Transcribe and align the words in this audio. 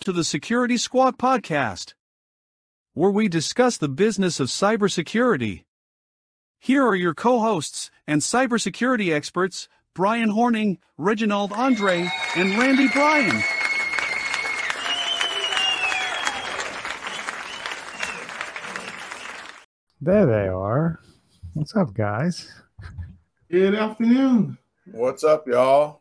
to 0.00 0.12
the 0.12 0.24
Security 0.24 0.78
Squawk 0.78 1.18
podcast, 1.18 1.92
where 2.94 3.10
we 3.10 3.28
discuss 3.28 3.76
the 3.76 3.88
business 3.88 4.40
of 4.40 4.48
cybersecurity. 4.48 5.64
Here 6.58 6.86
are 6.86 6.96
your 6.96 7.12
co 7.12 7.40
hosts 7.40 7.90
and 8.06 8.22
cybersecurity 8.22 9.12
experts, 9.12 9.68
Brian 9.94 10.30
Hornung, 10.30 10.78
Reginald 10.96 11.52
Andre, 11.52 12.10
and 12.34 12.58
Randy 12.58 12.88
Bryan. 12.88 13.42
There 20.00 20.24
they 20.24 20.48
are. 20.48 20.98
What's 21.52 21.76
up, 21.76 21.92
guys? 21.92 22.50
Good 23.50 23.74
afternoon. 23.74 24.56
What's 24.92 25.24
up, 25.24 25.46
y'all? 25.46 26.00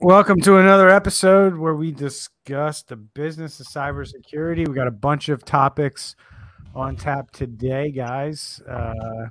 Welcome 0.00 0.40
to 0.42 0.58
another 0.58 0.88
episode 0.88 1.56
where 1.56 1.74
we 1.74 1.90
discuss 2.44 2.82
the 2.82 2.96
business 2.96 3.60
of 3.60 3.66
cybersecurity. 3.66 4.66
We 4.66 4.74
got 4.74 4.88
a 4.88 4.92
bunch 4.92 5.28
of 5.28 5.44
topics 5.44 6.16
on 6.74 6.96
tap 6.96 7.30
today, 7.30 7.90
guys. 7.92 8.60
Uh, 8.68 9.26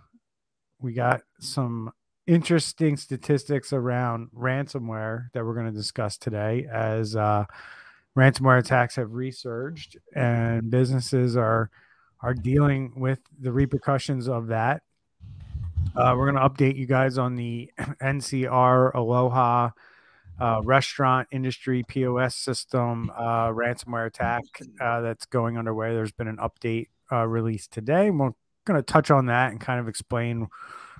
we 0.80 0.94
got 0.94 1.22
some 1.40 1.92
interesting 2.26 2.96
statistics 2.96 3.74
around 3.74 4.30
ransomware 4.34 5.28
that 5.34 5.46
we're 5.46 5.54
going 5.54 5.66
to 5.66 5.72
discuss 5.72 6.18
today 6.18 6.68
as 6.72 7.16
uh, 7.16 7.44
ransomware 8.18 8.60
attacks 8.60 8.96
have 8.96 9.12
resurged 9.12 9.98
and 10.16 10.70
businesses 10.70 11.36
are 11.36 11.70
are 12.22 12.36
dealing 12.36 12.94
with 12.96 13.20
the 13.40 13.52
repercussions 13.52 14.30
of 14.30 14.48
that. 14.48 14.84
Uh, 15.96 16.14
we're 16.16 16.32
going 16.32 16.42
to 16.42 16.50
update 16.50 16.78
you 16.78 16.86
guys 16.86 17.18
on 17.18 17.36
the 17.36 17.70
NCR 17.80 18.94
Aloha 18.94 19.72
uh, 20.42 20.62
restaurant 20.64 21.28
industry 21.32 21.84
POS 21.88 22.36
system 22.36 23.12
uh, 23.16 23.50
ransomware 23.50 24.08
attack 24.08 24.44
uh, 24.82 25.02
that's 25.02 25.28
going 25.28 25.58
underway. 25.58 25.94
There's 25.94 26.12
been 26.12 26.28
an 26.28 26.38
update 26.38 26.88
uh, 27.12 27.28
released 27.28 27.72
today. 27.72 28.10
We're 28.10 28.32
going 28.66 28.80
to 28.80 28.82
touch 28.82 29.12
on 29.12 29.28
that 29.28 29.52
and 29.52 29.62
kind 29.62 29.80
of 29.80 29.88
explain 29.88 30.48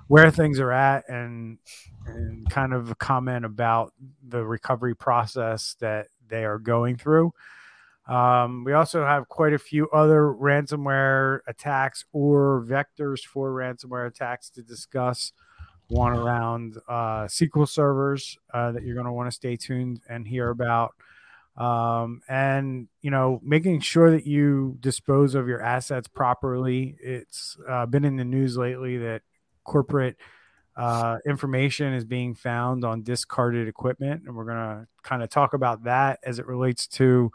where 0.06 0.30
things 0.30 0.60
are 0.60 0.72
at 0.72 1.08
and 1.08 1.58
and 2.06 2.48
kind 2.50 2.72
of 2.72 2.98
comment 2.98 3.44
about 3.44 3.92
the 4.26 4.44
recovery 4.44 4.94
process 4.94 5.74
that 5.80 6.08
they 6.28 6.44
are 6.44 6.58
going 6.58 6.96
through. 6.96 7.32
Um, 8.08 8.64
we 8.64 8.72
also 8.72 9.04
have 9.04 9.28
quite 9.28 9.52
a 9.52 9.58
few 9.58 9.88
other 9.90 10.22
ransomware 10.22 11.40
attacks 11.46 12.04
or 12.12 12.64
vectors 12.68 13.24
for 13.24 13.52
ransomware 13.52 14.06
attacks 14.06 14.50
to 14.50 14.62
discuss 14.62 15.32
one 15.92 16.12
around 16.12 16.78
uh, 16.88 17.24
SQL 17.24 17.68
servers 17.68 18.38
uh, 18.52 18.72
that 18.72 18.82
you're 18.82 18.94
going 18.94 19.06
to 19.06 19.12
want 19.12 19.28
to 19.28 19.34
stay 19.34 19.56
tuned 19.56 20.00
and 20.08 20.26
hear 20.26 20.50
about. 20.50 20.94
Um, 21.56 22.22
and 22.28 22.88
you 23.02 23.10
know, 23.10 23.40
making 23.44 23.80
sure 23.80 24.10
that 24.10 24.26
you 24.26 24.76
dispose 24.80 25.34
of 25.34 25.48
your 25.48 25.62
assets 25.62 26.08
properly. 26.08 26.96
It's 27.00 27.58
uh, 27.68 27.84
been 27.86 28.04
in 28.04 28.16
the 28.16 28.24
news 28.24 28.56
lately 28.56 28.96
that 28.98 29.22
corporate 29.64 30.16
uh, 30.76 31.18
information 31.26 31.92
is 31.92 32.06
being 32.06 32.34
found 32.34 32.84
on 32.84 33.02
discarded 33.02 33.68
equipment, 33.68 34.22
and 34.26 34.34
we're 34.34 34.46
going 34.46 34.56
to 34.56 34.86
kind 35.02 35.22
of 35.22 35.28
talk 35.28 35.52
about 35.52 35.84
that 35.84 36.20
as 36.22 36.38
it 36.38 36.46
relates 36.46 36.86
to 36.86 37.30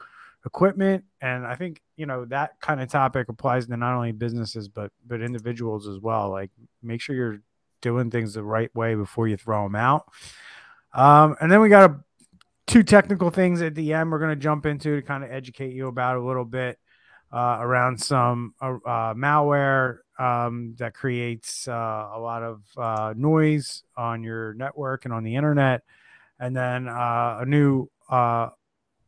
equipment. 0.45 1.03
And 1.21 1.45
I 1.45 1.53
think 1.53 1.81
you 1.95 2.07
know 2.07 2.25
that 2.25 2.59
kind 2.59 2.81
of 2.81 2.89
topic 2.89 3.29
applies 3.29 3.67
to 3.67 3.77
not 3.77 3.93
only 3.93 4.13
businesses 4.13 4.67
but 4.67 4.91
but 5.05 5.21
individuals 5.21 5.87
as 5.87 5.99
well. 5.99 6.31
Like, 6.31 6.49
make 6.81 7.01
sure 7.01 7.15
you're 7.15 7.41
doing 7.87 8.11
things 8.11 8.33
the 8.33 8.43
right 8.43 8.73
way 8.75 8.95
before 8.95 9.29
you 9.29 9.37
throw 9.37 9.63
them 9.63 9.75
out. 9.75 10.05
Um, 10.93 11.37
and 11.39 11.49
then 11.49 11.61
we 11.61 11.69
got 11.69 11.89
a, 11.89 11.99
two 12.65 12.83
technical 12.83 13.29
things 13.29 13.61
at 13.61 13.75
the 13.75 13.93
end 13.93 14.11
we're 14.11 14.19
going 14.19 14.35
to 14.35 14.35
jump 14.35 14.65
into 14.65 14.97
to 14.97 15.01
kind 15.01 15.23
of 15.23 15.31
educate 15.31 15.73
you 15.73 15.87
about 15.87 16.17
a 16.17 16.21
little 16.21 16.43
bit 16.43 16.77
uh, 17.31 17.57
around 17.61 18.01
some 18.01 18.53
uh, 18.61 18.75
uh, 18.85 19.13
malware 19.13 19.99
um, 20.19 20.75
that 20.77 20.93
creates 20.93 21.67
uh, 21.67 22.09
a 22.13 22.19
lot 22.19 22.43
of 22.43 22.61
uh, 22.77 23.13
noise 23.15 23.83
on 23.95 24.23
your 24.23 24.53
network 24.55 25.05
and 25.05 25.13
on 25.13 25.23
the 25.23 25.35
internet. 25.35 25.83
And 26.39 26.55
then 26.55 26.87
uh, 26.87 27.39
a 27.41 27.45
new 27.45 27.89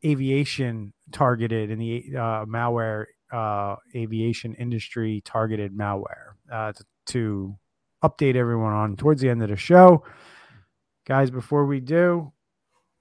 aviation 0.06 0.94
targeted 1.11 1.69
in 1.72 1.79
the 1.79 2.06
malware 2.47 3.06
aviation 3.96 4.53
industry 4.56 5.22
targeted 5.25 5.75
malware 5.75 6.34
to, 6.50 6.85
to 7.07 7.57
update 8.03 8.35
everyone 8.35 8.73
on 8.73 8.95
towards 8.95 9.21
the 9.21 9.29
end 9.29 9.43
of 9.43 9.49
the 9.49 9.55
show. 9.55 10.03
Guys, 11.05 11.31
before 11.31 11.65
we 11.65 11.79
do, 11.79 12.31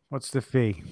what's 0.09 0.31
the 0.31 0.41
fee? 0.41 0.83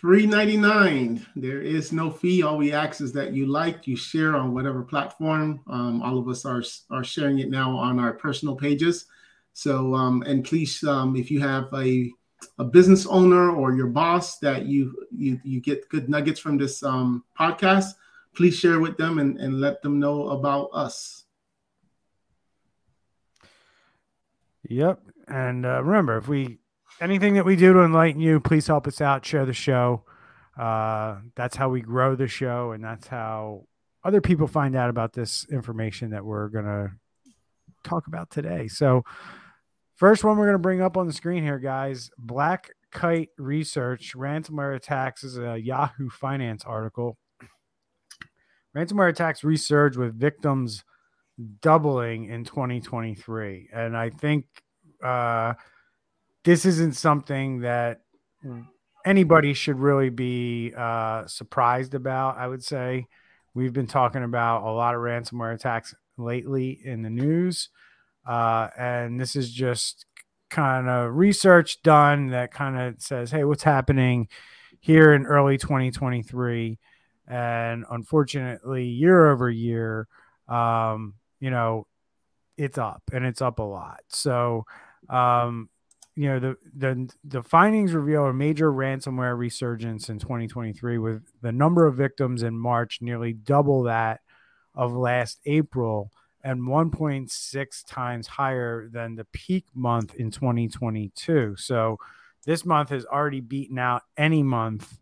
Free 0.00 0.26
99. 0.26 1.26
There 1.36 1.62
is 1.62 1.90
no 1.90 2.10
fee. 2.10 2.42
All 2.42 2.58
we 2.58 2.72
ask 2.72 3.00
is 3.00 3.12
that 3.14 3.32
you 3.32 3.46
like, 3.46 3.86
you 3.86 3.96
share 3.96 4.36
on 4.36 4.54
whatever 4.54 4.82
platform. 4.82 5.60
Um, 5.66 6.02
all 6.02 6.18
of 6.18 6.28
us 6.28 6.44
are, 6.44 6.62
are 6.90 7.02
sharing 7.02 7.38
it 7.38 7.50
now 7.50 7.76
on 7.76 7.98
our 7.98 8.12
personal 8.12 8.54
pages. 8.54 9.06
So, 9.54 9.94
um, 9.94 10.22
and 10.22 10.44
please, 10.44 10.84
um, 10.84 11.16
if 11.16 11.30
you 11.30 11.40
have 11.40 11.72
a, 11.74 12.12
a 12.58 12.64
business 12.64 13.06
owner 13.06 13.50
or 13.50 13.74
your 13.74 13.86
boss 13.86 14.38
that 14.40 14.66
you 14.66 14.94
you, 15.10 15.40
you 15.42 15.60
get 15.60 15.88
good 15.88 16.10
nuggets 16.10 16.38
from 16.38 16.58
this 16.58 16.82
um, 16.82 17.24
podcast, 17.38 17.94
please 18.34 18.54
share 18.54 18.80
with 18.80 18.98
them 18.98 19.18
and, 19.18 19.40
and 19.40 19.60
let 19.60 19.80
them 19.80 19.98
know 19.98 20.28
about 20.28 20.68
us. 20.74 21.24
Yep. 24.68 25.00
And 25.28 25.66
uh, 25.66 25.82
remember, 25.82 26.16
if 26.18 26.28
we 26.28 26.58
anything 27.00 27.34
that 27.34 27.44
we 27.44 27.56
do 27.56 27.72
to 27.72 27.80
enlighten 27.80 28.20
you, 28.20 28.40
please 28.40 28.66
help 28.66 28.86
us 28.86 29.00
out. 29.00 29.24
Share 29.24 29.46
the 29.46 29.52
show. 29.52 30.04
Uh, 30.58 31.18
that's 31.34 31.56
how 31.56 31.68
we 31.68 31.80
grow 31.80 32.16
the 32.16 32.28
show, 32.28 32.72
and 32.72 32.82
that's 32.82 33.06
how 33.06 33.66
other 34.04 34.20
people 34.20 34.46
find 34.46 34.74
out 34.76 34.88
about 34.88 35.12
this 35.12 35.46
information 35.50 36.10
that 36.10 36.24
we're 36.24 36.48
gonna 36.48 36.92
talk 37.84 38.06
about 38.06 38.30
today. 38.30 38.68
So, 38.68 39.02
first 39.96 40.24
one 40.24 40.38
we're 40.38 40.46
gonna 40.46 40.58
bring 40.58 40.80
up 40.80 40.96
on 40.96 41.06
the 41.06 41.12
screen 41.12 41.42
here, 41.42 41.58
guys. 41.58 42.10
Black 42.16 42.70
Kite 42.90 43.30
Research 43.36 44.14
ransomware 44.16 44.74
attacks 44.74 45.24
is 45.24 45.36
a 45.36 45.58
Yahoo 45.58 46.08
Finance 46.08 46.64
article. 46.64 47.18
Ransomware 48.74 49.10
attacks 49.10 49.42
resurge 49.42 49.96
with 49.96 50.18
victims 50.18 50.84
doubling 51.60 52.26
in 52.26 52.44
2023. 52.44 53.68
And 53.72 53.96
I 53.96 54.10
think 54.10 54.46
uh, 55.02 55.54
this 56.44 56.64
isn't 56.64 56.96
something 56.96 57.60
that 57.60 58.00
anybody 59.04 59.54
should 59.54 59.78
really 59.78 60.10
be 60.10 60.72
uh, 60.76 61.26
surprised 61.26 61.94
about. 61.94 62.38
I 62.38 62.46
would 62.46 62.64
say 62.64 63.06
we've 63.54 63.72
been 63.72 63.86
talking 63.86 64.24
about 64.24 64.62
a 64.62 64.70
lot 64.70 64.94
of 64.94 65.00
ransomware 65.00 65.54
attacks 65.54 65.94
lately 66.16 66.80
in 66.84 67.02
the 67.02 67.10
news. 67.10 67.68
Uh, 68.26 68.68
and 68.76 69.20
this 69.20 69.36
is 69.36 69.52
just 69.52 70.06
kind 70.50 70.88
of 70.88 71.14
research 71.14 71.82
done 71.82 72.28
that 72.28 72.52
kind 72.52 72.78
of 72.78 73.00
says, 73.00 73.30
hey, 73.30 73.44
what's 73.44 73.62
happening 73.62 74.28
here 74.80 75.12
in 75.12 75.26
early 75.26 75.58
2023? 75.58 76.78
And 77.28 77.84
unfortunately, 77.90 78.84
year 78.84 79.30
over 79.30 79.50
year, 79.50 80.08
um, 80.48 81.14
you 81.40 81.50
know, 81.50 81.86
it's 82.56 82.78
up 82.78 83.02
and 83.12 83.24
it's 83.24 83.42
up 83.42 83.58
a 83.58 83.62
lot. 83.62 84.00
So, 84.08 84.64
um, 85.08 85.68
you 86.14 86.28
know, 86.28 86.40
the, 86.40 86.56
the, 86.74 87.10
the 87.24 87.42
findings 87.42 87.92
reveal 87.92 88.24
a 88.24 88.32
major 88.32 88.72
ransomware 88.72 89.36
resurgence 89.36 90.08
in 90.08 90.18
2023 90.18 90.98
with 90.98 91.22
the 91.42 91.52
number 91.52 91.86
of 91.86 91.96
victims 91.96 92.42
in 92.42 92.58
March 92.58 93.00
nearly 93.02 93.34
double 93.34 93.82
that 93.82 94.20
of 94.74 94.94
last 94.94 95.40
April 95.44 96.10
and 96.42 96.62
1.6 96.62 97.86
times 97.86 98.26
higher 98.26 98.88
than 98.88 99.16
the 99.16 99.24
peak 99.26 99.66
month 99.74 100.14
in 100.14 100.30
2022. 100.30 101.56
So 101.56 101.98
this 102.46 102.64
month 102.64 102.90
has 102.90 103.04
already 103.04 103.40
beaten 103.40 103.78
out 103.78 104.02
any 104.16 104.42
month 104.42 104.98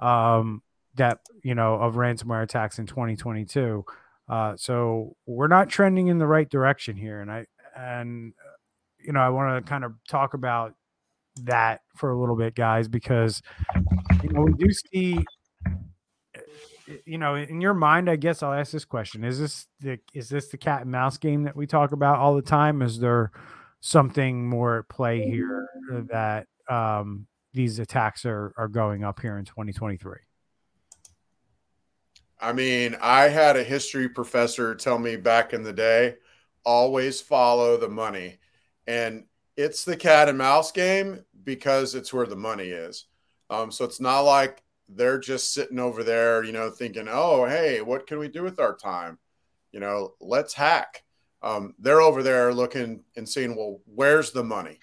um, 0.00 0.62
that, 0.94 1.20
you 1.44 1.54
know, 1.54 1.74
of 1.74 1.94
ransomware 1.94 2.42
attacks 2.42 2.78
in 2.78 2.86
2022. 2.86 3.84
Uh, 4.28 4.54
so 4.56 5.16
we're 5.26 5.48
not 5.48 5.68
trending 5.68 6.08
in 6.08 6.18
the 6.18 6.26
right 6.26 6.48
direction 6.48 6.96
here, 6.96 7.20
and 7.20 7.30
I 7.30 7.46
and 7.76 8.32
uh, 8.38 8.56
you 8.98 9.12
know 9.12 9.20
I 9.20 9.30
want 9.30 9.64
to 9.64 9.68
kind 9.68 9.84
of 9.84 9.92
talk 10.08 10.34
about 10.34 10.74
that 11.44 11.80
for 11.96 12.10
a 12.10 12.18
little 12.18 12.36
bit, 12.36 12.54
guys, 12.54 12.88
because 12.88 13.42
you 14.22 14.30
know 14.30 14.42
we 14.42 14.52
do 14.52 14.70
see. 14.70 15.24
Uh, 15.66 16.40
you 17.04 17.18
know, 17.18 17.34
in 17.34 17.60
your 17.60 17.74
mind, 17.74 18.08
I 18.08 18.16
guess 18.16 18.42
I'll 18.42 18.52
ask 18.52 18.72
this 18.72 18.84
question: 18.84 19.24
Is 19.24 19.38
this 19.38 19.66
the 19.80 19.98
is 20.12 20.28
this 20.28 20.48
the 20.48 20.58
cat 20.58 20.82
and 20.82 20.90
mouse 20.90 21.16
game 21.16 21.44
that 21.44 21.56
we 21.56 21.66
talk 21.66 21.92
about 21.92 22.18
all 22.18 22.34
the 22.34 22.42
time? 22.42 22.82
Is 22.82 22.98
there 22.98 23.30
something 23.80 24.48
more 24.48 24.78
at 24.78 24.88
play 24.88 25.22
here 25.22 25.68
that 26.10 26.46
um, 26.68 27.26
these 27.54 27.78
attacks 27.78 28.26
are 28.26 28.52
are 28.58 28.68
going 28.68 29.04
up 29.04 29.20
here 29.20 29.38
in 29.38 29.44
2023? 29.44 30.27
I 32.40 32.52
mean, 32.52 32.96
I 33.00 33.28
had 33.28 33.56
a 33.56 33.64
history 33.64 34.08
professor 34.08 34.74
tell 34.74 34.98
me 34.98 35.16
back 35.16 35.52
in 35.52 35.62
the 35.62 35.72
day 35.72 36.16
always 36.64 37.20
follow 37.20 37.76
the 37.76 37.88
money. 37.88 38.38
And 38.86 39.24
it's 39.56 39.84
the 39.84 39.96
cat 39.96 40.28
and 40.28 40.38
mouse 40.38 40.70
game 40.70 41.24
because 41.44 41.94
it's 41.94 42.12
where 42.12 42.26
the 42.26 42.36
money 42.36 42.68
is. 42.68 43.06
Um, 43.50 43.72
so 43.72 43.84
it's 43.84 44.00
not 44.00 44.20
like 44.20 44.62
they're 44.88 45.18
just 45.18 45.52
sitting 45.52 45.78
over 45.78 46.04
there, 46.04 46.44
you 46.44 46.52
know, 46.52 46.70
thinking, 46.70 47.08
oh, 47.08 47.46
hey, 47.46 47.80
what 47.80 48.06
can 48.06 48.18
we 48.18 48.28
do 48.28 48.42
with 48.42 48.60
our 48.60 48.76
time? 48.76 49.18
You 49.72 49.80
know, 49.80 50.14
let's 50.20 50.54
hack. 50.54 51.04
Um, 51.42 51.74
they're 51.78 52.00
over 52.00 52.22
there 52.22 52.52
looking 52.52 53.02
and 53.16 53.28
seeing, 53.28 53.56
well, 53.56 53.80
where's 53.86 54.32
the 54.32 54.44
money? 54.44 54.78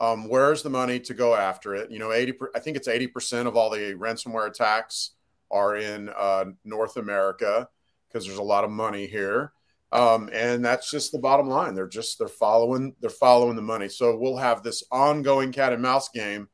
Um, 0.00 0.28
where's 0.28 0.62
the 0.62 0.70
money 0.70 1.00
to 1.00 1.14
go 1.14 1.34
after 1.34 1.74
it? 1.74 1.90
You 1.90 1.98
know, 1.98 2.12
80, 2.12 2.34
I 2.54 2.60
think 2.60 2.76
it's 2.76 2.88
80% 2.88 3.46
of 3.46 3.56
all 3.56 3.70
the 3.70 3.94
ransomware 3.94 4.46
attacks 4.46 5.12
are 5.50 5.76
in 5.76 6.10
uh, 6.16 6.46
North 6.64 6.96
America 6.96 7.68
because 8.08 8.26
there's 8.26 8.38
a 8.38 8.42
lot 8.42 8.64
of 8.64 8.70
money 8.70 9.06
here. 9.06 9.52
Um, 9.92 10.28
and 10.32 10.64
that's 10.64 10.90
just 10.90 11.12
the 11.12 11.18
bottom 11.18 11.48
line. 11.48 11.74
They're 11.74 11.88
just, 11.88 12.18
they're 12.18 12.28
following, 12.28 12.94
they're 13.00 13.10
following 13.10 13.56
the 13.56 13.62
money. 13.62 13.88
So 13.88 14.16
we'll 14.16 14.36
have 14.36 14.62
this 14.62 14.82
ongoing 14.90 15.52
cat 15.52 15.72
and 15.72 15.82
mouse 15.82 16.08
game 16.08 16.48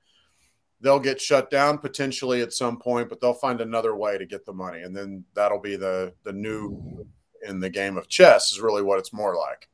they'll 0.82 1.00
get 1.00 1.20
shut 1.20 1.48
down 1.48 1.78
potentially 1.78 2.42
at 2.42 2.52
some 2.52 2.78
point, 2.78 3.08
but 3.08 3.20
they'll 3.20 3.32
find 3.32 3.60
another 3.60 3.94
way 3.94 4.18
to 4.18 4.26
get 4.26 4.44
the 4.44 4.52
money, 4.52 4.82
and 4.82 4.94
then 4.94 5.24
that'll 5.34 5.60
be 5.60 5.76
the 5.76 6.12
the 6.24 6.32
new 6.32 7.06
in 7.48 7.60
the 7.60 7.70
game 7.70 7.96
of 7.96 8.08
chess 8.08 8.52
is 8.52 8.60
really 8.60 8.82
what 8.82 8.98
it's 8.98 9.12
more 9.12 9.36
like. 9.36 9.68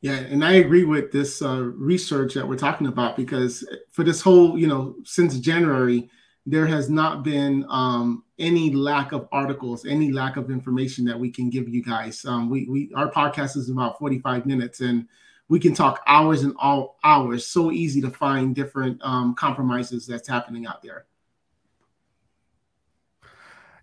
Yeah, 0.00 0.16
and 0.16 0.44
I 0.44 0.54
agree 0.54 0.84
with 0.84 1.10
this 1.10 1.40
uh, 1.40 1.62
research 1.62 2.34
that 2.34 2.46
we're 2.46 2.56
talking 2.56 2.88
about 2.88 3.16
because 3.16 3.66
for 3.90 4.04
this 4.04 4.20
whole, 4.20 4.58
you 4.58 4.66
know, 4.66 4.96
since 5.04 5.38
January, 5.38 6.10
there 6.46 6.66
has 6.66 6.90
not 6.90 7.22
been 7.22 7.64
um, 7.68 8.24
any 8.38 8.70
lack 8.70 9.12
of 9.12 9.28
articles, 9.32 9.86
any 9.86 10.12
lack 10.12 10.36
of 10.36 10.50
information 10.50 11.04
that 11.06 11.18
we 11.18 11.30
can 11.30 11.48
give 11.48 11.68
you 11.68 11.82
guys. 11.82 12.24
Um, 12.24 12.50
we, 12.50 12.66
we 12.68 12.92
our 12.94 13.10
podcast 13.10 13.56
is 13.56 13.70
about 13.70 13.98
forty 13.98 14.18
five 14.18 14.44
minutes, 14.46 14.80
and 14.80 15.06
we 15.48 15.58
can 15.58 15.74
talk 15.74 16.02
hours 16.06 16.42
and 16.42 16.54
all 16.58 16.98
hours. 17.04 17.46
So 17.46 17.70
easy 17.70 18.00
to 18.02 18.10
find 18.10 18.54
different 18.54 19.00
um, 19.02 19.34
compromises 19.34 20.06
that's 20.06 20.28
happening 20.28 20.66
out 20.66 20.82
there. 20.82 21.06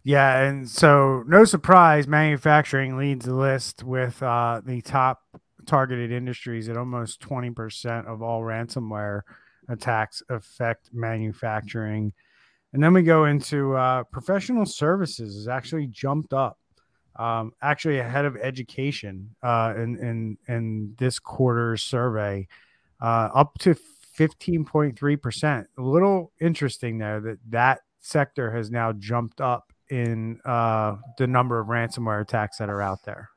Yeah, 0.04 0.42
and 0.42 0.68
so 0.68 1.24
no 1.28 1.46
surprise, 1.46 2.08
manufacturing 2.08 2.98
leads 2.98 3.26
the 3.26 3.36
list 3.36 3.84
with 3.84 4.22
uh, 4.24 4.62
the 4.66 4.82
top 4.82 5.22
targeted 5.68 6.12
industries 6.12 6.70
at 6.70 6.78
almost 6.78 7.22
20% 7.22 8.08
of 8.08 8.24
all 8.24 8.42
ransomware 8.42 9.22
attacks 9.70 10.24
affect 10.28 10.90
manufacturing. 10.92 12.14
And 12.74 12.82
then 12.82 12.94
we 12.94 13.04
go 13.04 13.26
into 13.26 13.76
uh, 13.76 14.04
professional 14.06 14.66
services 14.66 15.36
has 15.36 15.48
actually 15.48 15.88
jumped 15.88 16.34
up 16.34 16.58
um, 17.18 17.54
actually 17.62 18.00
ahead 18.00 18.26
of 18.26 18.38
education 18.38 19.36
uh, 19.44 19.74
in, 19.76 19.98
in, 19.98 20.38
in 20.48 20.96
this 20.98 21.20
quarter's 21.20 21.84
survey, 21.84 22.48
uh, 23.02 23.30
up 23.34 23.58
to 23.60 23.76
15.3%. 24.18 25.66
A 25.78 25.82
little 25.82 26.32
interesting 26.40 26.98
there 26.98 27.20
that 27.20 27.40
that 27.50 27.82
sector 28.00 28.52
has 28.52 28.72
now 28.72 28.94
jumped 28.94 29.42
up 29.42 29.72
in 29.90 30.40
uh, 30.46 30.96
the 31.18 31.28
number 31.28 31.60
of 31.60 31.68
ransomware 31.68 32.22
attacks 32.22 32.58
that 32.58 32.70
are 32.70 32.82
out 32.82 33.04
there. 33.04 33.30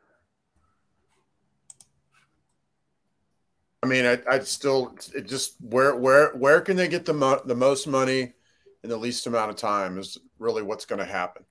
I 3.82 3.86
mean, 3.86 4.06
I, 4.06 4.18
I 4.30 4.38
still 4.38 4.96
it 5.14 5.26
just 5.26 5.56
where 5.60 5.94
where 5.94 6.32
where 6.36 6.62
can 6.62 6.74
they 6.74 6.88
get 6.88 7.04
the 7.04 7.12
mo- 7.12 7.42
the 7.44 7.54
most 7.54 7.86
money 7.86 8.32
in 8.84 8.90
the 8.90 8.96
least 8.96 9.26
amount 9.26 9.50
of 9.50 9.56
time 9.56 9.98
is 9.98 10.18
really 10.38 10.62
what's 10.62 10.84
going 10.84 10.98
to 11.00 11.06
happen. 11.06 11.44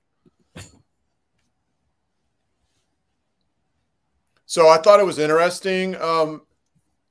So 4.46 4.68
I 4.68 4.76
thought 4.76 5.00
it 5.00 5.06
was 5.06 5.18
interesting. 5.18 5.96
Um, 5.96 6.42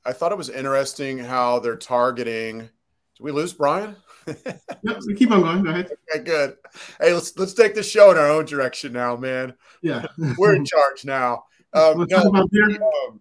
I 0.05 0.13
thought 0.13 0.31
it 0.31 0.37
was 0.37 0.49
interesting 0.49 1.17
how 1.17 1.59
they're 1.59 1.75
targeting. 1.75 2.59
Did 2.59 2.69
we 3.19 3.31
lose 3.31 3.51
Brian? 3.51 3.97
yep, 4.27 5.01
we 5.05 5.13
keep 5.13 5.29
on 5.29 5.41
going. 5.41 5.63
Go 5.63 5.71
ahead. 5.71 5.91
Okay, 6.15 6.23
good. 6.23 6.55
Hey, 7.01 7.13
let's 7.13 7.37
let's 7.37 7.53
take 7.53 7.75
the 7.75 7.83
show 7.83 8.11
in 8.11 8.17
our 8.17 8.29
own 8.29 8.45
direction 8.45 8.93
now, 8.93 9.17
man. 9.17 9.53
Yeah, 9.81 10.05
we're 10.37 10.55
in 10.55 10.63
charge 10.63 11.03
now. 11.03 11.43
Um, 11.73 12.07
no, 12.09 12.31
um, 12.33 13.19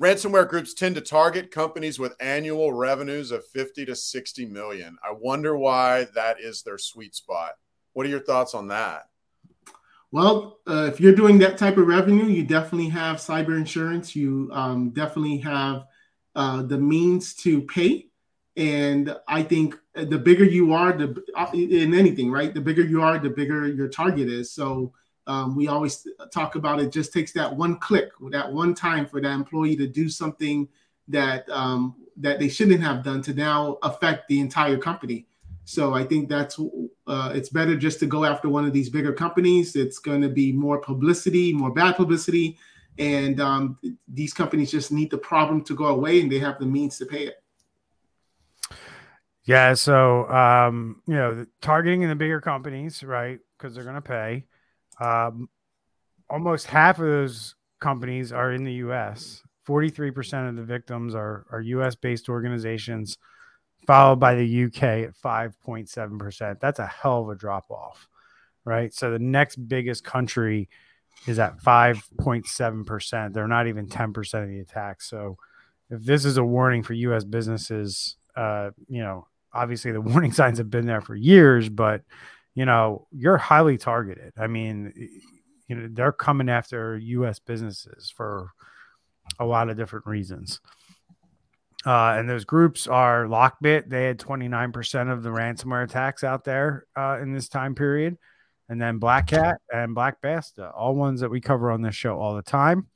ransomware 0.00 0.48
groups 0.48 0.74
tend 0.74 0.94
to 0.94 1.00
target 1.00 1.50
companies 1.50 1.98
with 1.98 2.14
annual 2.20 2.72
revenues 2.72 3.30
of 3.30 3.46
50 3.46 3.86
to 3.86 3.96
60 3.96 4.46
million. 4.46 4.98
I 5.02 5.12
wonder 5.12 5.56
why 5.56 6.06
that 6.14 6.40
is 6.40 6.62
their 6.62 6.78
sweet 6.78 7.14
spot. 7.14 7.52
What 7.92 8.06
are 8.06 8.10
your 8.10 8.20
thoughts 8.20 8.54
on 8.54 8.68
that? 8.68 9.08
Well, 10.12 10.58
uh, 10.68 10.88
if 10.92 11.00
you're 11.00 11.14
doing 11.14 11.38
that 11.38 11.58
type 11.58 11.76
of 11.78 11.86
revenue, 11.86 12.26
you 12.26 12.44
definitely 12.44 12.88
have 12.90 13.16
cyber 13.16 13.56
insurance. 13.56 14.14
You 14.14 14.50
um, 14.52 14.90
definitely 14.90 15.38
have 15.38 15.84
uh, 16.34 16.62
the 16.62 16.78
means 16.78 17.34
to 17.34 17.62
pay. 17.62 18.08
And 18.56 19.14
I 19.28 19.42
think 19.42 19.76
the 19.94 20.18
bigger 20.18 20.44
you 20.44 20.72
are, 20.72 20.92
the 20.92 21.22
uh, 21.34 21.50
in 21.52 21.92
anything, 21.92 22.30
right? 22.30 22.54
The 22.54 22.60
bigger 22.60 22.82
you 22.84 23.02
are, 23.02 23.18
the 23.18 23.30
bigger 23.30 23.66
your 23.66 23.88
target 23.88 24.28
is. 24.28 24.52
So 24.52 24.92
um, 25.26 25.56
we 25.56 25.68
always 25.68 26.06
talk 26.32 26.54
about 26.54 26.80
it. 26.80 26.92
Just 26.92 27.12
takes 27.12 27.32
that 27.32 27.54
one 27.54 27.78
click, 27.78 28.10
that 28.30 28.52
one 28.52 28.74
time 28.74 29.06
for 29.06 29.20
that 29.20 29.32
employee 29.32 29.76
to 29.76 29.86
do 29.86 30.08
something 30.08 30.68
that 31.08 31.48
um, 31.50 31.96
that 32.16 32.38
they 32.38 32.48
shouldn't 32.48 32.80
have 32.80 33.02
done 33.02 33.22
to 33.22 33.34
now 33.34 33.78
affect 33.82 34.28
the 34.28 34.40
entire 34.40 34.78
company. 34.78 35.26
So 35.64 35.94
I 35.94 36.04
think 36.04 36.28
that's 36.28 36.60
uh, 37.06 37.32
it's 37.34 37.48
better 37.48 37.76
just 37.76 37.98
to 38.00 38.06
go 38.06 38.24
after 38.24 38.48
one 38.48 38.64
of 38.64 38.72
these 38.72 38.88
bigger 38.88 39.12
companies. 39.12 39.74
It's 39.74 39.98
going 39.98 40.22
to 40.22 40.28
be 40.28 40.52
more 40.52 40.78
publicity, 40.78 41.52
more 41.52 41.72
bad 41.72 41.96
publicity, 41.96 42.56
and 42.98 43.40
um, 43.40 43.78
these 44.06 44.32
companies 44.32 44.70
just 44.70 44.92
need 44.92 45.10
the 45.10 45.18
problem 45.18 45.62
to 45.64 45.74
go 45.74 45.86
away, 45.86 46.20
and 46.20 46.30
they 46.30 46.38
have 46.38 46.60
the 46.60 46.66
means 46.66 46.98
to 46.98 47.06
pay 47.06 47.26
it. 47.26 47.42
Yeah, 49.42 49.74
so 49.74 50.28
um, 50.30 51.02
you 51.06 51.14
know, 51.14 51.46
targeting 51.60 52.02
in 52.02 52.08
the 52.08 52.16
bigger 52.16 52.40
companies, 52.40 53.02
right? 53.02 53.40
Because 53.58 53.74
they're 53.74 53.84
going 53.84 53.96
to 53.96 54.00
pay. 54.00 54.44
Um, 55.00 55.48
almost 56.28 56.66
half 56.66 56.98
of 56.98 57.06
those 57.06 57.54
companies 57.80 58.32
are 58.32 58.52
in 58.52 58.64
the 58.64 58.74
U.S. 58.74 59.42
Forty-three 59.64 60.10
percent 60.10 60.48
of 60.48 60.56
the 60.56 60.62
victims 60.62 61.14
are 61.14 61.46
are 61.50 61.60
U.S. 61.60 61.94
based 61.94 62.28
organizations 62.28 63.18
followed 63.86 64.16
by 64.16 64.34
the 64.34 64.64
UK 64.64 64.82
at 64.82 65.14
5.7%. 65.14 66.60
That's 66.60 66.78
a 66.78 66.86
hell 66.86 67.22
of 67.22 67.28
a 67.28 67.34
drop 67.34 67.70
off, 67.70 68.08
right? 68.64 68.92
So 68.92 69.10
the 69.10 69.18
next 69.18 69.56
biggest 69.56 70.04
country 70.04 70.68
is 71.26 71.38
at 71.38 71.58
5.7%. 71.58 73.32
They're 73.32 73.48
not 73.48 73.68
even 73.68 73.86
10% 73.86 74.42
of 74.42 74.48
the 74.48 74.60
attacks. 74.60 75.08
So 75.08 75.38
if 75.90 76.02
this 76.02 76.24
is 76.24 76.36
a 76.36 76.44
warning 76.44 76.82
for 76.82 76.94
US 76.94 77.24
businesses, 77.24 78.16
uh, 78.36 78.70
you 78.88 79.02
know, 79.02 79.26
obviously 79.52 79.92
the 79.92 80.00
warning 80.02 80.32
signs 80.32 80.58
have 80.58 80.70
been 80.70 80.86
there 80.86 81.00
for 81.00 81.14
years, 81.14 81.68
but 81.68 82.02
you 82.56 82.64
know, 82.64 83.06
you're 83.12 83.36
highly 83.36 83.76
targeted. 83.76 84.32
I 84.38 84.46
mean, 84.46 84.92
you 85.68 85.76
know, 85.76 85.88
they're 85.92 86.10
coming 86.10 86.48
after 86.48 86.96
US 86.96 87.38
businesses 87.38 88.10
for 88.16 88.50
a 89.38 89.44
lot 89.44 89.68
of 89.68 89.76
different 89.76 90.06
reasons. 90.06 90.60
Uh, 91.84 92.16
and 92.18 92.28
those 92.28 92.46
groups 92.46 92.88
are 92.88 93.26
Lockbit. 93.26 93.90
They 93.90 94.04
had 94.04 94.18
29% 94.18 95.12
of 95.12 95.22
the 95.22 95.28
ransomware 95.28 95.84
attacks 95.84 96.24
out 96.24 96.44
there 96.44 96.86
uh, 96.96 97.18
in 97.20 97.32
this 97.32 97.48
time 97.48 97.74
period. 97.74 98.16
And 98.70 98.80
then 98.80 98.98
Black 98.98 99.28
Cat 99.28 99.58
and 99.72 99.94
Black 99.94 100.20
Basta, 100.22 100.70
all 100.70 100.96
ones 100.96 101.20
that 101.20 101.30
we 101.30 101.40
cover 101.40 101.70
on 101.70 101.82
this 101.82 101.94
show 101.94 102.18
all 102.18 102.34
the 102.34 102.42
time. 102.42 102.88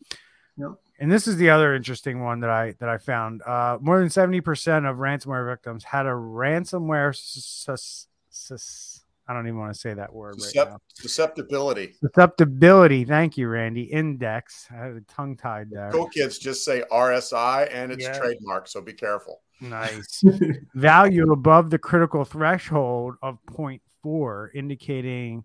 Yep. 0.57 0.71
And 0.99 1.13
this 1.13 1.29
is 1.29 1.37
the 1.37 1.51
other 1.51 1.75
interesting 1.75 2.23
one 2.23 2.41
that 2.41 2.51
I 2.51 2.75
that 2.81 2.89
I 2.89 2.99
found. 2.99 3.43
Uh, 3.43 3.79
more 3.81 4.01
than 4.01 4.09
70% 4.09 4.91
of 4.91 4.97
ransomware 4.97 5.49
victims 5.49 5.85
had 5.85 6.07
a 6.07 6.11
ransomware 6.11 7.15
sus- 7.15 8.09
sus- 8.31 9.05
I 9.31 9.33
don't 9.33 9.47
even 9.47 9.61
want 9.61 9.73
to 9.73 9.79
say 9.79 9.95
that 9.95 10.13
word 10.13 10.39
Suscept- 10.39 10.57
right 10.57 10.71
now. 10.71 10.79
Susceptibility. 10.93 11.95
Susceptibility. 12.01 13.05
Thank 13.05 13.39
you, 13.39 13.47
Randy. 13.47 13.83
Index. 13.83 14.67
I 14.73 14.75
had 14.75 14.93
a 14.97 15.01
tongue 15.03 15.37
tied 15.37 15.71
there. 15.71 15.89
Cool 15.93 16.09
kids 16.09 16.37
just 16.37 16.65
say 16.65 16.83
RSI 16.91 17.73
and 17.73 17.93
it's 17.93 18.03
yeah. 18.03 18.19
trademark, 18.19 18.67
so 18.67 18.81
be 18.81 18.93
careful. 18.93 19.43
Nice. 19.61 20.25
Value 20.75 21.31
above 21.31 21.71
the 21.71 21.79
critical 21.79 22.25
threshold 22.25 23.15
of 23.23 23.39
0.4, 23.47 24.49
indicating 24.53 25.45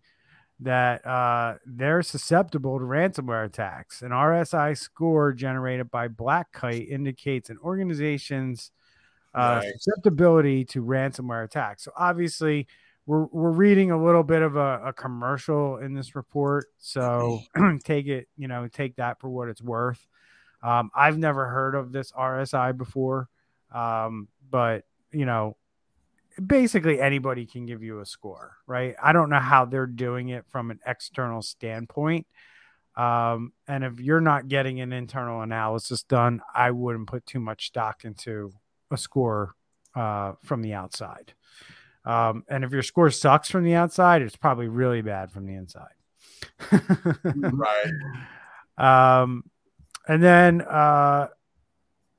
that 0.61 1.05
uh, 1.05 1.57
they're 1.67 2.01
susceptible 2.01 2.79
to 2.79 2.85
ransomware 2.85 3.45
attacks. 3.45 4.01
An 4.01 4.09
RSI 4.09 4.75
score 4.75 5.31
generated 5.31 5.91
by 5.91 6.07
Black 6.07 6.51
Kite 6.51 6.89
indicates 6.89 7.51
an 7.51 7.59
organization's 7.63 8.71
uh, 9.35 9.61
nice. 9.61 9.73
susceptibility 9.73 10.65
to 10.65 10.83
ransomware 10.83 11.43
attacks. 11.43 11.83
So 11.83 11.91
obviously, 11.95 12.65
we're 13.05 13.25
we're 13.25 13.51
reading 13.51 13.91
a 13.91 14.03
little 14.03 14.24
bit 14.24 14.41
of 14.41 14.55
a, 14.55 14.81
a 14.85 14.93
commercial 14.93 15.77
in 15.77 15.93
this 15.93 16.15
report, 16.15 16.67
so 16.77 17.41
take 17.83 18.07
it, 18.07 18.27
you 18.38 18.47
know, 18.47 18.67
take 18.67 18.95
that 18.95 19.19
for 19.19 19.29
what 19.29 19.47
it's 19.47 19.62
worth. 19.62 20.05
Um, 20.63 20.89
I've 20.95 21.17
never 21.17 21.47
heard 21.47 21.75
of 21.75 21.91
this 21.91 22.12
RSI 22.12 22.75
before, 22.75 23.29
um, 23.74 24.27
but 24.50 24.85
you 25.12 25.25
know, 25.25 25.55
basically 26.43 27.00
anybody 27.00 27.45
can 27.45 27.65
give 27.65 27.83
you 27.83 28.00
a 28.00 28.05
score, 28.05 28.57
right? 28.67 28.95
I 29.01 29.13
don't 29.13 29.29
know 29.29 29.39
how 29.39 29.65
they're 29.65 29.88
doing 29.88 30.29
it 30.29 30.45
from 30.50 30.71
an 30.71 30.79
external 30.85 31.41
standpoint. 31.41 32.27
Um, 32.95 33.51
and 33.67 33.83
if 33.83 34.00
you're 34.00 34.21
not 34.21 34.47
getting 34.47 34.79
an 34.79 34.93
internal 34.93 35.41
analysis 35.41 36.03
done, 36.03 36.41
I 36.53 36.71
wouldn't 36.71 37.07
put 37.07 37.25
too 37.25 37.39
much 37.39 37.67
stock 37.67 38.05
into 38.05 38.53
a 38.89 38.97
score 38.97 39.55
uh, 39.95 40.33
from 40.43 40.62
the 40.62 40.74
outside. 40.74 41.33
Um, 42.05 42.43
and 42.47 42.63
if 42.63 42.71
your 42.71 42.83
score 42.83 43.09
sucks 43.09 43.50
from 43.50 43.63
the 43.63 43.74
outside, 43.74 44.21
it's 44.21 44.35
probably 44.35 44.67
really 44.67 45.01
bad 45.01 45.31
from 45.31 45.45
the 45.45 45.55
inside. 45.55 45.88
right. 46.71 47.91
Um, 48.77 49.45
and 50.05 50.21
then 50.21 50.62
uh, 50.62 51.29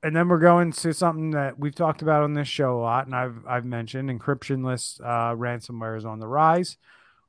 and 0.03 0.15
then 0.15 0.27
we're 0.27 0.39
going 0.39 0.71
to 0.71 0.93
something 0.93 1.31
that 1.31 1.59
we've 1.59 1.75
talked 1.75 2.01
about 2.01 2.23
on 2.23 2.33
this 2.33 2.47
show 2.47 2.77
a 2.77 2.81
lot, 2.81 3.05
and 3.05 3.15
I've 3.15 3.45
I've 3.47 3.65
mentioned 3.65 4.09
encryptionless 4.09 5.01
uh, 5.01 5.35
ransomware 5.35 5.97
is 5.97 6.05
on 6.05 6.19
the 6.19 6.27
rise, 6.27 6.77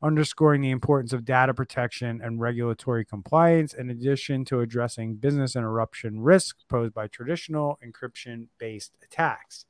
underscoring 0.03 0.61
the 0.61 0.71
importance 0.71 1.13
of 1.13 1.25
data 1.25 1.55
protection 1.55 2.21
and 2.23 2.41
regulatory 2.41 3.05
compliance, 3.05 3.73
in 3.75 3.91
addition 3.91 4.45
to 4.47 4.61
addressing 4.61 5.17
business 5.17 5.57
interruption 5.57 6.21
risk 6.21 6.57
posed 6.69 6.95
by 6.95 7.07
traditional 7.07 7.79
encryption-based 7.85 8.93
attacks. 9.03 9.65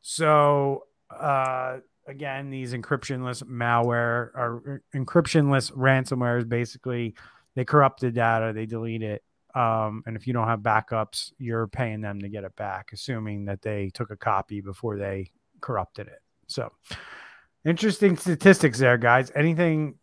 So, 0.00 0.84
uh, 1.10 1.78
again, 2.06 2.50
these 2.50 2.72
encryptionless 2.72 3.42
malware 3.44 4.30
or 4.34 4.82
encryptionless 4.94 5.72
ransomware 5.72 6.38
is 6.38 6.44
basically 6.44 7.14
they 7.54 7.64
corrupt 7.64 8.00
the 8.00 8.10
data, 8.10 8.52
they 8.54 8.66
delete 8.66 9.02
it, 9.02 9.22
um, 9.54 10.02
and 10.06 10.16
if 10.16 10.26
you 10.26 10.32
don't 10.32 10.48
have 10.48 10.60
backups, 10.60 11.32
you're 11.38 11.66
paying 11.66 12.00
them 12.00 12.20
to 12.20 12.28
get 12.28 12.44
it 12.44 12.56
back, 12.56 12.90
assuming 12.92 13.44
that 13.46 13.60
they 13.60 13.90
took 13.92 14.10
a 14.10 14.16
copy 14.16 14.60
before 14.60 14.96
they 14.96 15.30
corrupted 15.60 16.06
it. 16.06 16.20
So, 16.46 16.72
interesting 17.64 18.16
statistics 18.16 18.78
there, 18.78 18.96
guys. 18.96 19.30
Anything 19.34 19.96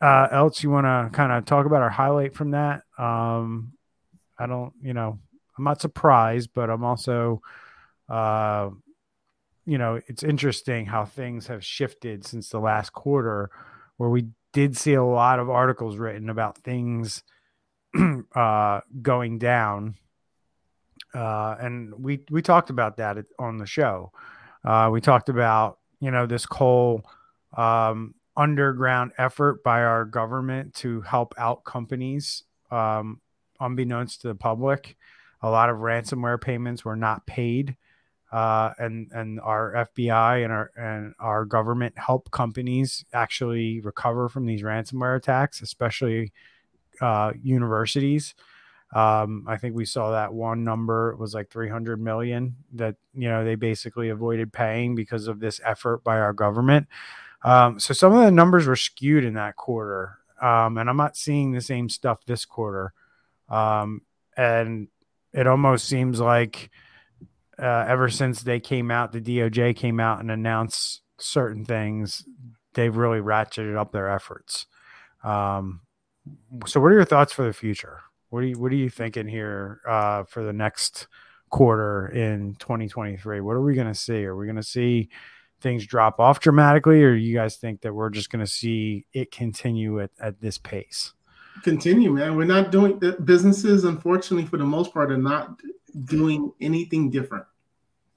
uh, 0.00 0.28
else 0.30 0.62
you 0.62 0.70
want 0.70 0.86
to 0.86 1.16
kind 1.16 1.32
of 1.32 1.44
talk 1.44 1.66
about 1.66 1.82
or 1.82 1.88
highlight 1.88 2.34
from 2.34 2.50
that? 2.50 2.82
Um, 2.98 3.72
I 4.38 4.46
don't, 4.46 4.72
you 4.82 4.92
know, 4.92 5.20
I'm 5.56 5.64
not 5.64 5.80
surprised, 5.80 6.50
but 6.52 6.68
I'm 6.68 6.82
also, 6.82 7.42
uh, 8.08 8.70
you 9.66 9.78
know, 9.78 10.00
it's 10.06 10.22
interesting 10.22 10.86
how 10.86 11.04
things 11.04 11.46
have 11.46 11.64
shifted 11.64 12.24
since 12.24 12.50
the 12.50 12.60
last 12.60 12.92
quarter, 12.92 13.50
where 13.96 14.10
we 14.10 14.28
did 14.52 14.76
see 14.76 14.94
a 14.94 15.04
lot 15.04 15.38
of 15.38 15.50
articles 15.50 15.96
written 15.96 16.28
about 16.28 16.58
things 16.58 17.22
uh, 18.34 18.80
going 19.02 19.38
down. 19.38 19.96
Uh, 21.14 21.56
and 21.60 21.94
we 21.96 22.20
we 22.30 22.42
talked 22.42 22.70
about 22.70 22.96
that 22.96 23.18
on 23.38 23.58
the 23.58 23.66
show. 23.66 24.10
Uh, 24.64 24.88
we 24.92 25.00
talked 25.00 25.28
about 25.28 25.78
you 26.00 26.10
know 26.10 26.26
this 26.26 26.44
whole 26.50 27.02
um, 27.56 28.14
underground 28.36 29.12
effort 29.16 29.62
by 29.62 29.82
our 29.82 30.04
government 30.04 30.74
to 30.74 31.00
help 31.02 31.34
out 31.38 31.64
companies, 31.64 32.42
um, 32.70 33.20
unbeknownst 33.60 34.22
to 34.22 34.28
the 34.28 34.34
public. 34.34 34.96
A 35.42 35.50
lot 35.50 35.68
of 35.68 35.78
ransomware 35.78 36.40
payments 36.40 36.84
were 36.84 36.96
not 36.96 37.26
paid, 37.26 37.76
uh, 38.34 38.74
and 38.78 39.12
and 39.12 39.38
our 39.40 39.86
FBI 39.94 40.42
and 40.42 40.52
our 40.52 40.72
and 40.76 41.14
our 41.20 41.44
government 41.44 41.96
help 41.96 42.32
companies 42.32 43.04
actually 43.12 43.80
recover 43.80 44.28
from 44.28 44.44
these 44.44 44.62
ransomware 44.62 45.16
attacks, 45.16 45.62
especially 45.62 46.32
uh, 47.00 47.32
universities. 47.40 48.34
Um, 48.92 49.44
I 49.46 49.56
think 49.56 49.76
we 49.76 49.84
saw 49.84 50.10
that 50.10 50.34
one 50.34 50.64
number 50.64 51.14
was 51.14 51.32
like 51.32 51.48
300 51.48 52.00
million 52.00 52.56
that 52.72 52.96
you 53.14 53.28
know 53.28 53.44
they 53.44 53.54
basically 53.54 54.08
avoided 54.08 54.52
paying 54.52 54.96
because 54.96 55.28
of 55.28 55.38
this 55.38 55.60
effort 55.64 56.02
by 56.02 56.18
our 56.18 56.32
government. 56.32 56.88
Um, 57.44 57.78
so 57.78 57.94
some 57.94 58.12
of 58.16 58.24
the 58.24 58.32
numbers 58.32 58.66
were 58.66 58.74
skewed 58.74 59.22
in 59.22 59.34
that 59.34 59.54
quarter, 59.54 60.18
um, 60.42 60.76
and 60.76 60.90
I'm 60.90 60.96
not 60.96 61.16
seeing 61.16 61.52
the 61.52 61.60
same 61.60 61.88
stuff 61.88 62.24
this 62.26 62.44
quarter. 62.44 62.94
Um, 63.48 64.02
and 64.36 64.88
it 65.32 65.46
almost 65.46 65.86
seems 65.86 66.18
like 66.18 66.72
uh, 67.58 67.84
ever 67.86 68.08
since 68.08 68.42
they 68.42 68.60
came 68.60 68.90
out, 68.90 69.12
the 69.12 69.20
DOJ 69.20 69.76
came 69.76 70.00
out 70.00 70.20
and 70.20 70.30
announced 70.30 71.02
certain 71.18 71.64
things, 71.64 72.24
they've 72.74 72.96
really 72.96 73.20
ratcheted 73.20 73.76
up 73.76 73.92
their 73.92 74.10
efforts. 74.10 74.66
Um, 75.22 75.80
so 76.66 76.80
what 76.80 76.88
are 76.88 76.94
your 76.94 77.04
thoughts 77.04 77.32
for 77.32 77.44
the 77.44 77.52
future? 77.52 78.00
What 78.30 78.40
are 78.40 78.46
you 78.46 78.58
what 78.58 78.72
are 78.72 78.76
you 78.76 78.90
thinking 78.90 79.28
here 79.28 79.80
uh, 79.86 80.24
for 80.24 80.42
the 80.42 80.52
next 80.52 81.06
quarter 81.50 82.08
in 82.08 82.56
2023? 82.58 83.40
What 83.40 83.52
are 83.52 83.62
we 83.62 83.74
going 83.74 83.86
to 83.86 83.94
see? 83.94 84.24
Are 84.24 84.36
we 84.36 84.46
going 84.46 84.56
to 84.56 84.62
see 84.62 85.08
things 85.60 85.86
drop 85.86 86.18
off 86.18 86.40
dramatically, 86.40 87.02
or 87.02 87.14
you 87.14 87.34
guys 87.34 87.56
think 87.56 87.82
that 87.82 87.94
we're 87.94 88.10
just 88.10 88.30
going 88.30 88.44
to 88.44 88.50
see 88.50 89.06
it 89.12 89.30
continue 89.30 90.00
at, 90.00 90.10
at 90.20 90.40
this 90.40 90.58
pace? 90.58 91.12
Continue, 91.62 92.10
man. 92.10 92.36
We're 92.36 92.44
not 92.44 92.72
doing 92.72 93.00
businesses, 93.24 93.84
unfortunately, 93.84 94.46
for 94.46 94.56
the 94.56 94.64
most 94.64 94.92
part, 94.92 95.12
are 95.12 95.16
not 95.16 95.60
doing 96.04 96.52
anything 96.60 97.10
different. 97.10 97.44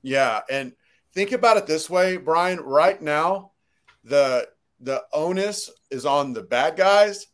Yeah, 0.01 0.41
and 0.49 0.73
think 1.13 1.31
about 1.31 1.57
it 1.57 1.67
this 1.67 1.89
way, 1.89 2.17
Brian. 2.17 2.59
Right 2.59 3.01
now, 3.01 3.51
the 4.03 4.47
the 4.79 5.03
onus 5.13 5.69
is 5.89 6.05
on 6.05 6.33
the 6.33 6.43
bad 6.43 6.75
guys 6.75 7.27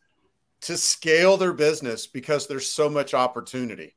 to 0.62 0.76
scale 0.76 1.36
their 1.36 1.52
business 1.52 2.06
because 2.06 2.46
there's 2.46 2.70
so 2.70 2.88
much 2.88 3.12
opportunity. 3.12 3.94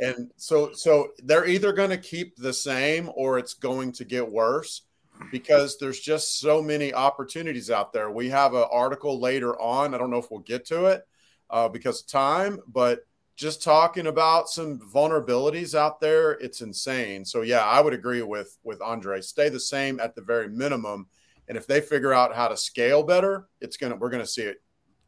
And 0.00 0.30
so 0.36 0.72
so 0.72 1.08
they're 1.18 1.46
either 1.46 1.72
going 1.72 1.90
to 1.90 1.98
keep 1.98 2.36
the 2.36 2.52
same 2.52 3.10
or 3.14 3.38
it's 3.38 3.54
going 3.54 3.92
to 3.92 4.04
get 4.04 4.28
worse 4.28 4.82
because 5.30 5.78
there's 5.78 6.00
just 6.00 6.38
so 6.40 6.62
many 6.62 6.92
opportunities 6.92 7.70
out 7.70 7.92
there. 7.92 8.10
We 8.10 8.28
have 8.28 8.54
an 8.54 8.66
article 8.70 9.20
later 9.20 9.60
on. 9.60 9.94
I 9.94 9.98
don't 9.98 10.10
know 10.10 10.18
if 10.18 10.30
we'll 10.30 10.40
get 10.40 10.66
to 10.66 10.86
it 10.86 11.06
uh, 11.50 11.68
because 11.68 12.02
of 12.02 12.08
time, 12.08 12.60
but 12.66 13.00
just 13.38 13.62
talking 13.62 14.08
about 14.08 14.48
some 14.48 14.80
vulnerabilities 14.80 15.72
out 15.72 16.00
there, 16.00 16.32
it's 16.32 16.60
insane. 16.60 17.24
So 17.24 17.42
yeah, 17.42 17.64
I 17.64 17.80
would 17.80 17.94
agree 17.94 18.20
with 18.20 18.58
with 18.64 18.82
Andre. 18.82 19.20
Stay 19.20 19.48
the 19.48 19.60
same 19.60 20.00
at 20.00 20.16
the 20.16 20.22
very 20.22 20.48
minimum, 20.48 21.06
and 21.46 21.56
if 21.56 21.64
they 21.64 21.80
figure 21.80 22.12
out 22.12 22.34
how 22.34 22.48
to 22.48 22.56
scale 22.56 23.04
better, 23.04 23.48
it's 23.60 23.76
gonna 23.76 23.94
we're 23.94 24.10
gonna 24.10 24.26
see 24.26 24.42
it 24.42 24.60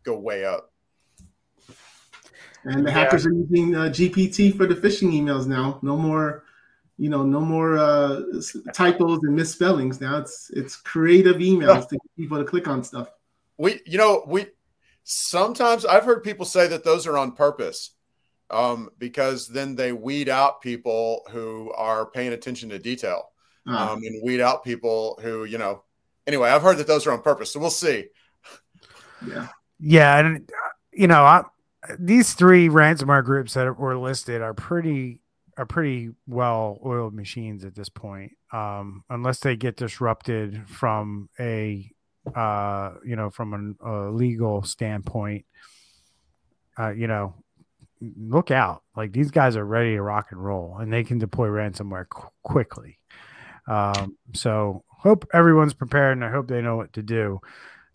go 0.05 0.17
way 0.17 0.45
up. 0.45 0.73
And 2.63 2.87
the 2.87 2.91
yeah. 2.91 2.99
hackers 2.99 3.27
are 3.27 3.33
using 3.33 3.75
uh, 3.75 3.87
GPT 3.87 4.57
for 4.57 4.67
the 4.67 4.77
phishing 4.77 5.13
emails 5.13 5.49
now. 5.49 5.81
No 5.83 5.97
more, 5.97 6.45
you 6.99 7.09
know, 7.09 7.25
no 7.25 7.41
more 7.41 7.79
uh, 7.79 8.23
typos 8.73 9.19
and 9.25 9.35
misspellings. 9.35 10.01
Now 10.01 10.19
it's 10.19 10.51
it's 10.55 10.77
creative 10.77 11.39
emails 11.39 11.89
to 11.89 11.97
get 11.97 12.17
people 12.17 12.39
to 12.39 12.45
click 12.45 12.69
on 12.69 12.85
stuff. 12.85 13.09
We, 13.59 13.81
you 13.87 13.99
know, 13.99 14.23
we 14.25 14.47
sometimes 15.03 15.85
I've 15.85 16.05
heard 16.05 16.23
people 16.23 16.47
say 16.47 16.69
that 16.69 16.85
those 16.85 17.09
are 17.09 17.19
on 17.19 17.33
purpose 17.33 17.97
um, 18.51 18.91
because 18.99 19.49
then 19.49 19.75
they 19.75 19.93
weed 19.93 20.29
out 20.29 20.61
people 20.61 21.23
who 21.31 21.73
are 21.77 22.07
paying 22.07 22.33
attention 22.33 22.69
to 22.71 22.79
detail 22.79 23.31
uh 23.67 23.93
um, 23.93 24.03
and 24.03 24.23
weed 24.23 24.41
out 24.41 24.65
people 24.65 25.19
who, 25.23 25.45
you 25.45 25.59
know, 25.59 25.83
anyway, 26.27 26.49
I've 26.49 26.63
heard 26.63 26.79
that 26.79 26.87
those 26.87 27.07
are 27.07 27.13
on 27.13 27.23
purpose. 27.23 27.53
So 27.53 27.61
we'll 27.61 27.71
see. 27.71 28.07
Yeah. 29.27 29.49
Yeah. 29.79 30.19
And, 30.19 30.51
you 30.93 31.07
know, 31.07 31.23
I, 31.23 31.45
these 31.99 32.35
three 32.35 32.69
ransomware 32.69 33.25
groups 33.25 33.55
that 33.55 33.79
were 33.79 33.97
listed 33.97 34.43
are 34.43 34.55
pretty 34.55 35.21
are 35.57 35.67
pretty 35.67 36.11
well 36.27 36.79
oiled 36.85 37.15
machines 37.15 37.65
at 37.65 37.75
this 37.75 37.89
point 37.89 38.33
um, 38.53 39.05
unless 39.11 39.41
they 39.41 39.57
get 39.57 39.77
disrupted 39.77 40.69
from 40.69 41.29
a 41.39 41.91
uh, 42.35 42.93
you 43.05 43.17
know 43.17 43.31
from 43.31 43.55
an, 43.55 43.77
a 43.85 44.11
legal 44.11 44.63
standpoint 44.63 45.45
uh, 46.79 46.91
you 46.91 47.07
know 47.07 47.35
look 48.01 48.51
out 48.51 48.83
like 48.97 49.13
these 49.13 49.31
guys 49.31 49.57
are 49.57 49.65
ready 49.65 49.95
to 49.95 50.03
rock 50.03 50.29
and 50.31 50.43
roll 50.43 50.79
and 50.79 50.93
they 50.93 51.05
can 51.05 51.19
deploy 51.19 51.49
ransomware 51.49 52.09
qu- 52.09 52.29
quickly 52.43 52.99
um, 53.69 54.17
so 54.33 54.83
hope 54.89 55.27
everyone's 55.33 55.75
prepared 55.75 56.17
and 56.17 56.25
i 56.25 56.31
hope 56.31 56.49
they 56.49 56.63
know 56.63 56.77
what 56.77 56.93
to 56.93 57.03
do 57.03 57.41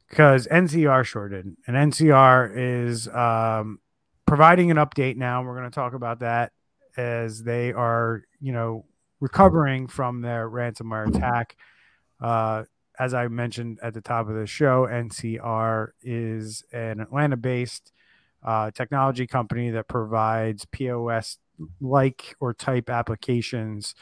because 0.10 0.48
NCR 0.48 1.04
shorted, 1.04 1.56
and 1.68 1.92
NCR 1.92 2.52
is 2.56 3.08
um, 3.10 3.80
providing 4.26 4.72
an 4.72 4.78
update 4.78 5.18
now. 5.18 5.44
We're 5.44 5.58
going 5.58 5.70
to 5.70 5.76
talk 5.76 5.94
about 5.94 6.20
that 6.20 6.52
as 6.98 7.44
they 7.44 7.74
are, 7.74 8.24
you 8.40 8.54
know, 8.54 8.86
recovering 9.20 9.88
from 9.88 10.22
their 10.22 10.50
ransomware 10.50 11.14
attack. 11.14 11.56
Uh, 12.22 12.64
as 12.98 13.14
I 13.14 13.28
mentioned 13.28 13.80
at 13.82 13.94
the 13.94 14.02
top 14.02 14.30
of 14.30 14.36
the 14.36 14.48
show, 14.48 14.88
NCR 14.90 15.90
is 16.02 16.64
an 16.72 17.02
Atlanta 17.02 17.36
based 17.36 17.92
uh, 18.46 18.72
technology 18.72 19.28
company 19.28 19.72
that 19.72 19.88
provides 19.88 20.66
POS 20.66 21.38
like 21.82 22.36
or 22.40 22.54
type 22.54 22.90
applications 22.90 23.96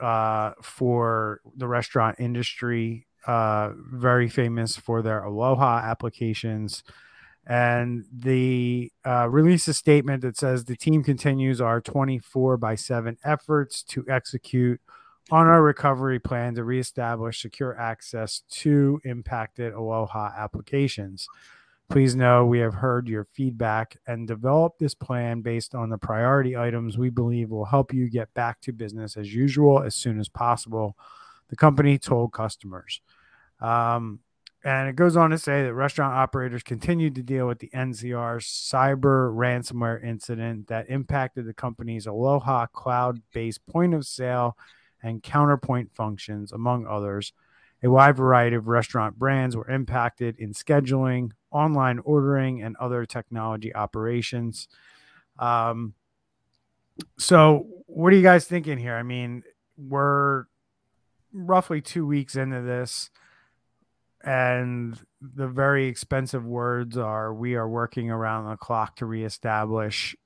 uh, 0.00 0.52
for 0.62 1.40
the 1.56 1.68
restaurant 1.68 2.16
industry 2.18 3.06
uh, 3.26 3.70
very 3.76 4.28
famous 4.28 4.76
for 4.76 5.02
their 5.02 5.24
Aloha 5.24 5.78
applications. 5.78 6.82
And 7.46 8.04
the 8.12 8.90
uh, 9.04 9.28
release 9.28 9.68
a 9.68 9.74
statement 9.74 10.22
that 10.22 10.36
says 10.36 10.64
the 10.64 10.76
team 10.76 11.02
continues 11.02 11.60
our 11.60 11.80
24 11.80 12.56
by 12.56 12.74
7 12.74 13.18
efforts 13.24 13.82
to 13.84 14.04
execute 14.08 14.80
on 15.30 15.46
our 15.46 15.62
recovery 15.62 16.18
plan 16.18 16.54
to 16.54 16.64
reestablish 16.64 17.40
secure 17.40 17.78
access 17.78 18.42
to 18.50 19.00
impacted 19.04 19.72
Aloha 19.72 20.30
applications. 20.36 21.26
Please 21.90 22.16
know 22.16 22.46
we 22.46 22.58
have 22.60 22.74
heard 22.74 23.08
your 23.08 23.24
feedback 23.24 23.96
and 24.06 24.26
developed 24.26 24.78
this 24.78 24.94
plan 24.94 25.42
based 25.42 25.74
on 25.74 25.90
the 25.90 25.98
priority 25.98 26.56
items 26.56 26.96
we 26.96 27.10
believe 27.10 27.50
will 27.50 27.66
help 27.66 27.92
you 27.92 28.08
get 28.08 28.32
back 28.34 28.60
to 28.62 28.72
business 28.72 29.16
as 29.16 29.34
usual 29.34 29.82
as 29.82 29.94
soon 29.94 30.18
as 30.18 30.28
possible. 30.28 30.96
The 31.50 31.56
company 31.56 31.98
told 31.98 32.32
customers. 32.32 33.00
Um, 33.60 34.20
and 34.64 34.88
it 34.88 34.96
goes 34.96 35.14
on 35.14 35.28
to 35.28 35.36
say 35.36 35.62
that 35.62 35.74
restaurant 35.74 36.14
operators 36.14 36.62
continued 36.62 37.14
to 37.16 37.22
deal 37.22 37.46
with 37.46 37.58
the 37.58 37.68
NCR 37.74 38.38
cyber 38.38 39.30
ransomware 39.30 40.02
incident 40.02 40.68
that 40.68 40.88
impacted 40.88 41.46
the 41.46 41.52
company's 41.52 42.06
Aloha 42.06 42.66
cloud 42.66 43.20
based 43.34 43.66
point 43.66 43.92
of 43.92 44.06
sale 44.06 44.56
and 45.02 45.22
counterpoint 45.22 45.94
functions, 45.94 46.50
among 46.50 46.86
others. 46.86 47.34
A 47.84 47.90
wide 47.90 48.16
variety 48.16 48.56
of 48.56 48.66
restaurant 48.66 49.18
brands 49.18 49.56
were 49.56 49.68
impacted 49.68 50.38
in 50.38 50.52
scheduling, 50.52 51.32
online 51.50 52.00
ordering, 52.04 52.62
and 52.62 52.76
other 52.76 53.04
technology 53.04 53.74
operations. 53.74 54.68
Um, 55.38 55.94
so, 57.18 57.66
what 57.86 58.12
are 58.12 58.16
you 58.16 58.22
guys 58.22 58.46
thinking 58.46 58.78
here? 58.78 58.94
I 58.94 59.02
mean, 59.02 59.42
we're 59.76 60.44
roughly 61.32 61.80
two 61.80 62.06
weeks 62.06 62.36
into 62.36 62.62
this 62.62 63.10
and 64.24 64.98
the 65.20 65.46
very 65.46 65.86
expensive 65.86 66.44
words 66.44 66.96
are 66.96 67.34
we 67.34 67.54
are 67.54 67.68
working 67.68 68.10
around 68.10 68.48
the 68.48 68.56
clock 68.56 68.96
to 68.96 69.06
reestablish 69.06 70.16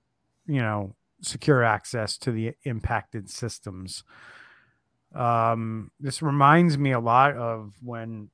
you 0.46 0.60
know 0.60 0.94
secure 1.20 1.64
access 1.64 2.16
to 2.16 2.30
the 2.30 2.52
impacted 2.62 3.28
systems 3.28 4.04
um, 5.14 5.90
this 6.00 6.22
reminds 6.22 6.76
me 6.76 6.92
a 6.92 7.00
lot 7.00 7.36
of 7.36 7.74
when 7.82 8.30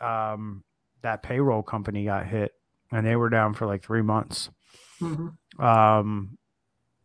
um, 0.00 0.64
that 1.02 1.22
payroll 1.22 1.62
company 1.62 2.04
got 2.04 2.26
hit 2.26 2.52
and 2.90 3.06
they 3.06 3.16
were 3.16 3.30
down 3.30 3.54
for 3.54 3.66
like 3.66 3.82
three 3.82 4.02
months 4.02 4.50
mm-hmm. 5.00 5.64
um, 5.64 6.36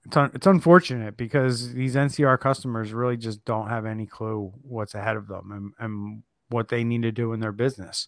it's, 0.06 0.18
un- 0.18 0.32
it's 0.34 0.48
unfortunate 0.48 1.18
because 1.18 1.74
these 1.74 1.96
ncr 1.96 2.40
customers 2.40 2.94
really 2.94 3.18
just 3.18 3.44
don't 3.46 3.70
have 3.70 3.86
any 3.86 4.06
clue 4.06 4.52
what's 4.62 4.96
ahead 4.96 5.16
of 5.16 5.28
them 5.28 5.52
and, 5.52 5.74
and 5.80 6.24
what 6.50 6.70
they 6.70 6.84
need 6.84 7.04
to 7.04 7.12
do 7.12 7.34
in 7.34 7.40
their 7.40 7.52
business. 7.52 8.08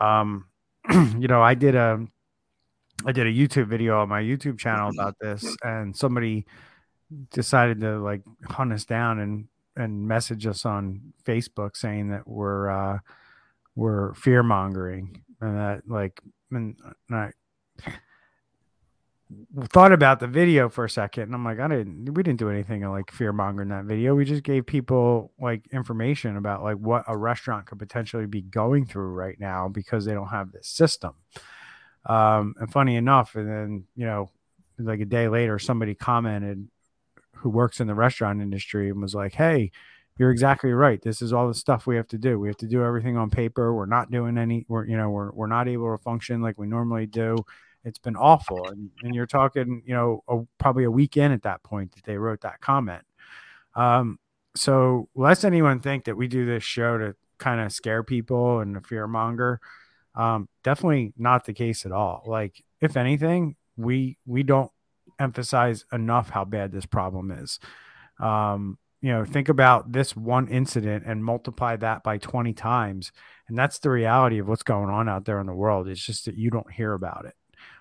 Um, 0.00 0.46
you 0.90 1.28
know, 1.28 1.42
I 1.42 1.54
did 1.54 1.74
a 1.74 2.06
I 3.04 3.12
did 3.12 3.26
a 3.26 3.32
YouTube 3.32 3.66
video 3.66 4.00
on 4.00 4.08
my 4.08 4.22
YouTube 4.22 4.58
channel 4.58 4.90
about 4.90 5.16
this, 5.20 5.56
and 5.62 5.96
somebody 5.96 6.46
decided 7.32 7.80
to 7.80 7.98
like 7.98 8.22
hunt 8.44 8.72
us 8.72 8.84
down 8.84 9.18
and 9.18 9.48
and 9.80 10.06
message 10.06 10.46
us 10.46 10.64
on 10.64 11.12
Facebook 11.24 11.76
saying 11.76 12.10
that 12.10 12.26
we're 12.28 12.68
uh, 12.68 12.98
we're 13.74 14.14
fear 14.14 14.42
mongering 14.42 15.22
and 15.40 15.56
that 15.56 15.82
like 15.88 16.20
and, 16.50 16.76
I 17.10 17.30
thought 19.72 19.92
about 19.92 20.18
the 20.18 20.26
video 20.26 20.68
for 20.68 20.84
a 20.84 20.90
second 20.90 21.24
and 21.24 21.34
I'm 21.34 21.44
like, 21.44 21.60
I 21.60 21.68
didn't 21.68 22.14
we 22.14 22.22
didn't 22.22 22.38
do 22.38 22.50
anything 22.50 22.88
like 22.88 23.10
fear 23.10 23.32
monger 23.32 23.62
in 23.62 23.68
that 23.68 23.84
video. 23.84 24.14
We 24.14 24.24
just 24.24 24.42
gave 24.42 24.66
people 24.66 25.32
like 25.40 25.66
information 25.72 26.36
about 26.36 26.62
like 26.62 26.76
what 26.76 27.04
a 27.06 27.16
restaurant 27.16 27.66
could 27.66 27.78
potentially 27.78 28.26
be 28.26 28.42
going 28.42 28.86
through 28.86 29.10
right 29.10 29.38
now 29.38 29.68
because 29.68 30.04
they 30.04 30.14
don't 30.14 30.28
have 30.28 30.52
this 30.52 30.68
system. 30.68 31.14
Um, 32.06 32.54
and 32.58 32.72
funny 32.72 32.96
enough, 32.96 33.34
and 33.34 33.48
then 33.48 33.84
you 33.94 34.06
know, 34.06 34.30
like 34.78 35.00
a 35.00 35.04
day 35.04 35.28
later, 35.28 35.58
somebody 35.58 35.94
commented 35.94 36.66
who 37.40 37.50
works 37.50 37.80
in 37.80 37.86
the 37.86 37.94
restaurant 37.94 38.40
industry 38.40 38.90
and 38.90 39.00
was 39.00 39.14
like, 39.14 39.34
Hey, 39.34 39.72
you're 40.18 40.30
exactly 40.30 40.72
right. 40.72 41.00
This 41.00 41.22
is 41.22 41.32
all 41.32 41.48
the 41.48 41.54
stuff 41.54 41.86
we 41.86 41.96
have 41.96 42.08
to 42.08 42.18
do. 42.18 42.38
We 42.38 42.48
have 42.48 42.56
to 42.58 42.66
do 42.66 42.84
everything 42.84 43.16
on 43.16 43.30
paper. 43.30 43.74
We're 43.74 43.86
not 43.86 44.10
doing 44.10 44.36
any, 44.36 44.66
we're, 44.68 44.86
you 44.86 44.96
know, 44.96 45.10
we're, 45.10 45.30
we're 45.32 45.46
not 45.46 45.68
able 45.68 45.96
to 45.96 46.02
function 46.02 46.42
like 46.42 46.58
we 46.58 46.66
normally 46.66 47.06
do 47.06 47.36
it's 47.84 47.98
been 47.98 48.16
awful. 48.16 48.68
And, 48.68 48.90
and 49.02 49.14
you're 49.14 49.26
talking, 49.26 49.82
you 49.86 49.94
know, 49.94 50.22
a, 50.28 50.40
probably 50.58 50.84
a 50.84 50.90
week 50.90 51.16
in 51.16 51.32
at 51.32 51.42
that 51.42 51.62
point 51.62 51.92
that 51.92 52.04
they 52.04 52.16
wrote 52.16 52.42
that 52.42 52.60
comment. 52.60 53.04
Um, 53.74 54.18
so 54.56 55.08
lest 55.14 55.44
anyone 55.44 55.80
think 55.80 56.04
that 56.04 56.16
we 56.16 56.28
do 56.28 56.44
this 56.44 56.64
show 56.64 56.98
to 56.98 57.14
kind 57.38 57.60
of 57.60 57.72
scare 57.72 58.02
people 58.02 58.60
and 58.60 58.84
fear 58.86 59.06
monger, 59.06 59.60
um, 60.14 60.48
definitely 60.62 61.12
not 61.16 61.44
the 61.44 61.52
case 61.52 61.86
at 61.86 61.92
all. 61.92 62.24
Like, 62.26 62.62
if 62.80 62.96
anything, 62.96 63.56
we 63.76 64.18
we 64.26 64.42
don't 64.42 64.70
emphasize 65.18 65.84
enough 65.92 66.30
how 66.30 66.44
bad 66.44 66.72
this 66.72 66.86
problem 66.86 67.30
is. 67.30 67.58
Um, 68.18 68.78
you 69.02 69.10
know, 69.10 69.24
think 69.24 69.48
about 69.48 69.92
this 69.92 70.14
one 70.14 70.46
incident 70.48 71.04
and 71.06 71.24
multiply 71.24 71.76
that 71.76 72.02
by 72.02 72.18
20 72.18 72.52
times. 72.52 73.12
And 73.48 73.56
that's 73.56 73.78
the 73.78 73.90
reality 73.90 74.38
of 74.38 74.48
what's 74.48 74.62
going 74.62 74.90
on 74.90 75.08
out 75.08 75.24
there 75.24 75.40
in 75.40 75.46
the 75.46 75.54
world. 75.54 75.88
It's 75.88 76.04
just 76.04 76.26
that 76.26 76.36
you 76.36 76.50
don't 76.50 76.70
hear 76.70 76.92
about 76.92 77.24
it. 77.24 77.34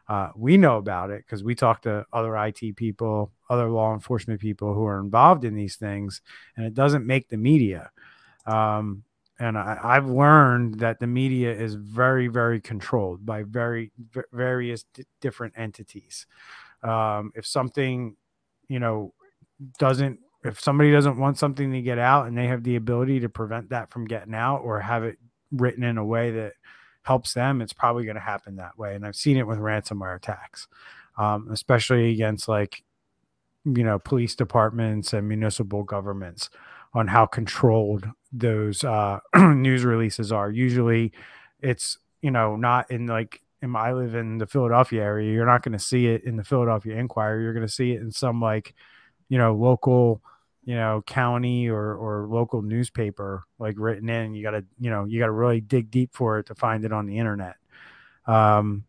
Uh, 0.08 0.30
we 0.36 0.58
know 0.58 0.78
about 0.78 1.12
it 1.12 1.24
because 1.26 1.44
we 1.44 1.54
talk 1.54 1.84
to 1.84 2.06
other 2.12 2.36
IT 2.38 2.76
people, 2.76 3.32
other 3.50 3.70
law 3.70 3.94
enforcement 3.94 4.42
people 4.42 4.74
who 4.74 4.84
are 4.86 5.00
involved 5.00 5.44
in 5.44 5.56
these 5.56 5.76
things, 5.76 6.22
and 6.58 6.66
it 6.66 6.74
doesn't 6.74 7.06
make 7.06 7.30
the 7.30 7.38
media. 7.38 7.92
Um, 8.48 9.04
and 9.40 9.58
I, 9.58 9.94
have 9.94 10.10
learned 10.10 10.80
that 10.80 11.00
the 11.00 11.08
media 11.08 11.54
is 11.54 11.76
very, 11.76 12.28
very 12.28 12.60
controlled 12.60 13.26
by 13.26 13.44
very 13.44 13.92
various 14.34 14.84
d- 14.94 15.06
different 15.22 15.54
entities. 15.56 16.26
Um, 16.84 17.32
if 17.36 17.46
something, 17.46 18.16
you 18.68 18.80
know, 18.80 19.14
doesn't, 19.78 20.20
if 20.44 20.60
somebody 20.60 20.92
doesn't 20.92 21.18
want 21.18 21.38
something 21.38 21.72
to 21.72 21.82
get 21.82 22.00
out 22.00 22.28
and 22.28 22.38
they 22.38 22.48
have 22.48 22.64
the 22.64 22.78
ability 22.78 23.20
to 23.20 23.30
prevent 23.30 23.70
that 23.70 23.90
from 23.90 24.06
getting 24.06 24.34
out 24.34 24.60
or 24.60 24.80
have 24.80 25.04
it 25.04 25.18
written 25.52 25.84
in 25.84 25.98
a 25.98 26.06
way 26.06 26.32
that 26.32 26.54
helps 27.04 27.34
them, 27.34 27.62
it's 27.62 27.74
probably 27.74 28.06
going 28.06 28.16
to 28.16 28.22
happen 28.22 28.56
that 28.56 28.78
way. 28.78 28.96
And 28.96 29.06
I've 29.06 29.16
seen 29.16 29.38
it 29.38 29.48
with 29.48 29.60
ransomware 29.60 30.16
attacks, 30.16 30.68
um, 31.18 31.50
especially 31.52 32.12
against 32.12 32.48
like, 32.48 32.84
you 33.66 33.84
know, 33.84 34.00
police 34.00 34.36
departments 34.36 35.12
and 35.12 35.28
municipal 35.28 35.84
governments 35.84 36.50
on 36.94 37.08
how 37.08 37.26
controlled 37.26 38.08
those 38.32 38.84
uh, 38.84 39.20
news 39.36 39.84
releases 39.84 40.32
are. 40.32 40.50
Usually 40.50 41.12
it's, 41.60 41.98
you 42.22 42.32
know, 42.32 42.56
not 42.56 42.90
in 42.90 43.08
like, 43.08 43.42
in, 43.62 43.76
I 43.76 43.94
live 43.94 44.16
in 44.16 44.38
the 44.38 44.48
Philadelphia 44.48 45.04
area. 45.04 45.34
You're 45.34 45.46
not 45.46 45.64
going 45.64 45.78
to 45.78 45.84
see 45.84 46.08
it 46.08 46.24
in 46.24 46.36
the 46.38 46.44
Philadelphia 46.44 46.96
Inquirer. 46.96 47.42
You're 47.42 47.54
going 47.54 47.68
to 47.68 47.72
see 47.72 47.92
it 47.92 48.02
in 48.02 48.12
some 48.12 48.42
like, 48.42 48.74
you 49.28 49.38
know, 49.38 49.54
local 49.54 50.22
you 50.70 50.76
know 50.76 51.02
county 51.08 51.68
or 51.68 51.96
or 51.96 52.28
local 52.28 52.62
newspaper 52.62 53.44
like 53.58 53.76
written 53.78 54.10
in 54.10 54.36
you 54.36 54.44
got 54.44 54.52
to 54.52 54.64
you 54.78 54.90
know 54.92 55.06
you 55.06 55.18
got 55.18 55.26
to 55.26 55.32
really 55.32 55.62
dig 55.62 55.90
deep 55.90 56.12
for 56.14 56.38
it 56.38 56.46
to 56.46 56.54
find 56.54 56.86
it 56.86 56.92
on 56.92 57.06
the 57.06 57.18
internet 57.18 57.56
um 58.28 58.84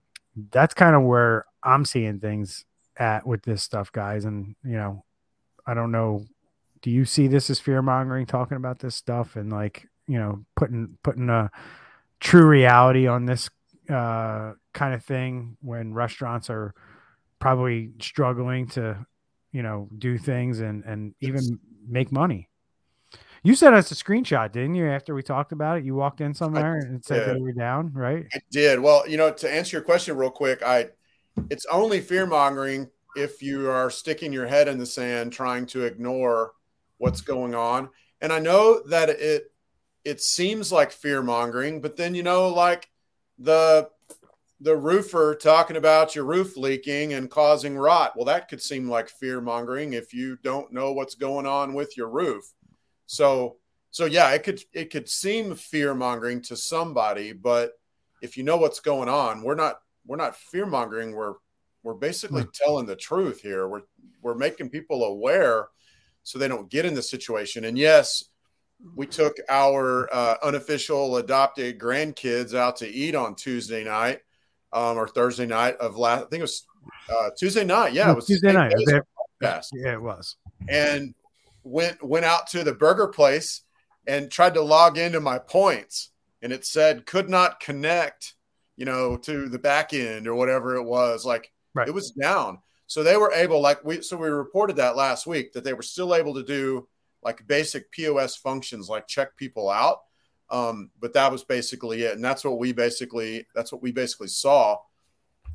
that's 0.50 0.74
kind 0.74 0.94
of 0.96 1.02
where 1.02 1.46
i'm 1.62 1.85
seeing 1.85 2.18
things 2.18 2.66
at 2.96 3.26
with 3.26 3.42
this 3.42 3.62
stuff 3.62 3.90
guys 3.92 4.26
and 4.26 4.54
you 4.62 4.72
know 4.72 5.02
i 5.66 5.72
don't 5.72 5.92
know 5.92 6.22
do 6.83 6.90
you 6.90 7.04
see 7.04 7.28
this 7.28 7.48
as 7.48 7.61
fear 7.61 7.80
mongering 7.80 8.26
talking 8.26 8.59
about 8.59 8.78
this 8.80 8.94
stuff 8.94 9.37
and 9.37 9.50
like 9.50 9.87
you 10.06 10.18
know 10.18 10.44
putting 10.56 10.98
putting 11.02 11.30
a 11.30 11.50
true 12.18 12.46
reality 12.46 13.06
on 13.06 13.24
this 13.24 13.48
uh 13.90 14.53
kind 14.72 14.94
of 14.94 15.05
thing 15.05 15.57
when 15.61 15.92
restaurants 15.94 16.50
are 16.50 16.74
probably 17.38 17.92
struggling 18.00 18.68
to 18.68 19.05
you 19.53 19.62
know 19.62 19.88
do 19.98 20.18
things 20.18 20.61
and 20.61 20.85
and 20.85 21.14
even 21.20 21.59
make 21.88 22.12
money. 22.12 22.48
You 23.42 23.55
sent 23.55 23.74
us 23.74 23.90
a 23.90 23.94
screenshot, 23.94 24.53
didn't 24.53 24.74
you? 24.74 24.87
After 24.87 25.14
we 25.14 25.22
talked 25.22 25.53
about 25.53 25.79
it, 25.79 25.85
you 25.85 25.94
walked 25.94 26.20
in 26.20 26.35
somewhere 26.35 26.76
and 26.76 26.96
it 26.96 27.07
said 27.07 27.35
they 27.35 27.40
were 27.40 27.53
down, 27.53 27.90
right? 27.94 28.26
I 28.35 28.40
did. 28.50 28.79
Well, 28.79 29.09
you 29.09 29.16
know, 29.16 29.33
to 29.33 29.50
answer 29.50 29.79
your 29.79 29.85
question 29.85 30.16
real 30.16 30.31
quick, 30.31 30.62
I 30.62 30.90
it's 31.50 31.64
only 31.66 32.00
fear 32.00 32.26
mongering 32.26 32.90
if 33.16 33.42
you 33.42 33.70
are 33.70 33.90
sticking 33.90 34.33
your 34.33 34.46
head 34.46 34.68
in 34.68 34.79
the 34.79 34.87
sand 34.87 35.33
trying 35.33 35.66
to 35.66 35.85
ignore 35.85 36.53
what's 36.98 37.22
going 37.22 37.55
on. 37.55 37.88
And 38.20 38.33
I 38.33 38.40
know 38.40 38.83
that 38.88 39.09
it 39.09 39.53
it 40.05 40.20
seems 40.20 40.70
like 40.70 40.92
fear 40.92 41.22
mongering, 41.22 41.81
but 41.81 41.96
then 41.96 42.14
you 42.14 42.22
know, 42.22 42.48
like 42.48 42.89
the 43.40 43.88
the 44.62 44.76
roofer 44.76 45.35
talking 45.35 45.76
about 45.76 46.14
your 46.14 46.26
roof 46.26 46.57
leaking 46.57 47.14
and 47.14 47.31
causing 47.31 47.79
rot. 47.79 48.12
Well, 48.14 48.26
that 48.26 48.48
could 48.48 48.61
seem 48.61 48.88
like 48.88 49.09
fear 49.09 49.40
mongering 49.40 49.94
if 49.94 50.12
you 50.12 50.37
don't 50.42 50.70
know 50.70 50.92
what's 50.92 51.14
going 51.14 51.46
on 51.46 51.72
with 51.72 51.96
your 51.96 52.11
roof. 52.11 52.44
So, 53.07 53.57
so 53.90 54.05
yeah, 54.05 54.31
it 54.33 54.42
could 54.44 54.62
it 54.72 54.90
could 54.90 55.09
seem 55.09 55.55
fear 55.55 55.94
mongering 55.94 56.42
to 56.42 56.57
somebody, 56.57 57.33
but 57.33 57.72
if 58.22 58.37
you 58.37 58.44
know 58.44 58.59
what's 58.59 58.81
going 58.81 59.09
on, 59.09 59.42
we're 59.42 59.55
not 59.55 59.81
we're 60.07 60.16
not 60.16 60.37
fear 60.37 60.66
mongering. 60.66 61.12
We're 61.12 61.35
we're 61.83 61.94
basically 61.94 62.42
hmm. 62.42 62.50
telling 62.53 62.87
the 62.87 62.96
truth 62.96 63.40
here. 63.40 63.66
We're 63.66 63.83
we're 64.20 64.35
making 64.35 64.68
people 64.68 65.05
aware 65.05 65.68
so 66.22 66.38
they 66.38 66.48
don't 66.48 66.70
get 66.70 66.85
in 66.85 66.94
the 66.94 67.03
situation. 67.03 67.64
And 67.64 67.79
yes, 67.79 68.26
we 68.95 69.07
took 69.07 69.37
our 69.49 70.09
uh, 70.12 70.37
unofficial 70.43 71.16
adopted 71.16 71.79
grandkids 71.79 72.55
out 72.55 72.77
to 72.77 72.88
eat 72.88 73.14
on 73.14 73.35
Tuesday 73.35 73.85
night 73.85 74.21
um, 74.73 74.97
or 74.97 75.09
Thursday 75.09 75.47
night 75.47 75.77
of 75.77 75.97
last. 75.97 76.25
I 76.25 76.27
think 76.29 76.40
it 76.40 76.43
was 76.43 76.66
uh, 77.11 77.31
Tuesday 77.38 77.64
night. 77.64 77.93
Yeah, 77.93 78.11
it 78.11 78.16
was 78.16 78.27
Tuesday 78.27 78.53
night. 78.53 78.75
Yes, 79.40 79.71
yeah, 79.73 79.93
it 79.93 80.03
was. 80.03 80.37
And 80.69 81.14
went 81.62 82.03
went 82.03 82.25
out 82.25 82.47
to 82.49 82.64
the 82.64 82.75
burger 82.75 83.09
place 83.09 83.62
and 84.07 84.31
tried 84.31 84.55
to 84.55 84.62
log 84.62 84.99
into 84.99 85.21
my 85.21 85.38
points, 85.38 86.11
and 86.43 86.53
it 86.53 86.64
said 86.64 87.07
could 87.07 87.29
not 87.29 87.61
connect. 87.61 88.35
You 88.77 88.87
know, 88.87 89.19
to 89.19 89.51
the 89.51 89.59
back 89.59 89.93
end 89.93 90.27
or 90.27 90.35
whatever 90.35 90.77
it 90.77 90.83
was. 90.83 91.27
Like 91.27 91.53
right. 91.75 91.87
it 91.87 91.93
was 91.93 92.12
down. 92.12 92.61
So 92.87 93.03
they 93.03 93.19
were 93.19 93.31
able, 93.31 93.61
like 93.61 93.85
we, 93.85 94.01
so 94.01 94.16
we 94.16 94.29
reported 94.29 94.77
that 94.77 94.97
last 94.97 95.27
week 95.27 95.53
that 95.53 95.64
they 95.64 95.75
were 95.75 95.83
still 95.83 96.14
able 96.14 96.33
to 96.33 96.43
do 96.43 96.88
like 97.22 97.46
basic 97.46 97.90
POS 97.92 98.37
functions, 98.37 98.88
like 98.88 99.06
check 99.06 99.37
people 99.37 99.68
out. 99.68 100.00
Um, 100.50 100.90
but 101.00 101.12
that 101.12 101.30
was 101.30 101.44
basically 101.44 102.02
it, 102.02 102.14
and 102.14 102.24
that's 102.24 102.44
what 102.44 102.59
we 102.59 102.72
basically 102.72 103.46
that's 103.54 103.72
what 103.72 103.83
we 103.83 103.92
basically 103.92 104.28
saw. 104.28 104.78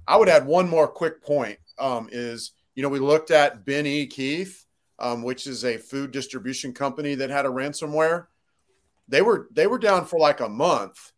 I 0.08 0.18
would 0.18 0.30
add 0.30 0.46
one 0.46 0.70
more 0.70 0.88
quick 0.88 1.22
point 1.22 1.58
um, 1.80 2.08
is 2.12 2.52
you 2.76 2.84
know 2.84 2.90
we 2.90 3.00
looked 3.00 3.32
at 3.32 3.66
Ben 3.66 3.86
E. 3.86 4.08
Keith, 4.08 4.66
um, 5.00 5.22
which 5.22 5.48
is 5.48 5.66
a 5.66 5.78
food 5.78 6.12
distribution 6.12 6.74
company 6.74 7.16
that 7.16 7.30
had 7.30 7.46
a 7.46 7.50
ransomware. 7.50 8.28
They 9.08 9.22
were 9.22 9.50
they 9.52 9.68
were 9.68 9.80
down 9.80 10.06
for 10.06 10.18
like 10.18 10.40
a 10.40 10.50
month, 10.50 11.12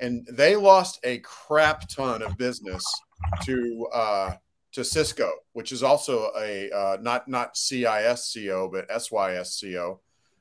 and 0.00 0.26
they 0.32 0.56
lost 0.56 0.98
a 1.04 1.18
crap 1.18 1.86
ton 1.88 2.22
of 2.22 2.38
business 2.38 2.82
to 3.44 3.86
uh, 3.92 4.34
to 4.78 4.84
Sysco, 4.84 5.30
which 5.52 5.72
is 5.72 5.82
also 5.82 6.30
a 6.38 6.70
uh, 6.70 6.96
not 7.00 7.28
not 7.28 7.54
CISCO 7.54 8.70
but 8.72 8.88
SYSCO 8.88 9.98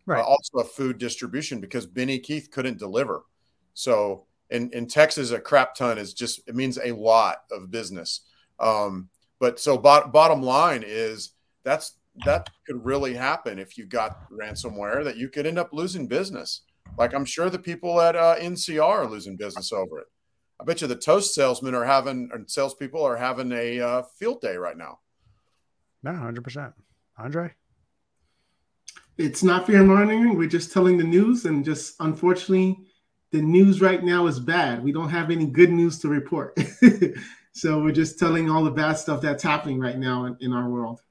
right. 0.08 0.19
uh, 0.19 0.23
also 0.23 0.60
a 0.60 0.63
food 0.63 0.97
distribution 0.97 1.62
because 1.62 1.86
Benny 1.86 2.17
Keith 2.17 2.50
couldn't 2.50 2.80
deliver. 2.80 3.23
So 3.76 4.26
in, 4.50 4.71
in 4.71 4.88
Texas, 4.88 5.30
a 5.32 5.39
crap 5.39 5.76
ton 5.76 6.00
is 6.00 6.13
just, 6.13 6.47
it 6.47 6.56
means 6.56 6.80
a 6.84 6.93
lot 6.93 7.43
of 7.52 7.69
business. 7.69 8.21
Um, 8.60 9.10
but 9.39 9.60
so 9.60 9.78
bot, 9.78 10.12
bottom 10.12 10.41
line 10.41 10.84
is 10.86 11.34
that's, 11.63 11.97
that 12.26 12.50
could 12.65 12.84
really 12.84 13.13
happen 13.13 13.60
if 13.60 13.78
you 13.78 13.86
got 13.86 14.32
ransomware 14.32 15.04
that 15.04 15.17
you 15.17 15.30
could 15.30 15.45
end 15.45 15.60
up 15.60 15.69
losing 15.71 16.08
business. 16.08 16.62
Like 16.97 17.13
I'm 17.13 17.26
sure 17.26 17.50
the 17.52 17.60
people 17.60 18.02
at 18.02 18.15
uh, 18.15 18.38
NCR 18.39 18.82
are 18.82 19.06
losing 19.06 19.36
business 19.36 19.71
over 19.71 20.00
it. 20.00 20.08
I 20.59 20.63
bet 20.63 20.81
you 20.81 20.87
the 20.87 20.95
toast 20.95 21.33
salesmen 21.33 21.75
are 21.75 21.85
having, 21.85 22.29
and 22.33 22.49
salespeople 22.49 23.03
are 23.03 23.17
having 23.17 23.51
a 23.51 23.79
uh, 23.79 24.03
field 24.17 24.41
day 24.41 24.57
right 24.57 24.77
now. 24.77 24.99
No, 26.03 26.13
hundred 26.13 26.43
percent. 26.43 26.73
Andre 27.17 27.53
it's 29.17 29.43
not 29.43 29.65
fear 29.65 29.83
mongering. 29.83 30.37
We're 30.37 30.47
just 30.47 30.71
telling 30.71 30.97
the 30.97 31.03
news, 31.03 31.45
and 31.45 31.65
just 31.65 31.95
unfortunately, 31.99 32.79
the 33.31 33.41
news 33.41 33.81
right 33.81 34.03
now 34.03 34.27
is 34.27 34.39
bad. 34.39 34.83
We 34.83 34.91
don't 34.91 35.09
have 35.09 35.31
any 35.31 35.47
good 35.47 35.71
news 35.71 35.99
to 35.99 36.07
report. 36.07 36.57
so 37.51 37.81
we're 37.81 37.91
just 37.91 38.19
telling 38.19 38.49
all 38.49 38.63
the 38.63 38.71
bad 38.71 38.93
stuff 38.93 39.21
that's 39.21 39.43
happening 39.43 39.79
right 39.79 39.97
now 39.97 40.25
in, 40.25 40.37
in 40.39 40.53
our 40.53 40.69
world. 40.69 41.01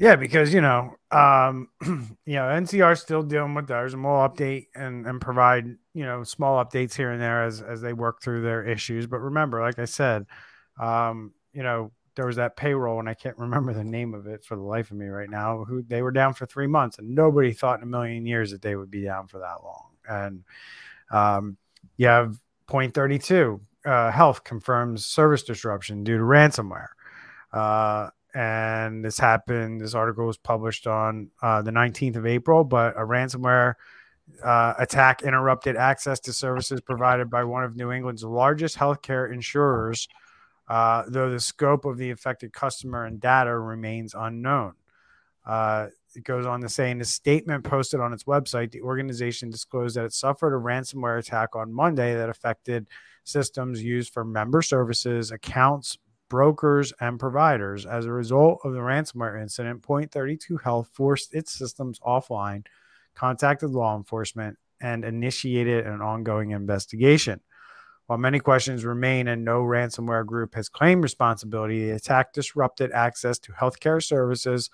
Yeah, 0.00 0.14
because 0.14 0.54
you 0.54 0.60
know, 0.60 0.94
um, 1.10 1.70
you 2.24 2.34
know, 2.36 2.48
NCR 2.48 2.94
still 2.94 3.24
dealing 3.24 3.54
with 3.54 3.66
theirs, 3.66 3.94
and 3.94 4.04
we'll 4.04 4.12
update 4.14 4.66
and, 4.76 5.04
and 5.06 5.20
provide 5.20 5.66
you 5.92 6.04
know 6.04 6.22
small 6.22 6.64
updates 6.64 6.94
here 6.94 7.10
and 7.10 7.20
there 7.20 7.42
as 7.42 7.60
as 7.60 7.80
they 7.80 7.92
work 7.92 8.22
through 8.22 8.42
their 8.42 8.62
issues. 8.62 9.08
But 9.08 9.18
remember, 9.18 9.60
like 9.60 9.80
I 9.80 9.86
said, 9.86 10.26
um, 10.80 11.32
you 11.52 11.64
know, 11.64 11.90
there 12.14 12.26
was 12.26 12.36
that 12.36 12.56
payroll, 12.56 13.00
and 13.00 13.08
I 13.08 13.14
can't 13.14 13.36
remember 13.38 13.72
the 13.74 13.82
name 13.82 14.14
of 14.14 14.28
it 14.28 14.44
for 14.44 14.54
the 14.54 14.62
life 14.62 14.92
of 14.92 14.96
me 14.96 15.06
right 15.06 15.28
now. 15.28 15.64
Who 15.64 15.82
they 15.82 16.00
were 16.02 16.12
down 16.12 16.32
for 16.32 16.46
three 16.46 16.68
months, 16.68 16.98
and 16.98 17.12
nobody 17.16 17.52
thought 17.52 17.78
in 17.78 17.82
a 17.82 17.86
million 17.86 18.24
years 18.24 18.52
that 18.52 18.62
they 18.62 18.76
would 18.76 18.92
be 18.92 19.02
down 19.02 19.26
for 19.26 19.40
that 19.40 19.64
long. 19.64 19.88
And 20.08 20.44
um, 21.10 21.56
you 21.96 22.06
have 22.08 22.38
point 22.68 22.94
thirty 22.94 23.18
two. 23.18 23.60
Uh, 23.84 24.10
health 24.12 24.44
confirms 24.44 25.06
service 25.06 25.42
disruption 25.42 26.04
due 26.04 26.18
to 26.18 26.24
ransomware. 26.24 26.88
Uh, 27.52 28.10
and 28.34 29.04
this 29.04 29.18
happened. 29.18 29.80
This 29.80 29.94
article 29.94 30.26
was 30.26 30.36
published 30.36 30.86
on 30.86 31.30
uh, 31.42 31.62
the 31.62 31.70
19th 31.70 32.16
of 32.16 32.26
April, 32.26 32.64
but 32.64 32.96
a 32.96 33.00
ransomware 33.00 33.74
uh, 34.44 34.74
attack 34.78 35.22
interrupted 35.22 35.76
access 35.76 36.20
to 36.20 36.32
services 36.32 36.80
provided 36.80 37.30
by 37.30 37.44
one 37.44 37.64
of 37.64 37.76
New 37.76 37.90
England's 37.92 38.24
largest 38.24 38.76
healthcare 38.76 39.32
insurers 39.32 40.08
uh, 40.68 41.04
though 41.08 41.30
the 41.30 41.40
scope 41.40 41.84
of 41.84 41.96
the 41.96 42.10
affected 42.10 42.52
customer 42.52 43.04
and 43.06 43.20
data 43.20 43.58
remains 43.58 44.14
unknown. 44.16 44.74
Uh, 45.46 45.86
it 46.14 46.24
goes 46.24 46.46
on 46.46 46.60
to 46.60 46.68
say 46.68 46.90
in 46.90 47.00
a 47.00 47.04
statement 47.04 47.64
posted 47.64 48.00
on 48.00 48.12
its 48.12 48.24
website, 48.24 48.70
the 48.70 48.82
organization 48.82 49.50
disclosed 49.50 49.96
that 49.96 50.04
it 50.04 50.12
suffered 50.12 50.54
a 50.54 50.60
ransomware 50.60 51.18
attack 51.18 51.56
on 51.56 51.72
Monday 51.72 52.14
that 52.14 52.28
affected 52.28 52.86
systems 53.24 53.82
used 53.82 54.12
for 54.12 54.24
member 54.24 54.60
services, 54.60 55.30
accounts, 55.30 55.96
brokers, 56.28 56.92
and 57.00 57.18
providers. 57.18 57.86
As 57.86 58.06
a 58.06 58.12
result 58.12 58.60
of 58.64 58.72
the 58.72 58.80
ransomware 58.80 59.40
incident, 59.40 59.82
Point 59.82 60.12
32 60.12 60.58
Health 60.58 60.90
forced 60.92 61.34
its 61.34 61.52
systems 61.52 61.98
offline, 62.00 62.64
contacted 63.14 63.70
law 63.70 63.96
enforcement, 63.96 64.58
and 64.80 65.04
initiated 65.04 65.86
an 65.86 66.00
ongoing 66.00 66.50
investigation. 66.50 67.40
While 68.06 68.18
many 68.18 68.40
questions 68.40 68.84
remain 68.84 69.28
and 69.28 69.44
no 69.44 69.62
ransomware 69.62 70.24
group 70.24 70.54
has 70.54 70.68
claimed 70.68 71.02
responsibility, 71.02 71.86
the 71.86 71.96
attack 71.96 72.32
disrupted 72.32 72.90
access 72.92 73.38
to 73.40 73.52
healthcare 73.52 74.02
services 74.02 74.70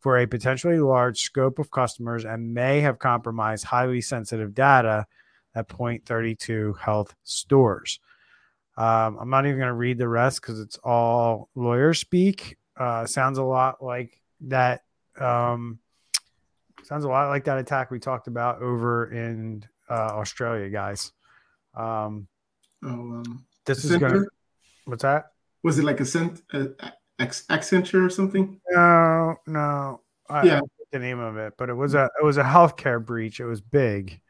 for 0.00 0.18
a 0.18 0.26
potentially 0.26 0.78
large 0.78 1.20
scope 1.20 1.58
of 1.58 1.70
customers 1.70 2.24
and 2.24 2.54
may 2.54 2.80
have 2.80 2.98
compromised 2.98 3.64
highly 3.64 4.00
sensitive 4.00 4.54
data 4.54 5.06
at 5.54 5.68
Point 5.68 6.06
32 6.06 6.74
Health 6.74 7.14
stores. 7.24 8.00
Um, 8.78 9.18
I'm 9.20 9.28
not 9.28 9.44
even 9.44 9.58
going 9.58 9.68
to 9.68 9.74
read 9.74 9.98
the 9.98 10.08
rest 10.08 10.40
because 10.40 10.60
it's 10.60 10.78
all 10.78 11.50
lawyer 11.54 11.92
speak. 11.92 12.56
Uh, 12.76 13.04
sounds 13.06 13.38
a 13.38 13.42
lot 13.42 13.82
like 13.82 14.20
that. 14.42 14.84
Um, 15.18 15.80
sounds 16.84 17.04
a 17.04 17.08
lot 17.08 17.28
like 17.28 17.44
that 17.44 17.58
attack 17.58 17.90
we 17.90 17.98
talked 17.98 18.28
about 18.28 18.62
over 18.62 19.10
in 19.10 19.64
uh, 19.90 20.12
Australia, 20.14 20.70
guys. 20.70 21.12
Um, 21.74 22.28
Oh, 22.82 22.88
um, 22.88 23.44
this 23.64 23.84
is 23.84 23.96
gonna. 23.96 24.24
What's 24.84 25.02
that? 25.02 25.32
Was 25.62 25.78
it 25.78 25.84
like 25.84 26.00
a 26.00 26.04
cent, 26.04 26.42
uh, 26.52 26.66
Accenture 27.18 28.06
or 28.06 28.10
something? 28.10 28.60
No, 28.70 29.36
no. 29.46 30.00
I, 30.30 30.46
yeah, 30.46 30.58
I 30.58 30.60
the 30.92 30.98
name 30.98 31.18
of 31.18 31.36
it, 31.36 31.54
but 31.58 31.68
it 31.68 31.74
was 31.74 31.94
a 31.94 32.08
it 32.20 32.24
was 32.24 32.36
a 32.36 32.44
healthcare 32.44 33.04
breach. 33.04 33.40
It 33.40 33.46
was 33.46 33.60
big, 33.60 34.20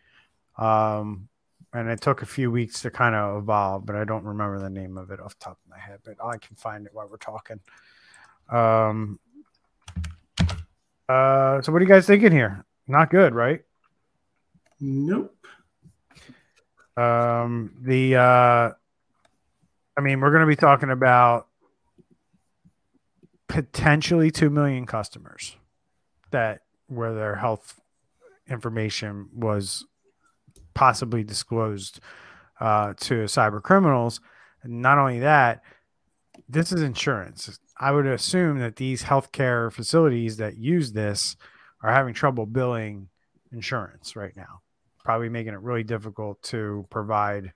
um, 0.57 1.29
and 1.73 1.89
it 1.89 2.01
took 2.01 2.23
a 2.23 2.27
few 2.27 2.51
weeks 2.51 2.83
to 2.83 2.91
kind 2.91 3.15
of 3.15 3.43
evolve. 3.43 3.87
But 3.87 3.97
I 3.97 4.05
don't 4.05 4.25
remember 4.25 4.59
the 4.59 4.71
name 4.71 4.97
of 4.97 5.11
it 5.11 5.21
off 5.21 5.39
the 5.39 5.45
top 5.45 5.59
of 5.65 5.71
my 5.71 5.79
head. 5.79 6.01
But 6.05 6.17
I 6.25 6.39
can 6.39 6.57
find 6.57 6.87
it 6.87 6.95
while 6.95 7.09
we're 7.09 7.17
talking. 7.17 7.61
Um. 8.49 9.19
Uh. 11.09 11.61
So 11.63 11.73
what 11.73 11.81
are 11.81 11.85
you 11.85 11.89
guys 11.89 12.07
thinking 12.07 12.33
here? 12.33 12.65
Not 12.87 13.11
good, 13.11 13.35
right? 13.35 13.63
Nope. 14.81 15.35
Um, 16.97 17.75
the 17.81 18.17
uh, 18.17 18.71
I 19.97 20.01
mean, 20.01 20.21
we're 20.21 20.31
going 20.31 20.41
to 20.41 20.47
be 20.47 20.57
talking 20.57 20.91
about 20.91 21.47
potentially 23.49 24.31
two 24.31 24.51
million 24.51 24.87
customers 24.87 25.57
that 26.31 26.63
where 26.87 27.15
their 27.15 27.37
health 27.37 27.81
information 28.49 29.29
was 29.35 29.85
possibly 30.79 31.25
disclosed 31.25 32.01
uh, 32.61 32.95
to 32.95 33.25
cyber 33.25 33.63
criminals. 33.63 34.21
Not 34.65 34.99
only 34.99 35.21
that, 35.21 35.63
this 36.49 36.73
is 36.73 36.83
insurance. 36.83 37.59
I 37.79 37.91
would 37.91 38.07
assume 38.07 38.59
that 38.61 38.77
these 38.77 39.03
healthcare 39.03 39.73
facilities 39.73 40.37
that 40.37 40.57
use 40.57 40.93
this 40.93 41.37
are 41.83 41.93
having 41.93 42.15
trouble 42.15 42.47
billing 42.47 43.09
insurance 43.53 44.17
right 44.17 44.37
now 44.37 44.61
probably 45.09 45.31
making 45.31 45.55
it 45.55 45.61
really 45.61 45.83
difficult 45.83 46.43
to 46.43 46.87
provide 46.91 47.51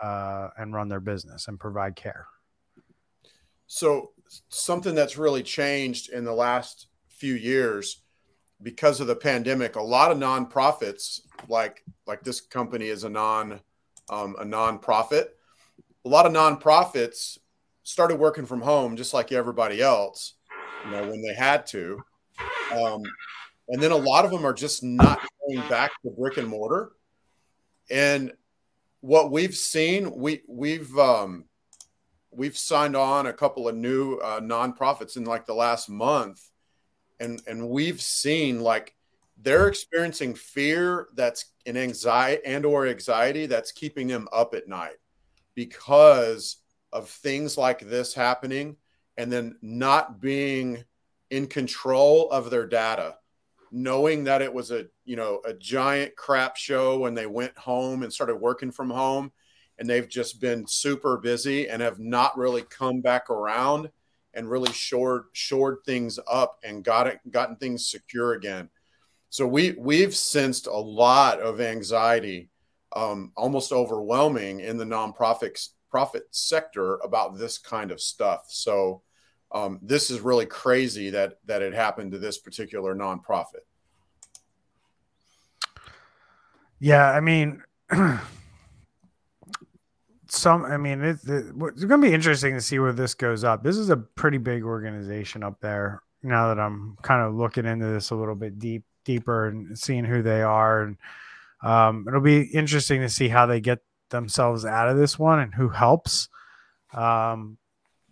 uh, 0.00 0.48
and 0.56 0.72
run 0.72 0.86
their 0.86 1.00
business 1.00 1.48
and 1.48 1.58
provide 1.58 1.96
care. 1.96 2.24
So, 3.66 4.12
something 4.48 4.94
that's 4.94 5.18
really 5.18 5.42
changed 5.42 6.12
in 6.12 6.22
the 6.22 6.32
last 6.32 6.86
few 7.08 7.34
years 7.34 8.03
because 8.64 9.00
of 9.00 9.06
the 9.06 9.14
pandemic, 9.14 9.76
a 9.76 9.82
lot 9.82 10.10
of 10.10 10.18
nonprofits, 10.18 11.20
like 11.48 11.84
like 12.06 12.24
this 12.24 12.40
company, 12.40 12.86
is 12.86 13.04
a 13.04 13.08
non 13.08 13.60
um, 14.08 14.34
a 14.40 14.44
nonprofit. 14.44 15.26
A 16.04 16.08
lot 16.08 16.26
of 16.26 16.32
nonprofits 16.32 17.38
started 17.84 18.16
working 18.16 18.46
from 18.46 18.60
home 18.60 18.96
just 18.96 19.14
like 19.14 19.30
everybody 19.30 19.80
else, 19.80 20.34
you 20.84 20.90
know, 20.90 21.02
when 21.02 21.22
they 21.22 21.34
had 21.34 21.66
to. 21.66 22.02
Um, 22.72 23.02
and 23.68 23.82
then 23.82 23.92
a 23.92 23.96
lot 23.96 24.24
of 24.24 24.30
them 24.30 24.44
are 24.44 24.52
just 24.52 24.82
not 24.82 25.20
going 25.46 25.66
back 25.68 25.92
to 26.02 26.10
brick 26.10 26.38
and 26.38 26.48
mortar. 26.48 26.92
And 27.90 28.32
what 29.00 29.30
we've 29.30 29.54
seen, 29.54 30.10
we 30.16 30.40
we've 30.48 30.96
um, 30.98 31.44
we've 32.30 32.56
signed 32.56 32.96
on 32.96 33.26
a 33.26 33.32
couple 33.32 33.68
of 33.68 33.76
new 33.76 34.16
uh, 34.16 34.40
nonprofits 34.40 35.16
in 35.16 35.24
like 35.24 35.44
the 35.46 35.54
last 35.54 35.88
month, 35.90 36.40
and 37.20 37.40
and 37.46 37.68
we've 37.68 38.00
seen 38.00 38.60
like 38.60 38.94
they're 39.42 39.60
mm-hmm. 39.60 39.68
experiencing 39.68 40.34
fear 40.34 41.08
that's 41.14 41.46
an 41.66 41.76
anxiety 41.76 42.42
and 42.44 42.64
or 42.64 42.86
anxiety 42.86 43.46
that's 43.46 43.72
keeping 43.72 44.06
them 44.06 44.28
up 44.32 44.54
at 44.54 44.68
night 44.68 44.96
because 45.54 46.56
of 46.92 47.08
things 47.08 47.56
like 47.58 47.80
this 47.80 48.14
happening 48.14 48.76
and 49.16 49.32
then 49.32 49.56
not 49.62 50.20
being 50.20 50.84
in 51.30 51.46
control 51.46 52.30
of 52.30 52.50
their 52.50 52.66
data 52.66 53.16
knowing 53.70 54.24
that 54.24 54.40
it 54.40 54.52
was 54.52 54.70
a 54.70 54.86
you 55.04 55.16
know 55.16 55.40
a 55.44 55.52
giant 55.52 56.14
crap 56.14 56.56
show 56.56 56.98
when 56.98 57.14
they 57.14 57.26
went 57.26 57.56
home 57.58 58.02
and 58.02 58.12
started 58.12 58.36
working 58.36 58.70
from 58.70 58.88
home 58.88 59.32
and 59.78 59.88
they've 59.88 60.08
just 60.08 60.40
been 60.40 60.64
super 60.66 61.16
busy 61.18 61.68
and 61.68 61.82
have 61.82 61.98
not 61.98 62.38
really 62.38 62.62
come 62.62 63.00
back 63.00 63.28
around 63.30 63.90
and 64.34 64.50
really 64.50 64.72
shored 64.72 65.24
shored 65.32 65.78
things 65.84 66.18
up 66.30 66.58
and 66.64 66.84
got 66.84 67.06
it 67.06 67.18
gotten 67.30 67.56
things 67.56 67.86
secure 67.86 68.32
again 68.32 68.68
so 69.30 69.46
we 69.46 69.72
we've 69.78 70.14
sensed 70.14 70.66
a 70.66 70.76
lot 70.76 71.40
of 71.40 71.60
anxiety 71.60 72.50
um, 72.94 73.32
almost 73.36 73.72
overwhelming 73.72 74.60
in 74.60 74.76
the 74.76 74.84
nonprofit 74.84 75.68
profit 75.90 76.26
sector 76.30 76.96
about 77.04 77.38
this 77.38 77.58
kind 77.58 77.90
of 77.90 78.00
stuff. 78.00 78.46
So 78.48 79.02
um, 79.52 79.78
this 79.82 80.10
is 80.10 80.20
really 80.20 80.46
crazy 80.46 81.10
that 81.10 81.38
that 81.44 81.62
it 81.62 81.74
happened 81.74 82.12
to 82.12 82.18
this 82.18 82.38
particular 82.38 82.94
nonprofit. 82.94 83.62
Yeah, 86.80 87.10
I 87.10 87.20
mean, 87.20 87.62
some. 90.34 90.64
I 90.64 90.76
mean, 90.76 91.02
it, 91.02 91.18
it, 91.26 91.46
it's 91.56 91.84
going 91.84 92.00
to 92.00 92.06
be 92.08 92.14
interesting 92.14 92.54
to 92.54 92.60
see 92.60 92.78
where 92.78 92.92
this 92.92 93.14
goes 93.14 93.44
up. 93.44 93.62
This 93.62 93.76
is 93.76 93.90
a 93.90 93.96
pretty 93.96 94.38
big 94.38 94.64
organization 94.64 95.42
up 95.42 95.60
there. 95.60 96.02
Now 96.22 96.48
that 96.48 96.60
I'm 96.60 96.96
kind 97.02 97.22
of 97.22 97.34
looking 97.34 97.66
into 97.66 97.86
this 97.86 98.10
a 98.10 98.14
little 98.14 98.34
bit 98.34 98.58
deep, 98.58 98.84
deeper, 99.04 99.48
and 99.48 99.78
seeing 99.78 100.04
who 100.04 100.22
they 100.22 100.42
are, 100.42 100.82
and 100.82 100.96
um, 101.62 102.06
it'll 102.08 102.20
be 102.20 102.42
interesting 102.42 103.00
to 103.02 103.08
see 103.08 103.28
how 103.28 103.46
they 103.46 103.60
get 103.60 103.80
themselves 104.10 104.64
out 104.64 104.88
of 104.88 104.96
this 104.96 105.18
one 105.18 105.40
and 105.40 105.54
who 105.54 105.68
helps. 105.68 106.28
Um, 106.94 107.58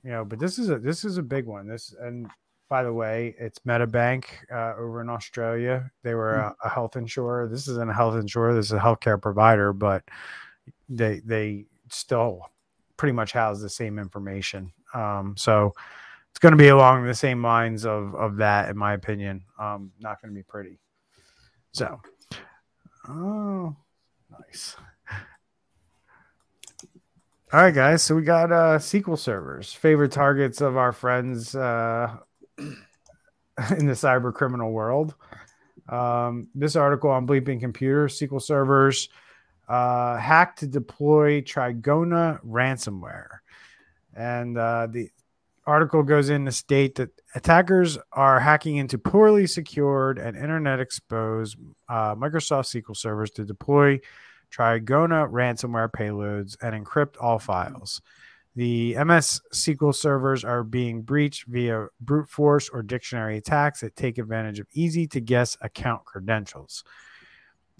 you 0.04 0.10
know, 0.10 0.24
but 0.24 0.38
this 0.38 0.58
is 0.58 0.68
a 0.68 0.78
this 0.78 1.04
is 1.04 1.16
a 1.16 1.22
big 1.22 1.46
one. 1.46 1.68
This 1.68 1.94
and 1.98 2.28
by 2.68 2.82
the 2.82 2.92
way, 2.92 3.34
it's 3.38 3.58
Medibank 3.60 4.24
uh, 4.50 4.72
over 4.78 5.02
in 5.02 5.10
Australia. 5.10 5.90
They 6.02 6.14
were 6.14 6.36
a, 6.36 6.56
a, 6.64 6.70
health 6.70 6.96
insurer. 6.96 7.46
This 7.46 7.68
isn't 7.68 7.90
a 7.90 7.92
health 7.92 8.16
insurer. 8.16 8.54
This 8.54 8.66
is 8.66 8.72
a 8.72 8.78
healthcare 8.78 9.20
provider, 9.20 9.74
but 9.74 10.02
they 10.88 11.20
they 11.20 11.66
still 11.92 12.50
pretty 12.96 13.12
much 13.12 13.32
has 13.32 13.60
the 13.60 13.68
same 13.68 13.98
information. 13.98 14.72
Um, 14.94 15.34
so 15.36 15.72
it's 16.30 16.38
going 16.38 16.52
to 16.52 16.58
be 16.58 16.68
along 16.68 17.04
the 17.04 17.14
same 17.14 17.42
lines 17.42 17.84
of 17.84 18.14
of 18.14 18.36
that, 18.36 18.68
in 18.70 18.76
my 18.76 18.94
opinion. 18.94 19.42
Um, 19.58 19.92
not 20.00 20.20
going 20.22 20.32
to 20.32 20.38
be 20.38 20.42
pretty. 20.42 20.78
So, 21.72 22.00
oh, 23.08 23.76
nice. 24.30 24.76
All 27.52 27.60
right, 27.60 27.74
guys. 27.74 28.02
So 28.02 28.14
we 28.14 28.22
got 28.22 28.50
uh, 28.50 28.78
SQL 28.78 29.18
servers, 29.18 29.74
favorite 29.74 30.12
targets 30.12 30.62
of 30.62 30.78
our 30.78 30.92
friends 30.92 31.54
uh, 31.54 32.16
in 32.58 32.76
the 33.58 33.92
cyber 33.92 34.32
criminal 34.32 34.72
world. 34.72 35.14
Um, 35.88 36.48
this 36.54 36.76
article 36.76 37.10
on 37.10 37.26
Bleeping 37.26 37.60
Computer, 37.60 38.06
SQL 38.06 38.40
servers 38.40 39.10
uh, 39.72 40.18
hacked 40.18 40.58
to 40.58 40.66
deploy 40.66 41.40
Trigona 41.40 42.38
ransomware. 42.44 43.38
And 44.14 44.58
uh, 44.58 44.88
the 44.90 45.08
article 45.64 46.02
goes 46.02 46.28
in 46.28 46.44
to 46.44 46.52
state 46.52 46.96
that 46.96 47.08
attackers 47.34 47.96
are 48.12 48.38
hacking 48.38 48.76
into 48.76 48.98
poorly 48.98 49.46
secured 49.46 50.18
and 50.18 50.36
internet 50.36 50.78
exposed 50.78 51.56
uh, 51.88 52.14
Microsoft 52.14 52.82
SQL 52.82 52.94
servers 52.94 53.30
to 53.30 53.46
deploy 53.46 53.98
Trigona 54.54 55.30
ransomware 55.30 55.90
payloads, 55.90 56.54
and 56.60 56.84
encrypt 56.84 57.14
all 57.18 57.38
files. 57.38 58.02
The 58.54 58.94
MS 59.02 59.40
SQL 59.54 59.94
servers 59.94 60.44
are 60.44 60.62
being 60.64 61.00
breached 61.00 61.46
via 61.46 61.86
brute 61.98 62.28
force 62.28 62.68
or 62.68 62.82
dictionary 62.82 63.38
attacks 63.38 63.80
that 63.80 63.96
take 63.96 64.18
advantage 64.18 64.60
of 64.60 64.66
easy 64.74 65.06
to 65.06 65.20
guess 65.22 65.56
account 65.62 66.04
credentials. 66.04 66.84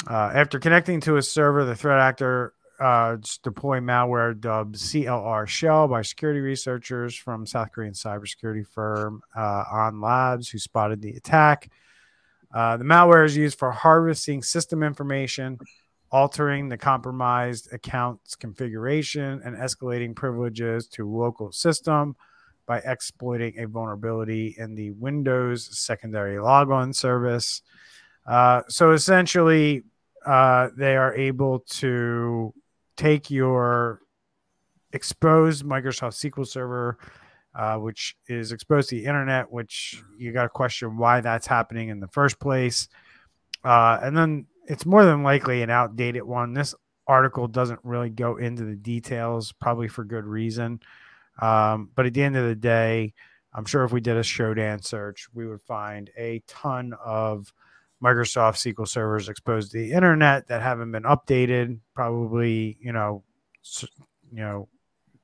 Uh, 0.08 0.30
after 0.34 0.58
connecting 0.58 1.00
to 1.00 1.16
a 1.16 1.22
server, 1.22 1.64
the 1.64 1.76
threat 1.76 2.00
actor 2.00 2.54
uh, 2.80 3.16
deploy 3.42 3.78
malware 3.78 4.38
dubbed 4.38 4.74
CLR 4.74 5.46
Shell 5.46 5.88
by 5.88 6.02
security 6.02 6.40
researchers 6.40 7.14
from 7.14 7.46
South 7.46 7.70
Korean 7.72 7.94
cybersecurity 7.94 8.66
firm 8.66 9.22
uh, 9.36 9.64
AhnLabs, 9.64 10.50
who 10.50 10.58
spotted 10.58 11.00
the 11.00 11.12
attack. 11.12 11.70
Uh, 12.52 12.76
the 12.76 12.84
malware 12.84 13.24
is 13.24 13.36
used 13.36 13.58
for 13.58 13.70
harvesting 13.70 14.42
system 14.42 14.82
information 14.82 15.58
altering 16.12 16.68
the 16.68 16.76
compromised 16.76 17.72
account's 17.72 18.36
configuration 18.36 19.40
and 19.44 19.56
escalating 19.56 20.14
privileges 20.14 20.86
to 20.86 21.08
local 21.08 21.50
system 21.50 22.14
by 22.66 22.78
exploiting 22.84 23.58
a 23.58 23.66
vulnerability 23.66 24.54
in 24.58 24.74
the 24.74 24.90
Windows 24.92 25.66
secondary 25.78 26.38
logon 26.38 26.92
service. 26.92 27.62
Uh, 28.26 28.60
so 28.68 28.92
essentially, 28.92 29.82
uh, 30.26 30.68
they 30.76 30.96
are 30.96 31.14
able 31.14 31.60
to 31.60 32.52
take 32.96 33.30
your 33.30 34.00
exposed 34.92 35.64
Microsoft 35.64 36.14
SQL 36.14 36.46
Server, 36.46 36.98
uh, 37.54 37.76
which 37.76 38.16
is 38.28 38.52
exposed 38.52 38.90
to 38.90 38.96
the 38.96 39.04
internet, 39.04 39.50
which 39.50 40.02
you 40.16 40.32
got 40.32 40.44
to 40.44 40.48
question 40.48 40.96
why 40.96 41.20
that's 41.20 41.46
happening 41.46 41.88
in 41.88 42.00
the 42.00 42.08
first 42.08 42.38
place. 42.38 42.88
Uh, 43.64 43.98
and 44.02 44.16
then 44.16 44.46
it's 44.66 44.86
more 44.86 45.04
than 45.04 45.22
likely 45.22 45.62
an 45.62 45.70
outdated 45.70 46.22
one. 46.22 46.54
This 46.54 46.74
article 47.06 47.48
doesn't 47.48 47.80
really 47.82 48.10
go 48.10 48.36
into 48.36 48.64
the 48.64 48.76
details, 48.76 49.52
probably 49.52 49.88
for 49.88 50.04
good 50.04 50.24
reason. 50.24 50.80
Um, 51.40 51.90
but 51.94 52.06
at 52.06 52.14
the 52.14 52.22
end 52.22 52.36
of 52.36 52.46
the 52.46 52.54
day, 52.54 53.14
I'm 53.54 53.64
sure 53.64 53.84
if 53.84 53.92
we 53.92 54.00
did 54.00 54.16
a 54.16 54.22
Shodan 54.22 54.84
search, 54.84 55.28
we 55.34 55.46
would 55.46 55.62
find 55.62 56.10
a 56.16 56.42
ton 56.46 56.94
of 57.04 57.52
Microsoft 58.02 58.56
SQL 58.56 58.88
servers 58.88 59.28
exposed 59.28 59.72
to 59.72 59.78
the 59.78 59.92
internet 59.92 60.48
that 60.48 60.62
haven't 60.62 60.92
been 60.92 61.04
updated. 61.04 61.78
Probably, 61.94 62.76
you 62.80 62.92
know, 62.92 63.22
you 64.32 64.42
know, 64.42 64.68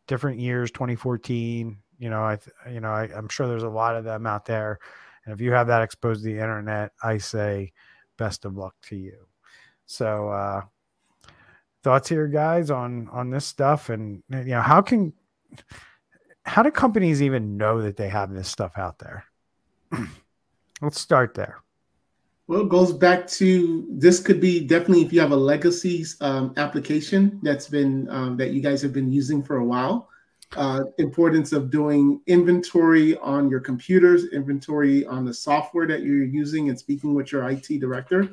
different 0.07 0.38
years, 0.38 0.71
2014. 0.71 1.79
You 1.99 2.11
know, 2.11 2.23
I, 2.23 2.38
you 2.71 2.81
know, 2.81 2.91
I, 2.91 3.05
I'm 3.14 3.29
sure 3.29 3.49
there's 3.49 3.64
a 3.64 3.69
lot 3.69 3.97
of 3.97 4.05
them 4.05 4.27
out 4.27 4.45
there. 4.45 4.79
And 5.25 5.35
if 5.35 5.41
you 5.41 5.53
have 5.53 5.67
that 5.67 5.83
exposed 5.83 6.23
to 6.23 6.33
the 6.33 6.41
internet, 6.41 6.93
I 7.03 7.19
say, 7.19 7.73
best 8.17 8.45
of 8.45 8.57
luck 8.57 8.75
to 8.83 8.97
you. 8.97 9.27
So 9.87 10.29
uh 10.29 10.62
thoughts 11.83 12.09
here 12.09 12.27
guys 12.27 12.71
on 12.71 13.09
on 13.11 13.31
this 13.31 13.47
stuff 13.47 13.88
and 13.88 14.23
you 14.31 14.45
know 14.45 14.61
how 14.61 14.83
can 14.83 15.12
how 16.45 16.62
do 16.62 16.71
companies 16.71 17.23
even 17.23 17.57
know 17.57 17.81
that 17.83 17.97
they 17.97 18.09
have 18.09 18.33
this 18.33 18.49
stuff 18.49 18.73
out 18.77 18.99
there? 18.99 19.25
Let's 20.83 21.01
start 21.01 21.35
there. 21.35 21.62
Well, 22.48 22.62
it 22.62 22.70
goes 22.70 22.94
back 22.94 23.28
to 23.28 23.87
this 23.90 24.20
could 24.20 24.40
be 24.40 24.66
definitely 24.66 25.02
if 25.02 25.12
you 25.12 25.20
have 25.20 25.32
a 25.32 25.37
legacy 25.37 26.06
um, 26.22 26.54
application 26.56 27.38
that's 27.42 27.68
been 27.68 28.08
um, 28.08 28.38
that 28.38 28.52
you 28.52 28.62
guys 28.62 28.80
have 28.80 28.92
been 28.94 29.12
using 29.12 29.42
for 29.42 29.58
a 29.58 29.64
while. 29.64 30.08
Uh, 30.56 30.84
importance 30.96 31.52
of 31.52 31.70
doing 31.70 32.22
inventory 32.26 33.18
on 33.18 33.50
your 33.50 33.61
computers, 33.61 34.32
inventory 34.32 35.04
on 35.04 35.26
the 35.26 35.34
software 35.34 35.87
that 35.87 36.00
you're 36.00 36.24
using, 36.24 36.70
and 36.70 36.78
speaking 36.78 37.12
with 37.12 37.32
your 37.32 37.46
IT 37.50 37.66
director 37.80 38.30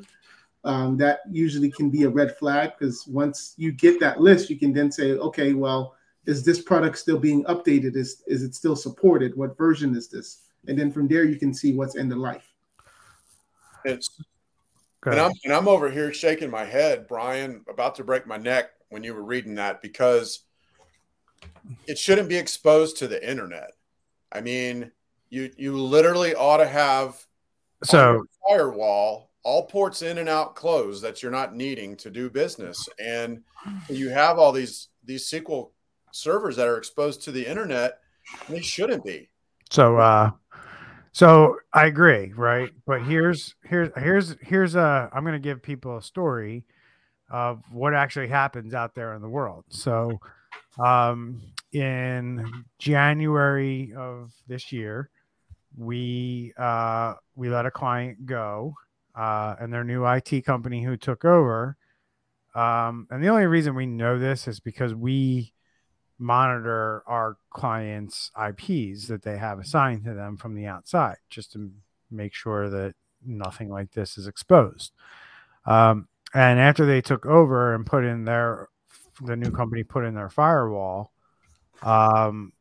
um, 0.64 0.96
that 0.96 1.20
usually 1.30 1.70
can 1.70 1.90
be 1.90 2.04
a 2.04 2.08
red 2.08 2.38
flag 2.38 2.72
because 2.78 3.06
once 3.06 3.52
you 3.58 3.70
get 3.70 4.00
that 4.00 4.18
list, 4.18 4.48
you 4.48 4.58
can 4.58 4.72
then 4.72 4.90
say, 4.90 5.12
okay, 5.12 5.52
well, 5.52 5.94
is 6.24 6.42
this 6.42 6.62
product 6.62 6.96
still 6.96 7.18
being 7.18 7.44
updated? 7.44 7.96
Is 7.96 8.22
is 8.26 8.42
it 8.42 8.54
still 8.54 8.76
supported? 8.76 9.36
What 9.36 9.58
version 9.58 9.94
is 9.94 10.08
this? 10.08 10.40
And 10.68 10.78
then 10.78 10.90
from 10.90 11.06
there, 11.06 11.24
you 11.24 11.36
can 11.36 11.52
see 11.52 11.74
what's 11.74 11.96
end 11.96 12.12
of 12.12 12.18
life. 12.18 12.55
It's 13.86 14.10
and 15.04 15.20
I'm 15.20 15.32
and 15.44 15.52
I'm 15.52 15.68
over 15.68 15.90
here 15.90 16.12
shaking 16.12 16.50
my 16.50 16.64
head, 16.64 17.06
Brian, 17.06 17.64
about 17.68 17.94
to 17.96 18.04
break 18.04 18.26
my 18.26 18.36
neck 18.36 18.70
when 18.88 19.04
you 19.04 19.14
were 19.14 19.24
reading 19.24 19.54
that 19.54 19.80
because 19.82 20.40
it 21.86 21.98
shouldn't 21.98 22.28
be 22.28 22.36
exposed 22.36 22.96
to 22.98 23.08
the 23.08 23.28
internet. 23.28 23.72
I 24.32 24.40
mean, 24.40 24.90
you 25.30 25.50
you 25.56 25.76
literally 25.76 26.34
ought 26.34 26.58
to 26.58 26.66
have 26.66 27.24
so 27.84 28.24
firewall 28.48 29.30
all 29.46 29.66
ports 29.66 30.02
in 30.02 30.18
and 30.18 30.28
out 30.28 30.56
closed 30.56 31.04
that 31.04 31.22
you're 31.22 31.30
not 31.30 31.54
needing 31.54 31.96
to 31.96 32.10
do 32.10 32.28
business. 32.28 32.88
And 32.98 33.44
you 33.88 34.08
have 34.08 34.40
all 34.40 34.50
these 34.50 34.88
these 35.04 35.30
sql 35.30 35.70
servers 36.10 36.56
that 36.56 36.66
are 36.66 36.78
exposed 36.78 37.22
to 37.22 37.30
the 37.32 37.46
internet 37.46 38.00
they 38.48 38.60
shouldn't 38.60 39.04
be. 39.04 39.28
So 39.70 39.98
uh 39.98 40.32
so 41.16 41.56
i 41.72 41.86
agree 41.86 42.32
right 42.36 42.70
but 42.86 43.02
here's 43.02 43.54
here's 43.64 43.90
here's 43.96 44.36
here's 44.42 44.74
a 44.74 45.08
i'm 45.12 45.22
going 45.22 45.32
to 45.32 45.38
give 45.38 45.62
people 45.62 45.96
a 45.96 46.02
story 46.02 46.64
of 47.30 47.62
what 47.72 47.94
actually 47.94 48.28
happens 48.28 48.74
out 48.74 48.94
there 48.94 49.14
in 49.14 49.22
the 49.22 49.28
world 49.28 49.64
so 49.68 50.18
um 50.78 51.40
in 51.72 52.64
january 52.78 53.92
of 53.96 54.32
this 54.46 54.72
year 54.72 55.10
we 55.76 56.52
uh 56.58 57.14
we 57.34 57.48
let 57.48 57.66
a 57.66 57.70
client 57.70 58.26
go 58.26 58.74
uh, 59.16 59.56
and 59.58 59.72
their 59.72 59.84
new 59.84 60.04
IT 60.04 60.44
company 60.44 60.82
who 60.82 60.96
took 60.96 61.24
over. 61.24 61.76
Um, 62.54 63.06
and 63.10 63.22
the 63.22 63.28
only 63.28 63.46
reason 63.46 63.74
we 63.74 63.86
know 63.86 64.18
this 64.18 64.46
is 64.46 64.60
because 64.60 64.94
we 64.94 65.52
monitor 66.18 67.02
our 67.06 67.36
clients' 67.50 68.30
IPs 68.36 69.08
that 69.08 69.22
they 69.22 69.36
have 69.36 69.58
assigned 69.58 70.04
to 70.04 70.14
them 70.14 70.36
from 70.36 70.54
the 70.54 70.66
outside, 70.66 71.16
just 71.28 71.52
to 71.52 71.70
make 72.10 72.34
sure 72.34 72.68
that 72.70 72.94
nothing 73.24 73.68
like 73.68 73.92
this 73.92 74.16
is 74.16 74.26
exposed. 74.26 74.92
Um, 75.66 76.08
and 76.34 76.58
after 76.60 76.86
they 76.86 77.00
took 77.00 77.26
over 77.26 77.74
and 77.74 77.84
put 77.84 78.04
in 78.04 78.24
their, 78.24 78.68
the 79.20 79.36
new 79.36 79.50
company 79.50 79.82
put 79.82 80.04
in 80.04 80.14
their 80.14 80.28
firewall, 80.28 81.12
um, 81.82 82.52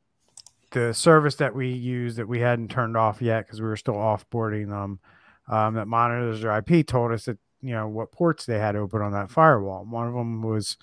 the 0.71 0.93
service 0.93 1.35
that 1.35 1.55
we 1.55 1.69
use 1.69 2.17
that 2.17 2.27
we 2.27 2.39
hadn't 2.39 2.69
turned 2.69 2.97
off 2.97 3.21
yet 3.21 3.45
because 3.45 3.61
we 3.61 3.67
were 3.67 3.77
still 3.77 3.95
offboarding 3.95 4.69
them 4.69 4.99
um, 5.47 5.75
that 5.75 5.87
monitors 5.87 6.41
their 6.41 6.57
IP 6.57 6.85
told 6.85 7.11
us 7.11 7.25
that 7.25 7.37
you 7.61 7.71
know 7.71 7.87
what 7.87 8.11
ports 8.11 8.45
they 8.45 8.59
had 8.59 8.75
open 8.75 9.01
on 9.01 9.13
that 9.13 9.31
firewall. 9.31 9.85
One 9.85 10.07
of 10.07 10.13
them 10.13 10.41
was 10.41 10.77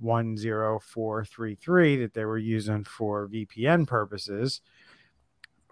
10433 0.00 1.96
that 1.96 2.14
they 2.14 2.24
were 2.24 2.38
using 2.38 2.84
for 2.84 3.28
VPN 3.28 3.86
purposes. 3.86 4.60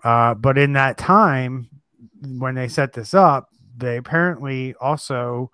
Uh, 0.04 0.34
but 0.34 0.58
in 0.58 0.72
that 0.74 0.96
time, 0.98 1.68
when 2.38 2.54
they 2.54 2.68
set 2.68 2.92
this 2.92 3.14
up, 3.14 3.48
they 3.76 3.96
apparently 3.96 4.74
also 4.80 5.50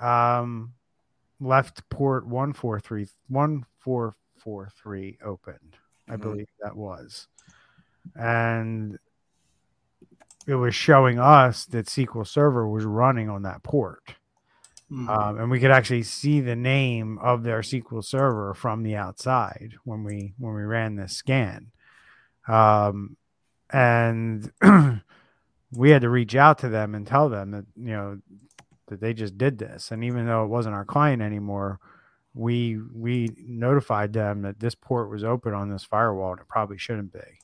um, 0.00 0.72
left 1.40 1.88
port 1.88 2.26
143 2.26 3.06
1443 3.28 5.18
open. 5.24 5.58
I 6.08 6.16
Mhm. 6.16 6.20
believe 6.20 6.48
that 6.62 6.76
was. 6.76 7.28
And 8.14 8.98
it 10.46 10.54
was 10.54 10.74
showing 10.74 11.18
us 11.18 11.66
that 11.66 11.86
SQL 11.88 12.24
Server 12.26 12.68
was 12.68 12.84
running 12.84 13.28
on 13.28 13.42
that 13.42 13.62
port. 13.62 14.14
Mhm. 14.90 15.08
Um, 15.08 15.38
and 15.40 15.50
we 15.50 15.58
could 15.60 15.72
actually 15.72 16.04
see 16.04 16.40
the 16.40 16.54
name 16.56 17.18
of 17.18 17.42
their 17.42 17.60
SQL 17.60 18.02
Server 18.02 18.54
from 18.54 18.82
the 18.82 18.96
outside 18.96 19.74
when 19.84 20.04
we 20.04 20.34
when 20.38 20.54
we 20.54 20.62
ran 20.62 20.94
this 20.96 21.12
scan. 21.16 21.72
Um, 22.48 23.16
and 23.70 24.52
we 25.72 25.90
had 25.90 26.02
to 26.02 26.08
reach 26.10 26.34
out 26.36 26.58
to 26.58 26.68
them 26.68 26.94
and 26.94 27.06
tell 27.06 27.28
them 27.28 27.50
that 27.52 27.64
you 27.76 27.90
know 27.92 28.18
that 28.88 29.00
they 29.00 29.12
just 29.14 29.36
did 29.38 29.58
this 29.58 29.90
and 29.90 30.04
even 30.04 30.26
though 30.26 30.44
it 30.44 30.48
wasn't 30.48 30.74
our 30.74 30.84
client 30.84 31.22
anymore 31.22 31.80
we 32.34 32.78
we 32.94 33.30
notified 33.38 34.12
them 34.12 34.42
that 34.42 34.60
this 34.60 34.74
port 34.74 35.10
was 35.10 35.24
open 35.24 35.54
on 35.54 35.70
this 35.70 35.84
firewall 35.84 36.32
and 36.32 36.40
it 36.40 36.48
probably 36.48 36.78
shouldn't 36.78 37.12
be 37.12 37.40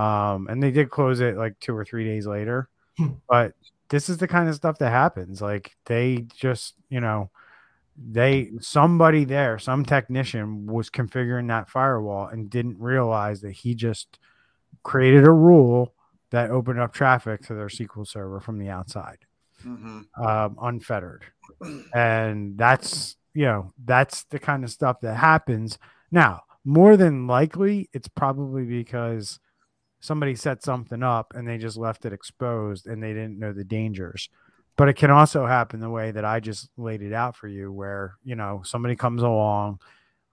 um, 0.00 0.46
and 0.50 0.62
they 0.62 0.70
did 0.70 0.90
close 0.90 1.20
it 1.20 1.36
like 1.36 1.58
two 1.60 1.76
or 1.76 1.84
three 1.84 2.04
days 2.04 2.26
later 2.26 2.68
Hmm. 2.98 3.08
but 3.28 3.54
this 3.88 4.08
is 4.08 4.18
the 4.18 4.28
kind 4.28 4.48
of 4.48 4.54
stuff 4.54 4.78
that 4.78 4.90
happens 4.90 5.40
like 5.40 5.76
they 5.86 6.26
just 6.36 6.74
you 6.88 7.00
know 7.00 7.30
they 7.96 8.50
somebody 8.60 9.24
there 9.24 9.58
some 9.58 9.84
technician 9.84 10.66
was 10.66 10.90
configuring 10.90 11.48
that 11.48 11.70
firewall 11.70 12.26
and 12.26 12.50
didn't 12.50 12.78
realize 12.78 13.40
that 13.40 13.52
he 13.52 13.74
just 13.74 14.18
created 14.82 15.24
a 15.24 15.32
rule 15.32 15.94
that 16.30 16.50
opened 16.50 16.80
up 16.80 16.92
traffic 16.92 17.42
to 17.42 17.54
their 17.54 17.68
SQL 17.68 18.06
server 18.06 18.40
from 18.40 18.58
the 18.58 18.68
outside, 18.68 19.18
hmm 19.62 20.00
um, 20.20 20.56
unfettered. 20.60 21.24
And 21.94 22.58
that's, 22.58 23.16
you 23.34 23.44
know, 23.44 23.72
that's 23.84 24.24
the 24.24 24.38
kind 24.38 24.64
of 24.64 24.70
stuff 24.70 25.00
that 25.00 25.16
happens. 25.16 25.78
Now, 26.10 26.42
more 26.64 26.96
than 26.96 27.26
likely, 27.26 27.88
it's 27.92 28.08
probably 28.08 28.64
because 28.64 29.38
somebody 30.06 30.34
set 30.34 30.62
something 30.62 31.02
up 31.02 31.32
and 31.34 31.46
they 31.48 31.58
just 31.58 31.76
left 31.76 32.04
it 32.06 32.12
exposed 32.12 32.86
and 32.86 33.02
they 33.02 33.12
didn't 33.12 33.38
know 33.38 33.52
the 33.52 33.64
dangers. 33.64 34.28
But 34.76 34.88
it 34.88 34.94
can 34.94 35.10
also 35.10 35.46
happen 35.46 35.80
the 35.80 35.90
way 35.90 36.10
that 36.12 36.24
I 36.24 36.40
just 36.40 36.68
laid 36.76 37.02
it 37.02 37.12
out 37.12 37.36
for 37.36 37.48
you, 37.48 37.72
where, 37.72 38.16
you 38.24 38.36
know, 38.36 38.62
somebody 38.64 38.94
comes 38.96 39.22
along, 39.22 39.80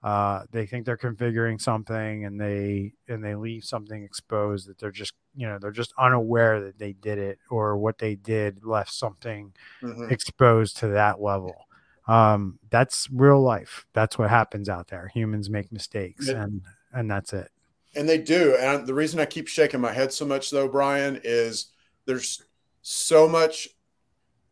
uh, 0.02 0.42
they 0.50 0.66
think 0.66 0.84
they're 0.84 0.98
configuring 0.98 1.60
something 1.60 2.26
and 2.26 2.38
they 2.40 2.92
and 3.08 3.24
they 3.24 3.34
leave 3.34 3.64
something 3.64 4.04
exposed 4.04 4.68
that 4.68 4.78
they're 4.78 4.90
just 4.90 5.14
you 5.34 5.46
know 5.46 5.58
they're 5.58 5.70
just 5.70 5.94
unaware 5.98 6.60
that 6.60 6.78
they 6.78 6.92
did 6.92 7.18
it 7.18 7.38
or 7.50 7.76
what 7.78 7.98
they 7.98 8.14
did 8.14 8.64
left 8.64 8.92
something 8.92 9.52
hmm 9.82 10.08
exposed 10.10 10.76
to 10.78 10.88
that 10.88 11.20
level. 11.20 11.66
Um 12.06 12.58
that's 12.70 13.08
real 13.10 13.40
life. 13.42 13.86
That's 13.94 14.18
what 14.18 14.28
happens 14.30 14.68
out 14.68 14.88
there. 14.88 15.10
Humans 15.14 15.48
make 15.48 15.72
mistakes 15.72 16.28
Yeah. 16.28 16.42
and 16.44 16.62
and 16.92 17.10
that's 17.10 17.32
it 17.32 17.50
And 17.96 18.08
they 18.08 18.18
do. 18.18 18.56
And 18.56 18.86
the 18.86 18.94
reason 18.94 19.20
I 19.20 19.26
keep 19.26 19.48
shaking 19.48 19.80
my 19.80 19.92
head 19.92 20.12
so 20.12 20.24
much, 20.24 20.50
though, 20.50 20.68
Brian, 20.68 21.20
is 21.22 21.66
there's 22.06 22.42
so 22.82 23.28
much, 23.28 23.68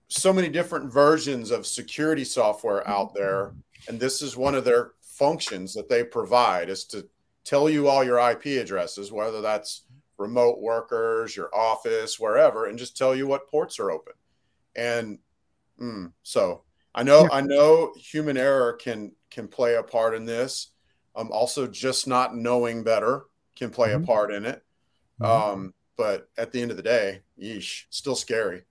so 0.09 0.33
many 0.33 0.49
different 0.49 0.93
versions 0.93 1.51
of 1.51 1.67
security 1.67 2.25
software 2.25 2.87
out 2.89 3.15
there. 3.15 3.55
And 3.89 3.99
this 3.99 4.23
is 4.23 4.37
one 4.37 4.55
of 4.55 4.65
their 4.65 4.93
functions 5.03 5.75
that 5.75 5.89
they 5.89 6.05
provide 6.05 6.69
is 6.69 6.85
to 6.87 7.09
tell 7.45 7.69
you 7.69 7.89
all 7.89 8.05
your 8.05 8.19
IP 8.19 8.47
addresses, 8.63 9.11
whether 9.13 9.41
that's 9.41 9.83
remote 10.19 10.61
workers, 10.61 11.37
your 11.37 11.55
office, 11.55 12.19
wherever, 12.21 12.67
and 12.67 12.79
just 12.79 12.97
tell 12.97 13.15
you 13.15 13.27
what 13.27 13.51
ports 13.51 13.79
are 13.81 13.91
open. 13.91 14.15
And 14.77 15.19
mm, 15.81 16.13
so 16.23 16.63
I 16.95 17.03
know, 17.03 17.23
Yeah. 17.23 17.29
I 17.33 17.41
know 17.41 17.93
human 17.97 18.37
error 18.37 18.75
can 18.75 19.13
can 19.31 19.49
play 19.49 19.75
a 19.75 19.83
part 19.83 20.15
in 20.15 20.25
this. 20.25 20.69
Um, 21.15 21.31
also, 21.33 21.67
just 21.67 22.07
not 22.07 22.35
knowing 22.37 22.85
better 22.85 23.25
can 23.57 23.71
play 23.71 23.91
Mhm. 23.91 24.03
a 24.03 24.07
part 24.07 24.33
in 24.33 24.45
it. 24.45 24.65
Mhm. 25.21 25.27
Um, 25.27 25.75
but 25.97 26.29
at 26.37 26.53
the 26.53 26.61
end 26.63 26.71
of 26.71 26.77
the 26.77 26.83
day, 26.83 27.23
yeesh, 27.41 27.85
still 27.91 28.17
scary. 28.17 28.65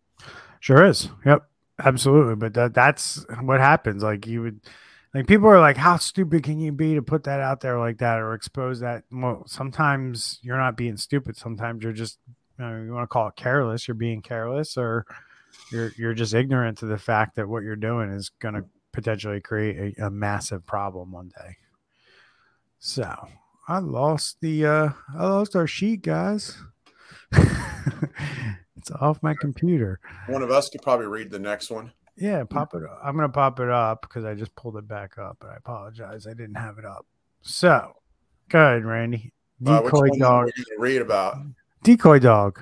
Sure 0.59 0.85
is. 0.85 1.09
Yep. 1.25 1.47
Absolutely. 1.79 2.35
But 2.35 2.53
that 2.53 2.73
that's 2.73 3.25
what 3.41 3.59
happens. 3.59 4.03
Like 4.03 4.27
you 4.27 4.41
would 4.43 4.59
like 5.13 5.27
people 5.27 5.47
are 5.47 5.59
like, 5.59 5.77
How 5.77 5.97
stupid 5.97 6.43
can 6.43 6.59
you 6.59 6.71
be 6.71 6.93
to 6.95 7.01
put 7.01 7.23
that 7.23 7.39
out 7.39 7.61
there 7.61 7.79
like 7.79 7.97
that 7.99 8.19
or 8.19 8.33
expose 8.33 8.79
that? 8.81 9.03
Well, 9.11 9.43
sometimes 9.47 10.39
you're 10.43 10.57
not 10.57 10.77
being 10.77 10.97
stupid. 10.97 11.35
Sometimes 11.37 11.83
you're 11.83 11.93
just 11.93 12.19
you, 12.59 12.65
know, 12.65 12.83
you 12.83 12.93
want 12.93 13.03
to 13.03 13.07
call 13.13 13.27
it 13.29 13.35
careless. 13.35 13.87
You're 13.87 13.95
being 13.95 14.21
careless 14.21 14.77
or 14.77 15.05
you're 15.71 15.91
you're 15.97 16.13
just 16.13 16.33
ignorant 16.33 16.77
to 16.79 16.85
the 16.85 16.97
fact 16.97 17.35
that 17.37 17.47
what 17.47 17.63
you're 17.63 17.75
doing 17.75 18.09
is 18.11 18.29
gonna 18.39 18.63
potentially 18.91 19.41
create 19.41 19.97
a, 19.97 20.07
a 20.07 20.09
massive 20.11 20.65
problem 20.65 21.11
one 21.11 21.29
day. 21.29 21.55
So 22.79 23.27
I 23.71 23.79
lost 23.79 24.41
the 24.41 24.65
uh 24.65 24.89
I 25.17 25.27
lost 25.27 25.55
our 25.55 25.65
sheet, 25.65 26.01
guys. 26.01 26.57
it's 27.31 28.91
off 28.99 29.23
my 29.23 29.33
computer. 29.39 30.01
One 30.27 30.43
of 30.43 30.51
us 30.51 30.67
could 30.67 30.81
probably 30.81 31.05
read 31.05 31.31
the 31.31 31.39
next 31.39 31.71
one. 31.71 31.93
Yeah, 32.17 32.43
pop 32.43 32.75
it 32.75 32.83
up. 32.83 32.99
I'm 33.01 33.15
gonna 33.15 33.29
pop 33.29 33.61
it 33.61 33.69
up 33.69 34.01
because 34.01 34.25
I 34.25 34.35
just 34.35 34.53
pulled 34.57 34.75
it 34.75 34.89
back 34.89 35.17
up, 35.17 35.37
but 35.39 35.51
I 35.51 35.55
apologize. 35.55 36.27
I 36.27 36.31
didn't 36.33 36.55
have 36.55 36.79
it 36.79 36.85
up. 36.85 37.05
So 37.43 37.93
go 38.49 38.59
ahead, 38.59 38.83
Randy. 38.83 39.31
Uh, 39.65 39.83
Decoy 39.83 40.09
one 40.09 40.19
dog. 40.19 40.49
read 40.77 41.01
about? 41.01 41.37
Decoy 41.81 42.19
dog. 42.19 42.59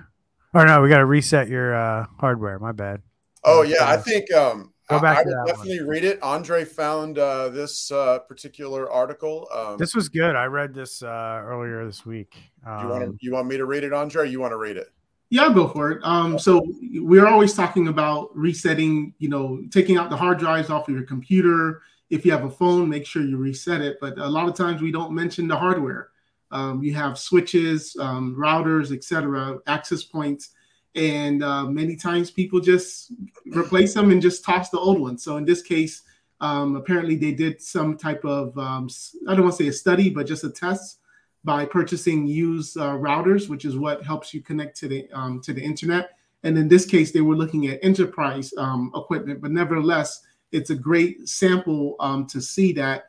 Or 0.54 0.64
no, 0.68 0.80
we 0.80 0.90
gotta 0.90 1.08
reset 1.08 1.48
your 1.48 1.74
uh 1.74 2.06
hardware. 2.20 2.60
My 2.60 2.72
bad. 2.72 3.02
Oh 3.44 3.64
yeah, 3.64 3.90
I 3.90 3.98
think 3.98 4.32
um, 4.32 4.74
Go 4.90 4.98
I- 4.98 5.02
back 5.02 5.18
I, 5.20 5.24
to 5.24 5.28
would 5.30 5.34
that 5.36 5.38
one. 5.40 5.48
definitely 5.48 5.82
read 5.88 6.04
it. 6.04 6.22
Andre 6.24 6.66
found 6.66 7.20
uh, 7.20 7.50
this 7.50 7.92
uh, 7.92 8.20
particular 8.20 8.92
article. 8.92 9.48
Um, 9.54 9.78
This 9.78 9.94
was 9.94 10.10
good. 10.10 10.36
I 10.36 10.46
read 10.46 10.74
this 10.74 11.04
uh 11.04 11.42
earlier 11.46 11.86
this 11.86 12.06
week. 12.06 12.36
you 12.66 12.88
want 12.88 13.02
to 13.04 13.10
Um, 13.10 13.18
you 13.22 13.32
want 13.34 13.48
me 13.48 13.58
to 13.58 13.66
read 13.66 13.84
it, 13.84 13.94
Andre? 13.94 14.24
Or 14.24 14.26
you 14.26 14.40
want 14.40 14.52
to 14.52 14.58
read 14.58 14.78
it? 14.78 14.88
Yeah, 15.30 15.44
I'll 15.44 15.54
go 15.54 15.68
for 15.68 15.92
it. 15.92 16.00
Um, 16.04 16.40
so 16.40 16.66
we're 16.94 17.28
always 17.28 17.54
talking 17.54 17.88
about 17.88 18.36
resetting, 18.36 19.14
you 19.20 19.30
know, 19.30 19.62
taking 19.70 19.96
out 19.96 20.10
the 20.10 20.18
hard 20.18 20.40
drives 20.40 20.72
off 20.72 20.88
of 20.90 20.96
your 20.96 21.04
computer. 21.04 21.84
If 22.10 22.26
you 22.26 22.32
have 22.32 22.46
a 22.46 22.50
phone, 22.50 22.90
make 22.90 23.06
sure 23.06 23.22
you 23.24 23.38
reset 23.38 23.82
it. 23.82 23.98
But 24.02 24.18
a 24.18 24.28
lot 24.28 24.50
of 24.50 24.56
times 24.56 24.82
we 24.82 24.92
don't 24.92 25.12
mention 25.14 25.48
the 25.48 25.56
hardware. 25.56 26.10
Um, 26.52 26.82
you 26.82 26.96
have 26.96 27.20
switches, 27.20 27.96
um, 28.00 28.36
routers, 28.36 28.92
etc., 28.92 29.60
access 29.68 30.04
points, 30.04 30.50
and 30.96 31.44
uh, 31.44 31.66
many 31.66 31.96
times 31.96 32.32
people 32.32 32.60
just 32.60 33.12
replace 33.48 33.94
them 33.94 34.12
and 34.12 34.22
just 34.22 34.44
toss 34.44 34.70
the 34.70 34.80
old 34.80 35.00
ones. 35.00 35.24
So 35.24 35.38
in 35.38 35.46
this 35.46 35.62
case, 35.62 36.02
um, 36.42 36.76
apparently 36.76 37.16
they 37.16 37.32
did 37.32 37.62
some 37.62 37.98
type 37.98 38.24
of 38.26 38.58
um, 38.58 38.90
I 39.28 39.36
don't 39.36 39.44
want 39.44 39.58
to 39.58 39.64
say 39.64 39.70
a 39.70 39.74
study, 39.74 40.10
but 40.10 40.28
just 40.28 40.44
a 40.44 40.50
test 40.50 41.00
by 41.44 41.66
purchasing 41.66 42.28
used 42.28 42.78
uh, 42.78 42.94
routers, 42.94 43.50
which 43.50 43.66
is 43.66 43.78
what 43.78 44.04
helps 44.04 44.34
you 44.34 44.42
connect 44.42 44.78
to 44.78 44.88
the 44.88 45.10
um, 45.14 45.42
to 45.42 45.54
the 45.54 45.62
internet. 45.62 46.12
And 46.44 46.58
in 46.58 46.70
this 46.70 46.86
case, 46.86 47.12
they 47.12 47.22
were 47.22 47.36
looking 47.36 47.68
at 47.68 47.80
enterprise 47.84 48.54
um, 48.58 48.92
equipment, 48.96 49.42
but 49.42 49.52
nevertheless, 49.52 50.22
it's 50.52 50.70
a 50.70 50.76
great 50.76 51.28
sample 51.28 51.96
um, 52.00 52.26
to 52.28 52.42
see 52.42 52.72
that 52.74 53.06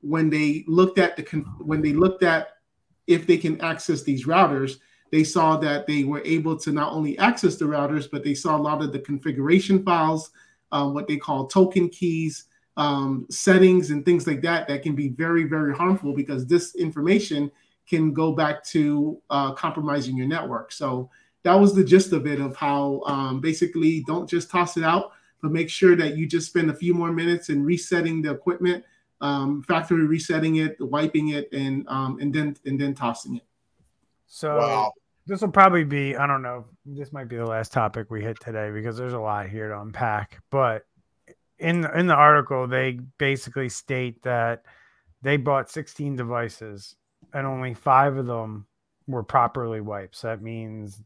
when 0.00 0.30
they 0.30 0.64
looked 0.66 0.98
at 0.98 1.16
the 1.16 1.22
when 1.58 1.82
they 1.82 1.92
looked 1.92 2.22
at 2.22 2.56
if 3.06 3.26
they 3.26 3.36
can 3.36 3.60
access 3.60 4.02
these 4.02 4.26
routers, 4.26 4.78
they 5.10 5.24
saw 5.24 5.56
that 5.56 5.86
they 5.86 6.04
were 6.04 6.22
able 6.24 6.56
to 6.58 6.72
not 6.72 6.92
only 6.92 7.18
access 7.18 7.56
the 7.56 7.64
routers, 7.64 8.08
but 8.10 8.22
they 8.22 8.34
saw 8.34 8.56
a 8.56 8.58
lot 8.58 8.82
of 8.82 8.92
the 8.92 8.98
configuration 9.00 9.82
files, 9.82 10.30
um, 10.72 10.94
what 10.94 11.08
they 11.08 11.16
call 11.16 11.46
token 11.46 11.88
keys, 11.88 12.44
um, 12.76 13.26
settings, 13.30 13.90
and 13.90 14.04
things 14.04 14.26
like 14.26 14.40
that 14.42 14.68
that 14.68 14.82
can 14.82 14.94
be 14.94 15.08
very, 15.08 15.44
very 15.44 15.74
harmful 15.74 16.14
because 16.14 16.46
this 16.46 16.74
information 16.76 17.50
can 17.88 18.12
go 18.12 18.32
back 18.32 18.64
to 18.64 19.20
uh, 19.30 19.52
compromising 19.52 20.16
your 20.16 20.28
network. 20.28 20.70
So 20.70 21.10
that 21.42 21.54
was 21.54 21.74
the 21.74 21.84
gist 21.84 22.12
of 22.12 22.26
it 22.26 22.40
of 22.40 22.54
how 22.54 23.02
um, 23.06 23.40
basically 23.40 24.04
don't 24.06 24.28
just 24.28 24.50
toss 24.50 24.76
it 24.76 24.84
out, 24.84 25.12
but 25.42 25.50
make 25.50 25.68
sure 25.68 25.96
that 25.96 26.16
you 26.16 26.26
just 26.26 26.46
spend 26.46 26.70
a 26.70 26.74
few 26.74 26.94
more 26.94 27.12
minutes 27.12 27.48
in 27.48 27.64
resetting 27.64 28.22
the 28.22 28.30
equipment, 28.30 28.84
um, 29.20 29.62
factory 29.62 30.06
resetting 30.06 30.56
it, 30.56 30.76
wiping 30.80 31.30
it, 31.30 31.52
and 31.52 31.86
um, 31.88 32.18
and 32.20 32.32
then 32.32 32.56
and 32.64 32.80
then 32.80 32.94
tossing 32.94 33.36
it. 33.36 33.44
so 34.26 34.56
wow. 34.56 34.92
This 35.30 35.40
will 35.40 35.48
probably 35.48 35.84
be 35.84 36.16
i 36.16 36.26
don't 36.26 36.42
know 36.42 36.64
this 36.84 37.12
might 37.12 37.28
be 37.28 37.36
the 37.36 37.46
last 37.46 37.72
topic 37.72 38.10
we 38.10 38.20
hit 38.20 38.38
today 38.40 38.70
because 38.70 38.96
there's 38.96 39.12
a 39.12 39.18
lot 39.18 39.48
here 39.48 39.68
to 39.68 39.80
unpack 39.80 40.42
but 40.50 40.84
in 41.58 41.86
in 41.94 42.06
the 42.06 42.14
article 42.14 42.66
they 42.66 42.98
basically 43.18 43.68
state 43.68 44.22
that 44.22 44.64
they 45.22 45.36
bought 45.36 45.70
16 45.70 46.16
devices 46.16 46.96
and 47.34 47.46
only 47.46 47.74
five 47.74 48.16
of 48.16 48.26
them 48.26 48.66
were 49.06 49.22
properly 49.22 49.80
wiped. 49.80 50.16
So 50.16 50.28
that 50.28 50.42
means 50.42 51.02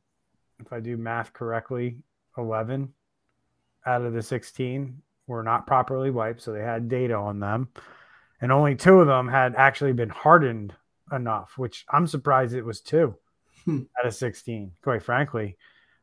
if 0.60 0.72
i 0.72 0.80
do 0.80 0.96
math 0.96 1.32
correctly 1.32 1.98
11 2.38 2.92
out 3.86 4.02
of 4.02 4.12
the 4.12 4.22
16 4.22 5.02
were 5.26 5.42
not 5.42 5.66
properly 5.66 6.10
wiped, 6.10 6.40
so 6.40 6.52
they 6.52 6.60
had 6.60 6.88
data 6.88 7.14
on 7.14 7.40
them, 7.40 7.68
and 8.40 8.52
only 8.52 8.74
two 8.74 9.00
of 9.00 9.06
them 9.06 9.28
had 9.28 9.54
actually 9.56 9.92
been 9.92 10.10
hardened 10.10 10.74
enough, 11.12 11.52
which 11.56 11.84
I'm 11.90 12.06
surprised 12.06 12.54
it 12.54 12.64
was 12.64 12.80
two 12.80 13.16
Hmm. 13.64 13.82
out 13.98 14.06
of 14.06 14.14
16, 14.14 14.72
quite 14.82 15.02
frankly, 15.02 15.56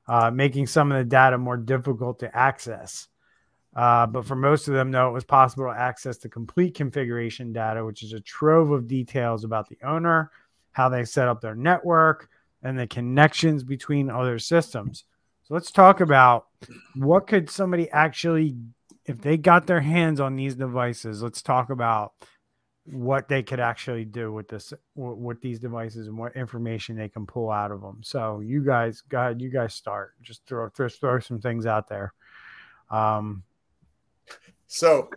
uh, 0.07 0.31
making 0.31 0.67
some 0.67 0.91
of 0.91 0.97
the 0.97 1.03
data 1.03 1.37
more 1.37 1.57
difficult 1.57 2.19
to 2.19 2.35
access. 2.35 3.07
Uh, 3.75 4.05
but 4.07 4.25
for 4.25 4.35
most 4.35 4.67
of 4.67 4.73
them, 4.73 4.91
no, 4.91 5.09
it 5.09 5.13
was 5.13 5.23
possible 5.23 5.65
to 5.65 5.79
access 5.79 6.17
the 6.17 6.27
complete 6.27 6.73
configuration 6.73 7.53
data, 7.53 7.85
which 7.85 8.03
is 8.03 8.13
a 8.13 8.19
trove 8.19 8.71
of 8.71 8.87
details 8.87 9.43
about 9.43 9.69
the 9.69 9.77
owner, 9.83 10.31
how 10.71 10.89
they 10.89 11.05
set 11.05 11.27
up 11.27 11.39
their 11.39 11.55
network, 11.55 12.29
and 12.63 12.77
the 12.77 12.87
connections 12.87 13.63
between 13.63 14.09
other 14.09 14.39
systems. 14.39 15.05
So 15.43 15.53
let's 15.53 15.71
talk 15.71 16.01
about 16.01 16.47
what 16.95 17.27
could 17.27 17.49
somebody 17.49 17.89
actually, 17.91 18.55
if 19.05 19.21
they 19.21 19.37
got 19.37 19.67
their 19.67 19.81
hands 19.81 20.19
on 20.19 20.35
these 20.35 20.55
devices, 20.55 21.23
let's 21.23 21.41
talk 21.41 21.69
about 21.69 22.13
what 22.91 23.27
they 23.27 23.41
could 23.41 23.59
actually 23.59 24.05
do 24.05 24.31
with 24.31 24.47
this 24.47 24.73
with 24.95 25.41
these 25.41 25.59
devices 25.59 26.07
and 26.07 26.17
what 26.17 26.35
information 26.35 26.95
they 26.95 27.09
can 27.09 27.25
pull 27.25 27.49
out 27.49 27.71
of 27.71 27.81
them. 27.81 27.99
So 28.01 28.41
you 28.41 28.63
guys, 28.63 29.01
go 29.01 29.19
ahead, 29.19 29.41
you 29.41 29.49
guys 29.49 29.73
start. 29.73 30.13
Just 30.21 30.45
throw 30.45 30.69
throw, 30.69 30.89
throw 30.89 31.19
some 31.19 31.39
things 31.39 31.65
out 31.65 31.87
there. 31.87 32.13
Um, 32.89 33.43
So, 34.67 35.09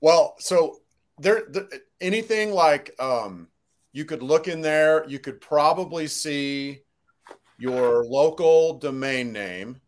well, 0.00 0.34
so 0.40 0.78
there, 1.18 1.44
the, 1.48 1.80
anything 2.00 2.50
like 2.50 2.94
um, 2.98 3.46
you 3.92 4.04
could 4.04 4.24
look 4.24 4.48
in 4.48 4.60
there, 4.60 5.08
you 5.08 5.20
could 5.20 5.40
probably 5.40 6.08
see 6.08 6.80
your 7.58 8.04
local 8.04 8.78
domain 8.80 9.32
name, 9.32 9.80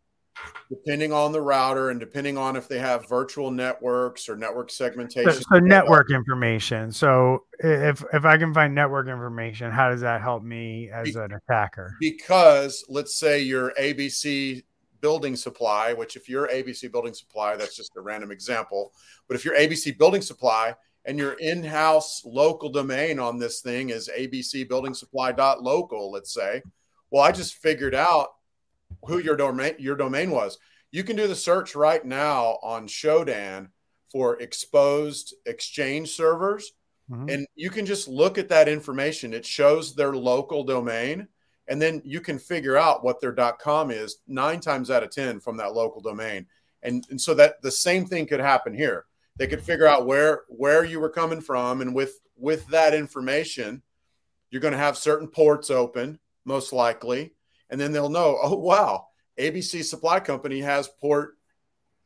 depending 0.69 1.11
on 1.11 1.31
the 1.31 1.41
router 1.41 1.89
and 1.89 1.99
depending 1.99 2.37
on 2.37 2.55
if 2.55 2.67
they 2.67 2.79
have 2.79 3.07
virtual 3.09 3.49
networks 3.49 4.29
or 4.29 4.35
network 4.35 4.69
segmentation. 4.69 5.33
so 5.33 5.59
network 5.59 6.11
information. 6.11 6.91
So 6.91 7.45
if 7.59 8.03
if 8.13 8.25
I 8.25 8.37
can 8.37 8.53
find 8.53 8.75
network 8.75 9.07
information, 9.07 9.71
how 9.71 9.89
does 9.89 10.01
that 10.01 10.21
help 10.21 10.43
me 10.43 10.89
as 10.93 11.15
an 11.15 11.33
attacker? 11.33 11.95
because 11.99 12.85
let's 12.87 13.19
say 13.19 13.41
your 13.41 13.73
ABC 13.79 14.63
building 15.01 15.35
supply, 15.35 15.93
which 15.93 16.15
if 16.15 16.29
you're 16.29 16.47
ABC 16.47 16.91
building 16.91 17.13
supply, 17.13 17.55
that's 17.55 17.75
just 17.75 17.95
a 17.97 18.01
random 18.01 18.31
example. 18.31 18.93
But 19.27 19.35
if 19.35 19.45
you're 19.45 19.55
ABC 19.55 19.97
building 19.97 20.21
supply 20.21 20.75
and 21.05 21.17
your 21.17 21.33
in-house 21.33 22.23
local 22.25 22.69
domain 22.69 23.17
on 23.17 23.39
this 23.39 23.61
thing 23.61 23.89
is 23.89 24.09
ABC 24.15 24.67
building 24.67 24.93
supply.local, 24.93 26.11
let's 26.11 26.33
say, 26.33 26.61
well, 27.09 27.23
I 27.23 27.31
just 27.31 27.55
figured 27.55 27.95
out 27.95 28.27
who 29.05 29.19
your 29.19 29.35
domain 29.35 29.75
your 29.79 29.95
domain 29.95 30.31
was. 30.31 30.57
You 30.91 31.03
can 31.03 31.15
do 31.15 31.27
the 31.27 31.35
search 31.35 31.75
right 31.75 32.03
now 32.03 32.59
on 32.63 32.87
Shodan 32.87 33.69
for 34.11 34.39
exposed 34.41 35.35
exchange 35.45 36.11
servers. 36.11 36.71
Mhm. 37.11 37.33
and 37.33 37.47
you 37.55 37.71
can 37.71 37.87
just 37.87 38.07
look 38.07 38.37
at 38.37 38.49
that 38.49 38.69
information. 38.69 39.33
It 39.33 39.43
shows 39.43 39.95
their 39.95 40.15
local 40.15 40.63
domain 40.63 41.27
and 41.67 41.81
then 41.81 42.03
you 42.05 42.21
can 42.21 42.37
figure 42.37 42.77
out 42.77 43.03
what 43.03 43.19
their 43.19 43.33
com 43.33 43.89
is 43.89 44.17
nine 44.27 44.59
times 44.59 44.91
out 44.91 45.01
of 45.01 45.09
ten 45.09 45.39
from 45.39 45.57
that 45.57 45.73
local 45.73 46.01
domain. 46.01 46.45
And, 46.83 47.03
and 47.09 47.19
so 47.19 47.33
that 47.33 47.61
the 47.63 47.71
same 47.71 48.05
thing 48.05 48.27
could 48.27 48.39
happen 48.39 48.75
here. 48.75 49.05
They 49.37 49.47
could 49.47 49.63
figure 49.63 49.87
out 49.87 50.05
where 50.05 50.43
where 50.49 50.83
you 50.83 50.99
were 50.99 51.09
coming 51.09 51.41
from 51.41 51.81
and 51.81 51.95
with 51.95 52.19
with 52.35 52.67
that 52.67 52.93
information 52.93 53.81
you're 54.51 54.61
going 54.61 54.71
to 54.73 54.77
have 54.77 54.97
certain 54.97 55.27
ports 55.27 55.69
open 55.69 56.19
most 56.45 56.73
likely 56.73 57.33
and 57.69 57.79
then 57.79 57.91
they'll 57.91 58.09
know 58.09 58.37
oh 58.41 58.55
wow 58.55 59.07
abc 59.39 59.83
supply 59.83 60.19
company 60.19 60.59
has 60.59 60.87
port 60.99 61.37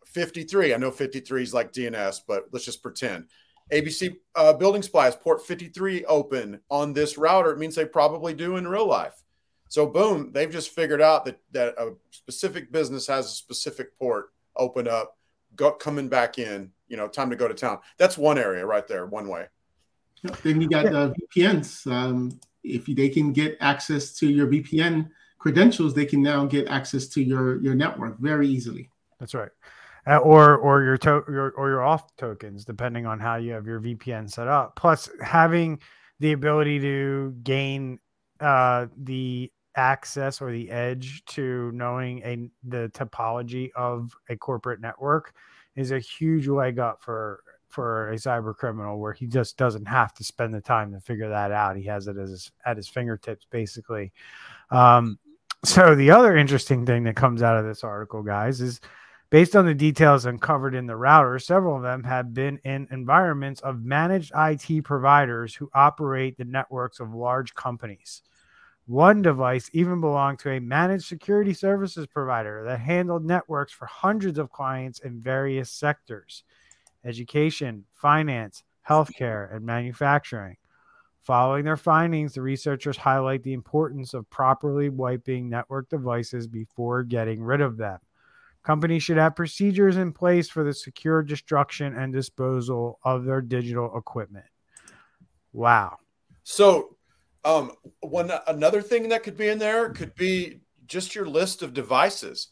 53 0.06 0.74
i 0.74 0.78
know 0.78 0.92
53 0.92 1.44
is 1.44 1.54
like 1.54 1.72
dns 1.72 2.20
but 2.28 2.46
let's 2.52 2.66
just 2.66 2.84
pretend 2.84 3.26
ABC 3.72 4.18
uh, 4.36 4.54
building 4.54 4.82
supply 4.82 5.06
has 5.06 5.16
port 5.16 5.46
53 5.46 6.06
open 6.06 6.60
on 6.70 6.94
this 6.94 7.18
router. 7.18 7.52
It 7.52 7.60
means 7.60 7.76
they 7.76 7.86
probably 7.86 8.34
do 8.34 8.58
in 8.58 8.68
real 8.68 8.88
life. 8.88 9.24
So 9.70 9.88
boom, 9.88 10.32
they've 10.32 10.52
just 10.52 10.70
figured 10.70 11.02
out 11.02 11.26
that 11.26 11.40
that 11.52 11.76
a 11.80 11.94
specific 12.12 12.72
business 12.72 13.08
has 13.08 13.26
a 13.26 13.30
specific 13.30 13.98
port 13.98 14.32
open 14.56 14.88
up, 14.88 15.18
go, 15.56 15.72
coming 15.72 16.10
back 16.10 16.38
in. 16.38 16.72
You 16.88 16.98
know, 16.98 17.08
time 17.08 17.32
to 17.32 17.36
go 17.36 17.48
to 17.48 17.56
town. 17.56 17.80
That's 17.98 18.18
one 18.18 18.38
area 18.38 18.66
right 18.66 18.88
there, 18.88 19.08
one 19.08 19.28
way. 19.28 19.48
Then 20.44 20.62
you 20.62 20.70
got 20.70 20.86
uh, 20.86 21.12
VPNs. 21.36 21.92
Um, 21.92 22.40
if 22.64 22.86
they 22.86 23.10
can 23.10 23.34
get 23.34 23.58
access 23.60 24.14
to 24.20 24.30
your 24.30 24.48
VPN 24.48 25.10
credentials, 25.44 25.94
they 25.94 26.06
can 26.06 26.22
now 26.22 26.46
get 26.46 26.70
access 26.70 27.06
to 27.06 27.22
your 27.22 27.62
your 27.62 27.76
network 27.76 28.18
very 28.18 28.48
easily. 28.48 28.90
That's 29.20 29.34
right. 29.34 29.52
Uh, 30.08 30.18
or 30.20 30.56
or 30.56 30.84
your 30.84 30.98
to- 30.98 31.26
your 31.28 31.52
or 31.58 31.70
your 31.70 31.80
auth 31.80 32.08
tokens, 32.18 32.64
depending 32.64 33.06
on 33.06 33.20
how 33.20 33.36
you 33.36 33.52
have 33.52 33.68
your 33.68 33.82
VPN 33.82 34.32
set 34.32 34.48
up. 34.48 34.78
Plus, 34.78 35.10
having 35.22 35.80
the 36.22 36.32
ability 36.32 36.80
to 36.80 37.36
gain 37.44 38.00
uh, 38.40 38.88
the 38.96 39.52
access 39.76 40.42
or 40.42 40.50
the 40.50 40.72
edge 40.72 41.26
to 41.26 41.72
knowing 41.74 42.20
a 42.20 42.50
the 42.64 42.90
topology 42.94 43.70
of 43.76 44.16
a 44.30 44.38
corporate 44.38 44.80
network 44.80 45.34
is 45.76 45.92
a 45.92 46.00
huge 46.00 46.48
leg 46.48 46.80
up 46.80 47.02
for 47.02 47.44
for 47.74 48.12
a 48.12 48.16
cyber 48.16 48.56
criminal 48.56 49.00
where 49.00 49.14
he 49.14 49.26
just 49.26 49.58
doesn't 49.58 49.88
have 49.88 50.14
to 50.14 50.24
spend 50.24 50.54
the 50.54 50.62
time 50.62 50.94
to 50.94 51.00
figure 51.00 51.28
that 51.28 51.52
out. 51.52 51.76
He 51.76 51.84
has 51.86 52.08
it 52.08 52.18
as 52.18 52.52
at 52.68 52.78
his 52.78 52.88
fingertips, 52.88 53.48
basically. 53.50 54.14
Um, 54.70 55.18
so 55.64 55.96
the 55.96 56.12
other 56.12 56.36
interesting 56.36 56.86
thing 56.86 57.04
that 57.04 57.16
comes 57.16 57.42
out 57.42 57.58
of 57.58 57.66
this 57.66 57.84
article, 57.84 58.22
guys, 58.22 58.62
is 58.62 58.82
based 59.30 59.56
on 59.56 59.66
the 59.66 59.74
details 59.74 60.26
uncovered 60.26 60.76
in 60.76 60.86
the 60.86 60.96
router, 60.96 61.40
several 61.40 61.78
of 61.78 61.82
them 61.82 62.04
have 62.04 62.34
been 62.34 62.60
in 62.66 62.88
environments 62.92 63.62
of 63.62 63.84
managed 63.84 64.32
IT 64.36 64.84
providers 64.84 65.56
who 65.56 65.70
operate 65.74 66.38
the 66.38 66.46
networks 66.46 67.00
of 67.00 67.14
large 67.14 67.56
companies. 67.56 68.22
One 68.86 69.22
device 69.22 69.70
even 69.74 70.02
belonged 70.02 70.40
to 70.40 70.52
a 70.52 70.60
managed 70.60 71.06
security 71.06 71.54
services 71.54 72.06
provider 72.06 72.64
that 72.66 72.80
handled 72.80 73.24
networks 73.24 73.72
for 73.72 73.86
hundreds 73.86 74.38
of 74.38 74.52
clients 74.52 75.00
in 75.00 75.22
various 75.22 75.72
sectors 75.72 76.44
education, 77.06 77.84
finance, 77.92 78.64
healthcare, 78.88 79.54
and 79.54 79.66
manufacturing. 79.66 80.58
Following 81.24 81.64
their 81.64 81.78
findings, 81.78 82.34
the 82.34 82.42
researchers 82.42 82.98
highlight 82.98 83.44
the 83.44 83.54
importance 83.54 84.14
of 84.14 84.30
properly 84.30 84.90
wiping 84.90 85.50
network 85.50 85.88
devices 85.88 86.48
before 86.48 87.04
getting 87.04 87.42
rid 87.42 87.62
of 87.62 87.78
them. 87.78 87.98
Companies 88.62 89.04
should 89.04 89.18
have 89.18 89.36
procedures 89.36 89.96
in 89.96 90.12
place 90.12 90.50
for 90.50 90.66
the 90.66 90.74
secure 90.74 91.24
destruction 91.24 91.96
and 91.96 92.12
disposal 92.12 93.00
of 93.04 93.24
their 93.24 93.42
digital 93.42 93.98
equipment. 93.98 94.46
Wow. 95.54 95.98
So, 96.44 96.98
um, 97.46 97.72
one 98.02 98.30
another 98.48 98.82
thing 98.82 99.08
that 99.10 99.24
could 99.24 99.38
be 99.38 99.48
in 99.48 99.60
there 99.60 99.90
could 99.90 100.16
be 100.16 100.60
just 100.88 101.16
your 101.16 101.26
list 101.26 101.62
of 101.62 101.74
devices, 101.74 102.50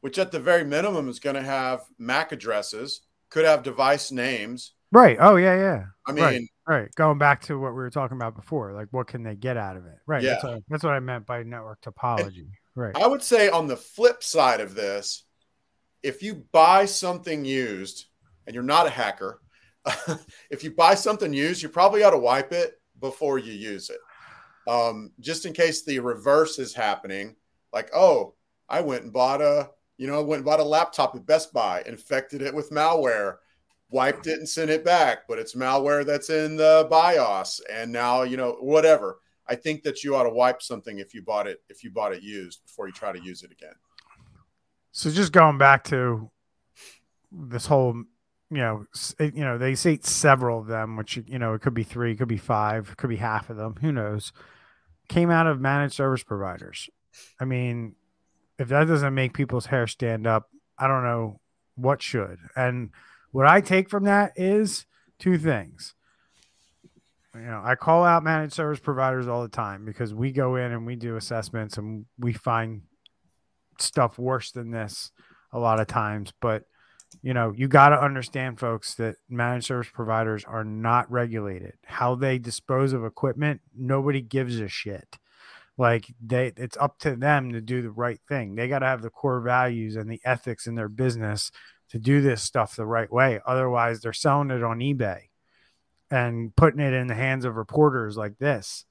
which 0.00 0.18
at 0.18 0.32
the 0.32 0.40
very 0.40 0.64
minimum 0.64 1.08
is 1.08 1.18
going 1.18 1.36
to 1.36 1.42
have 1.42 1.82
MAC 1.98 2.32
addresses, 2.32 3.02
could 3.28 3.44
have 3.44 3.62
device 3.62 4.10
names. 4.10 4.72
Right. 4.90 5.18
Oh, 5.20 5.36
yeah, 5.36 5.56
yeah. 5.56 5.84
I 6.06 6.12
mean, 6.12 6.24
right. 6.24 6.42
Right. 6.66 6.92
Going 6.96 7.18
back 7.18 7.42
to 7.42 7.58
what 7.58 7.70
we 7.70 7.76
were 7.76 7.90
talking 7.90 8.16
about 8.16 8.34
before, 8.34 8.72
like 8.72 8.88
what 8.90 9.06
can 9.06 9.22
they 9.22 9.36
get 9.36 9.56
out 9.56 9.76
of 9.76 9.86
it? 9.86 9.98
Right. 10.06 10.22
That's, 10.22 10.42
Yeah. 10.42 10.54
what, 10.54 10.62
that's 10.68 10.84
what 10.84 10.94
I 10.94 11.00
meant 11.00 11.26
by 11.26 11.42
network 11.44 11.80
topology. 11.80 12.48
right. 12.74 12.96
I 12.96 13.06
would 13.06 13.22
say 13.22 13.48
on 13.48 13.68
the 13.68 13.76
flip 13.76 14.22
side 14.24 14.60
of 14.60 14.74
this, 14.74 15.24
if 16.02 16.22
you 16.22 16.44
buy 16.52 16.84
something 16.84 17.44
used 17.44 18.06
and 18.46 18.54
you're 18.54 18.64
not 18.64 18.86
a 18.86 18.90
hacker, 18.90 19.40
if 20.50 20.64
you 20.64 20.72
buy 20.72 20.94
something 20.94 21.32
used, 21.32 21.62
you 21.62 21.68
probably 21.68 22.02
ought 22.02 22.10
to 22.10 22.18
wipe 22.18 22.52
it 22.52 22.74
before 23.00 23.38
you 23.38 23.52
use 23.52 23.90
it. 23.90 23.98
Um, 24.68 25.12
just 25.20 25.46
in 25.46 25.52
case 25.52 25.84
the 25.84 26.00
reverse 26.00 26.58
is 26.58 26.74
happening, 26.74 27.36
like, 27.72 27.90
oh, 27.94 28.34
I 28.68 28.80
went 28.80 29.04
and 29.04 29.12
bought 29.12 29.40
a, 29.40 29.70
you 29.96 30.08
know, 30.08 30.22
went 30.24 30.38
and 30.40 30.44
bought 30.44 30.58
a 30.60 30.64
laptop 30.64 31.14
at 31.14 31.24
Best 31.26 31.52
Buy, 31.52 31.82
infected 31.86 32.42
it 32.42 32.52
with 32.52 32.70
malware, 32.70 33.36
wiped 33.90 34.26
it 34.26 34.38
and 34.38 34.48
sent 34.48 34.70
it 34.70 34.84
back, 34.84 35.28
but 35.28 35.38
it's 35.38 35.54
malware 35.54 36.04
that's 36.04 36.30
in 36.30 36.56
the 36.56 36.86
BIOS, 36.90 37.60
and 37.70 37.92
now 37.92 38.22
you 38.22 38.36
know 38.36 38.56
whatever. 38.60 39.20
I 39.48 39.54
think 39.54 39.82
that 39.84 40.02
you 40.02 40.16
ought 40.16 40.24
to 40.24 40.30
wipe 40.30 40.60
something 40.60 40.98
if 40.98 41.14
you 41.14 41.22
bought 41.22 41.46
it 41.46 41.62
if 41.68 41.84
you 41.84 41.90
bought 41.90 42.12
it 42.12 42.22
used 42.22 42.64
before 42.64 42.86
you 42.86 42.92
try 42.92 43.12
to 43.12 43.22
use 43.22 43.42
it 43.42 43.52
again. 43.52 43.74
So 44.92 45.10
just 45.10 45.32
going 45.32 45.58
back 45.58 45.84
to 45.84 46.30
this 47.30 47.66
whole, 47.66 47.94
you 48.50 48.56
know, 48.56 48.86
you 49.20 49.44
know, 49.44 49.58
they 49.58 49.74
say 49.74 49.98
several 50.02 50.60
of 50.60 50.66
them, 50.66 50.96
which 50.96 51.16
you 51.16 51.38
know, 51.38 51.54
it 51.54 51.60
could 51.60 51.74
be 51.74 51.84
three, 51.84 52.12
it 52.12 52.16
could 52.16 52.28
be 52.28 52.38
five, 52.38 52.88
it 52.90 52.96
could 52.96 53.10
be 53.10 53.16
half 53.16 53.50
of 53.50 53.56
them. 53.56 53.76
Who 53.80 53.92
knows? 53.92 54.32
Came 55.08 55.30
out 55.30 55.46
of 55.46 55.60
managed 55.60 55.94
service 55.94 56.24
providers. 56.24 56.90
I 57.38 57.44
mean, 57.44 57.94
if 58.58 58.68
that 58.68 58.88
doesn't 58.88 59.14
make 59.14 59.34
people's 59.34 59.66
hair 59.66 59.86
stand 59.86 60.26
up, 60.26 60.50
I 60.78 60.88
don't 60.88 61.04
know 61.04 61.40
what 61.76 62.02
should. 62.02 62.38
And 62.56 62.90
what 63.32 63.46
I 63.46 63.60
take 63.60 63.90
from 63.90 64.04
that 64.04 64.32
is 64.36 64.86
two 65.18 65.38
things. 65.38 65.94
You 67.34 67.42
know, 67.42 67.62
I 67.62 67.74
call 67.74 68.04
out 68.04 68.24
managed 68.24 68.54
service 68.54 68.80
providers 68.80 69.28
all 69.28 69.42
the 69.42 69.48
time 69.48 69.84
because 69.84 70.14
we 70.14 70.32
go 70.32 70.56
in 70.56 70.72
and 70.72 70.86
we 70.86 70.96
do 70.96 71.16
assessments 71.16 71.76
and 71.76 72.06
we 72.18 72.32
find 72.32 72.82
stuff 73.78 74.18
worse 74.18 74.52
than 74.52 74.70
this 74.70 75.10
a 75.52 75.58
lot 75.58 75.80
of 75.80 75.86
times. 75.86 76.32
But 76.40 76.64
you 77.22 77.34
know, 77.34 77.52
you 77.56 77.68
got 77.68 77.90
to 77.90 78.02
understand, 78.02 78.58
folks, 78.58 78.94
that 78.94 79.16
managed 79.28 79.66
service 79.66 79.90
providers 79.92 80.44
are 80.44 80.64
not 80.64 81.10
regulated. 81.10 81.74
How 81.84 82.14
they 82.14 82.38
dispose 82.38 82.92
of 82.92 83.04
equipment, 83.04 83.60
nobody 83.76 84.20
gives 84.20 84.60
a 84.60 84.68
shit. 84.68 85.18
Like 85.78 86.06
they, 86.24 86.52
it's 86.56 86.76
up 86.76 86.98
to 87.00 87.16
them 87.16 87.52
to 87.52 87.60
do 87.60 87.82
the 87.82 87.90
right 87.90 88.18
thing. 88.28 88.54
They 88.54 88.68
got 88.68 88.80
to 88.80 88.86
have 88.86 89.02
the 89.02 89.10
core 89.10 89.40
values 89.40 89.96
and 89.96 90.10
the 90.10 90.20
ethics 90.24 90.66
in 90.66 90.74
their 90.74 90.88
business 90.88 91.50
to 91.90 91.98
do 91.98 92.20
this 92.20 92.42
stuff 92.42 92.76
the 92.76 92.86
right 92.86 93.10
way. 93.10 93.40
Otherwise, 93.46 94.00
they're 94.00 94.12
selling 94.12 94.50
it 94.50 94.62
on 94.62 94.78
eBay 94.78 95.22
and 96.10 96.54
putting 96.56 96.80
it 96.80 96.92
in 96.92 97.06
the 97.06 97.14
hands 97.14 97.44
of 97.44 97.56
reporters 97.56 98.16
like 98.16 98.38
this. 98.38 98.84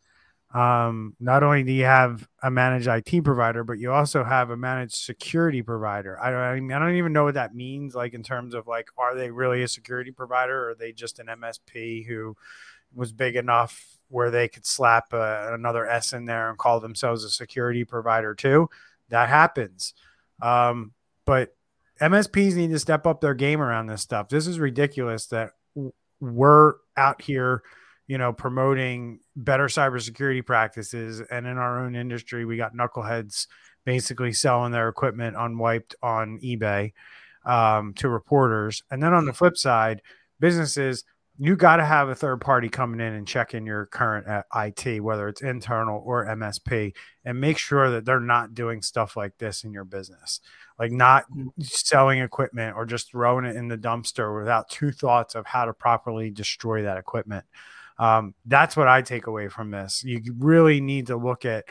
Um, 0.53 1.15
not 1.19 1.43
only 1.43 1.63
do 1.63 1.73
you 1.73 1.83
have 1.83 2.27
a 2.41 2.49
managed 2.49 2.87
IT 2.87 3.23
provider, 3.23 3.65
but 3.65 3.77
you 3.77 3.91
also 3.91 4.23
have 4.23 4.51
a 4.51 4.57
managed 4.57 4.95
security 4.95 5.61
provider. 5.61 6.17
I 6.21 6.31
don't, 6.31 6.71
I, 6.71 6.79
don't 6.79 6.95
even 6.95 7.11
know 7.11 7.25
what 7.25 7.33
that 7.33 7.53
means. 7.53 7.93
Like 7.93 8.13
in 8.13 8.23
terms 8.23 8.53
of 8.53 8.65
like, 8.65 8.87
are 8.97 9.15
they 9.15 9.31
really 9.31 9.63
a 9.63 9.67
security 9.67 10.11
provider, 10.11 10.67
or 10.67 10.69
are 10.69 10.75
they 10.75 10.93
just 10.93 11.19
an 11.19 11.27
MSP 11.27 12.07
who 12.07 12.37
was 12.93 13.11
big 13.11 13.35
enough 13.35 13.97
where 14.07 14.31
they 14.31 14.47
could 14.47 14.65
slap 14.65 15.13
uh, 15.13 15.49
another 15.51 15.85
S 15.85 16.13
in 16.13 16.23
there 16.23 16.49
and 16.49 16.57
call 16.57 16.79
themselves 16.79 17.25
a 17.25 17.29
security 17.29 17.83
provider 17.83 18.33
too? 18.33 18.69
That 19.09 19.27
happens. 19.27 19.93
Um, 20.41 20.93
but 21.25 21.53
MSPs 22.01 22.55
need 22.55 22.71
to 22.71 22.79
step 22.79 23.05
up 23.05 23.21
their 23.21 23.33
game 23.33 23.61
around 23.61 23.87
this 23.87 24.01
stuff. 24.01 24.29
This 24.29 24.47
is 24.47 24.59
ridiculous 24.59 25.27
that 25.27 25.51
we're 26.19 26.73
out 26.97 27.21
here, 27.21 27.63
you 28.07 28.17
know, 28.17 28.33
promoting 28.33 29.19
better 29.35 29.65
cybersecurity 29.65 30.45
practices, 30.45 31.21
and 31.21 31.45
in 31.45 31.57
our 31.57 31.83
own 31.83 31.95
industry, 31.95 32.45
we 32.45 32.57
got 32.57 32.75
knuckleheads 32.75 33.47
basically 33.85 34.33
selling 34.33 34.71
their 34.71 34.89
equipment 34.89 35.35
unwiped 35.37 35.95
on 36.01 36.39
eBay 36.43 36.91
um, 37.45 37.93
to 37.93 38.09
reporters. 38.09 38.81
And 38.89 39.01
then 39.01 39.13
on 39.13 39.25
the 39.25 39.33
flip 39.33 39.57
side, 39.57 40.01
businesses 40.39 41.03
you 41.37 41.55
got 41.55 41.77
to 41.77 41.85
have 41.85 42.07
a 42.07 42.15
third 42.15 42.39
party 42.39 42.69
coming 42.69 43.01
in 43.01 43.13
and 43.13 43.27
checking 43.27 43.65
your 43.65 43.87
current 43.87 44.27
uh, 44.27 44.43
IT, 44.55 45.01
whether 45.01 45.27
it's 45.27 45.41
internal 45.41 46.01
or 46.05 46.25
MSP, 46.25 46.93
and 47.25 47.41
make 47.41 47.57
sure 47.57 47.91
that 47.91 48.05
they're 48.05 48.19
not 48.19 48.53
doing 48.53 48.81
stuff 48.81 49.17
like 49.17 49.37
this 49.37 49.63
in 49.63 49.73
your 49.73 49.83
business, 49.83 50.39
like 50.79 50.91
not 50.91 51.25
mm. 51.29 51.49
selling 51.61 52.19
equipment 52.19 52.75
or 52.77 52.85
just 52.85 53.11
throwing 53.11 53.45
it 53.45 53.57
in 53.57 53.67
the 53.67 53.77
dumpster 53.77 54.37
without 54.37 54.69
two 54.69 54.91
thoughts 54.91 55.35
of 55.35 55.45
how 55.45 55.65
to 55.65 55.73
properly 55.73 56.31
destroy 56.31 56.83
that 56.83 56.97
equipment. 56.97 57.43
Um, 57.97 58.33
that's 58.45 58.77
what 58.77 58.87
I 58.87 59.01
take 59.01 59.27
away 59.27 59.49
from 59.49 59.71
this. 59.71 60.03
You 60.05 60.21
really 60.37 60.79
need 60.79 61.07
to 61.07 61.17
look 61.17 61.43
at 61.43 61.65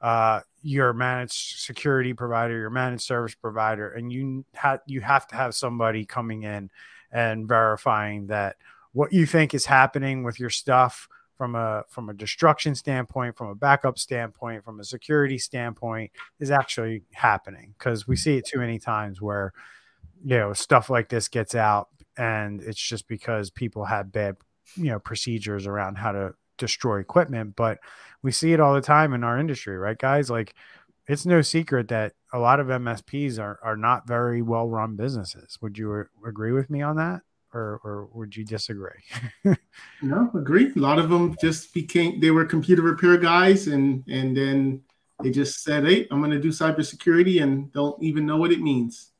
uh, 0.00 0.40
your 0.62 0.94
managed 0.94 1.60
security 1.60 2.14
provider, 2.14 2.58
your 2.58 2.70
managed 2.70 3.02
service 3.02 3.34
provider, 3.34 3.90
and 3.90 4.10
you 4.10 4.46
have 4.54 4.80
you 4.86 5.02
have 5.02 5.26
to 5.28 5.36
have 5.36 5.54
somebody 5.54 6.06
coming 6.06 6.42
in 6.42 6.70
and 7.12 7.46
verifying 7.46 8.26
that 8.28 8.56
what 8.92 9.12
you 9.12 9.26
think 9.26 9.54
is 9.54 9.66
happening 9.66 10.22
with 10.24 10.40
your 10.40 10.50
stuff 10.50 11.08
from 11.36 11.54
a 11.54 11.84
from 11.88 12.10
a 12.10 12.14
destruction 12.14 12.74
standpoint, 12.74 13.36
from 13.36 13.48
a 13.48 13.54
backup 13.54 13.98
standpoint, 13.98 14.62
from 14.62 14.78
a 14.78 14.84
security 14.84 15.38
standpoint 15.38 16.10
is 16.38 16.50
actually 16.50 17.02
happening. 17.12 17.74
Because 17.78 18.06
we 18.06 18.14
see 18.14 18.36
it 18.36 18.46
too 18.46 18.58
many 18.58 18.78
times 18.78 19.22
where 19.22 19.52
you 20.22 20.36
know 20.36 20.52
stuff 20.52 20.90
like 20.90 21.08
this 21.08 21.28
gets 21.28 21.54
out 21.54 21.88
and 22.18 22.60
it's 22.60 22.80
just 22.80 23.08
because 23.08 23.50
people 23.50 23.86
have 23.86 24.12
bad 24.12 24.36
you 24.76 24.90
know 24.90 24.98
procedures 24.98 25.66
around 25.66 25.96
how 25.96 26.12
to 26.12 26.34
destroy 26.58 27.00
equipment. 27.00 27.56
But 27.56 27.78
we 28.22 28.32
see 28.32 28.52
it 28.52 28.60
all 28.60 28.74
the 28.74 28.80
time 28.82 29.14
in 29.14 29.24
our 29.24 29.38
industry 29.38 29.78
right 29.78 29.98
guys? 29.98 30.28
Like 30.28 30.54
it's 31.08 31.24
no 31.24 31.40
secret 31.42 31.88
that 31.88 32.12
a 32.32 32.38
lot 32.38 32.60
of 32.60 32.66
msps 32.66 33.38
are, 33.40 33.58
are 33.62 33.76
not 33.76 34.06
very 34.06 34.42
well 34.42 34.68
run 34.68 34.94
businesses. 34.94 35.58
Would 35.62 35.78
you 35.78 36.04
agree 36.26 36.52
with 36.52 36.68
me 36.68 36.82
on 36.82 36.96
that 36.96 37.22
or 37.52 37.80
or 37.84 38.08
would 38.12 38.36
you 38.36 38.44
disagree? 38.44 39.02
no, 40.02 40.30
agree. 40.34 40.72
A 40.74 40.78
lot 40.78 40.98
of 40.98 41.10
them 41.10 41.36
just 41.40 41.74
became 41.74 42.20
they 42.20 42.30
were 42.30 42.44
computer 42.44 42.82
repair 42.82 43.16
guys, 43.16 43.66
and 43.66 44.04
and 44.08 44.36
then 44.36 44.82
they 45.22 45.30
just 45.30 45.62
said, 45.62 45.84
"Hey, 45.84 46.06
I'm 46.10 46.20
going 46.20 46.30
to 46.30 46.40
do 46.40 46.48
cybersecurity," 46.50 47.42
and 47.42 47.72
don't 47.72 48.00
even 48.02 48.26
know 48.26 48.36
what 48.36 48.52
it 48.52 48.60
means. 48.60 49.10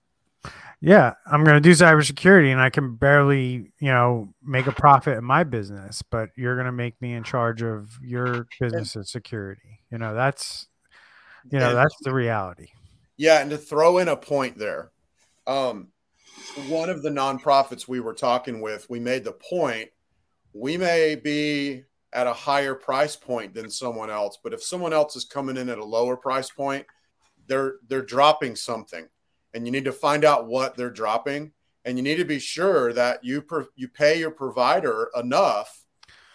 Yeah, 0.82 1.12
I'm 1.26 1.44
going 1.44 1.56
to 1.56 1.60
do 1.60 1.72
cybersecurity, 1.72 2.50
and 2.50 2.60
I 2.60 2.70
can 2.70 2.94
barely, 2.94 3.70
you 3.80 3.88
know, 3.88 4.32
make 4.42 4.66
a 4.66 4.72
profit 4.72 5.18
in 5.18 5.24
my 5.24 5.44
business, 5.44 6.02
but 6.02 6.30
you're 6.36 6.54
going 6.54 6.66
to 6.66 6.72
make 6.72 7.00
me 7.02 7.12
in 7.12 7.22
charge 7.22 7.62
of 7.62 7.90
your 8.02 8.46
business's 8.58 9.10
security. 9.10 9.80
You 9.90 9.98
know, 9.98 10.14
that's, 10.14 10.68
you 11.50 11.58
know, 11.58 11.70
and, 11.70 11.76
that's 11.76 11.96
the 12.00 12.14
reality. 12.14 12.68
Yeah, 13.18 13.42
and 13.42 13.50
to 13.50 13.58
throw 13.58 13.98
in 13.98 14.08
a 14.08 14.16
point 14.16 14.56
there, 14.56 14.90
um, 15.46 15.88
one 16.68 16.90
of 16.90 17.02
the 17.02 17.10
nonprofits 17.10 17.86
we 17.86 18.00
were 18.00 18.14
talking 18.14 18.60
with, 18.60 18.88
we 18.90 19.00
made 19.00 19.24
the 19.24 19.32
point 19.32 19.90
we 20.52 20.76
may 20.76 21.14
be 21.14 21.84
at 22.12 22.26
a 22.26 22.32
higher 22.32 22.74
price 22.74 23.14
point 23.14 23.54
than 23.54 23.70
someone 23.70 24.10
else, 24.10 24.38
but 24.42 24.52
if 24.52 24.62
someone 24.62 24.92
else 24.92 25.14
is 25.14 25.24
coming 25.24 25.56
in 25.56 25.68
at 25.68 25.78
a 25.78 25.84
lower 25.84 26.16
price 26.16 26.50
point, 26.50 26.84
they're 27.46 27.76
they're 27.88 28.02
dropping 28.02 28.56
something, 28.56 29.08
and 29.54 29.66
you 29.66 29.72
need 29.72 29.84
to 29.84 29.92
find 29.92 30.24
out 30.24 30.46
what 30.46 30.76
they're 30.76 30.90
dropping, 30.90 31.52
and 31.84 31.96
you 31.96 32.02
need 32.02 32.16
to 32.16 32.24
be 32.24 32.38
sure 32.38 32.92
that 32.92 33.22
you 33.24 33.44
you 33.76 33.88
pay 33.88 34.18
your 34.18 34.30
provider 34.30 35.10
enough 35.16 35.84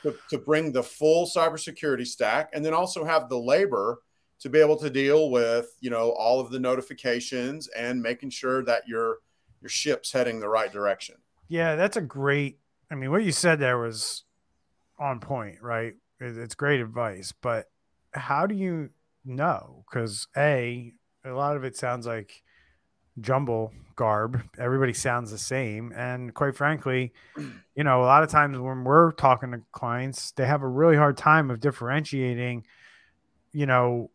to, 0.04 0.16
to 0.30 0.38
bring 0.38 0.72
the 0.72 0.84
full 0.84 1.28
cybersecurity 1.28 2.08
stack, 2.08 2.50
and 2.54 2.64
then 2.64 2.74
also 2.74 3.04
have 3.04 3.28
the 3.28 3.38
labor 3.38 4.00
to 4.40 4.50
be 4.50 4.60
able 4.60 4.78
to 4.78 4.90
deal 4.90 5.30
with 5.30 5.76
you 5.82 5.90
know 5.90 6.12
all 6.12 6.40
of 6.40 6.52
the 6.52 6.60
notifications 6.60 7.68
and 7.70 8.02
making 8.02 8.30
sure 8.30 8.64
that 8.64 8.84
you're 8.88 9.18
your 9.66 9.70
ship's 9.72 10.12
heading 10.12 10.40
the 10.40 10.48
right 10.48 10.72
direction. 10.72 11.16
Yeah, 11.48 11.76
that's 11.76 11.98
a 11.98 12.02
great. 12.02 12.60
I 12.92 12.94
mean, 12.94 13.10
what 13.10 13.24
you 13.24 13.32
said 13.32 13.58
there 13.58 13.80
was 13.80 14.24
on 15.00 15.20
point, 15.20 15.58
right? 15.60 15.96
It's 16.20 16.54
great 16.54 16.82
advice, 16.82 17.34
but 17.42 17.66
how 18.14 18.46
do 18.46 18.54
you 18.54 18.92
know? 19.26 19.84
Because 19.90 20.28
a, 20.38 20.94
a 21.26 21.32
lot 21.32 21.58
of 21.58 21.64
it 21.64 21.76
sounds 21.76 22.06
like 22.06 22.44
jumble 23.20 23.74
garb. 23.96 24.40
Everybody 24.60 24.94
sounds 24.94 25.32
the 25.32 25.40
same, 25.40 25.92
and 25.96 26.32
quite 26.32 26.56
frankly, 26.56 27.12
you 27.36 27.84
know, 27.84 28.04
a 28.04 28.06
lot 28.06 28.22
of 28.22 28.30
times 28.30 28.60
when 28.60 28.84
we're 28.84 29.14
talking 29.14 29.52
to 29.52 29.62
clients, 29.72 30.30
they 30.34 30.46
have 30.46 30.62
a 30.62 30.68
really 30.68 30.96
hard 30.96 31.18
time 31.18 31.50
of 31.50 31.60
differentiating. 31.60 32.68
You 33.52 33.66
know 33.66 34.12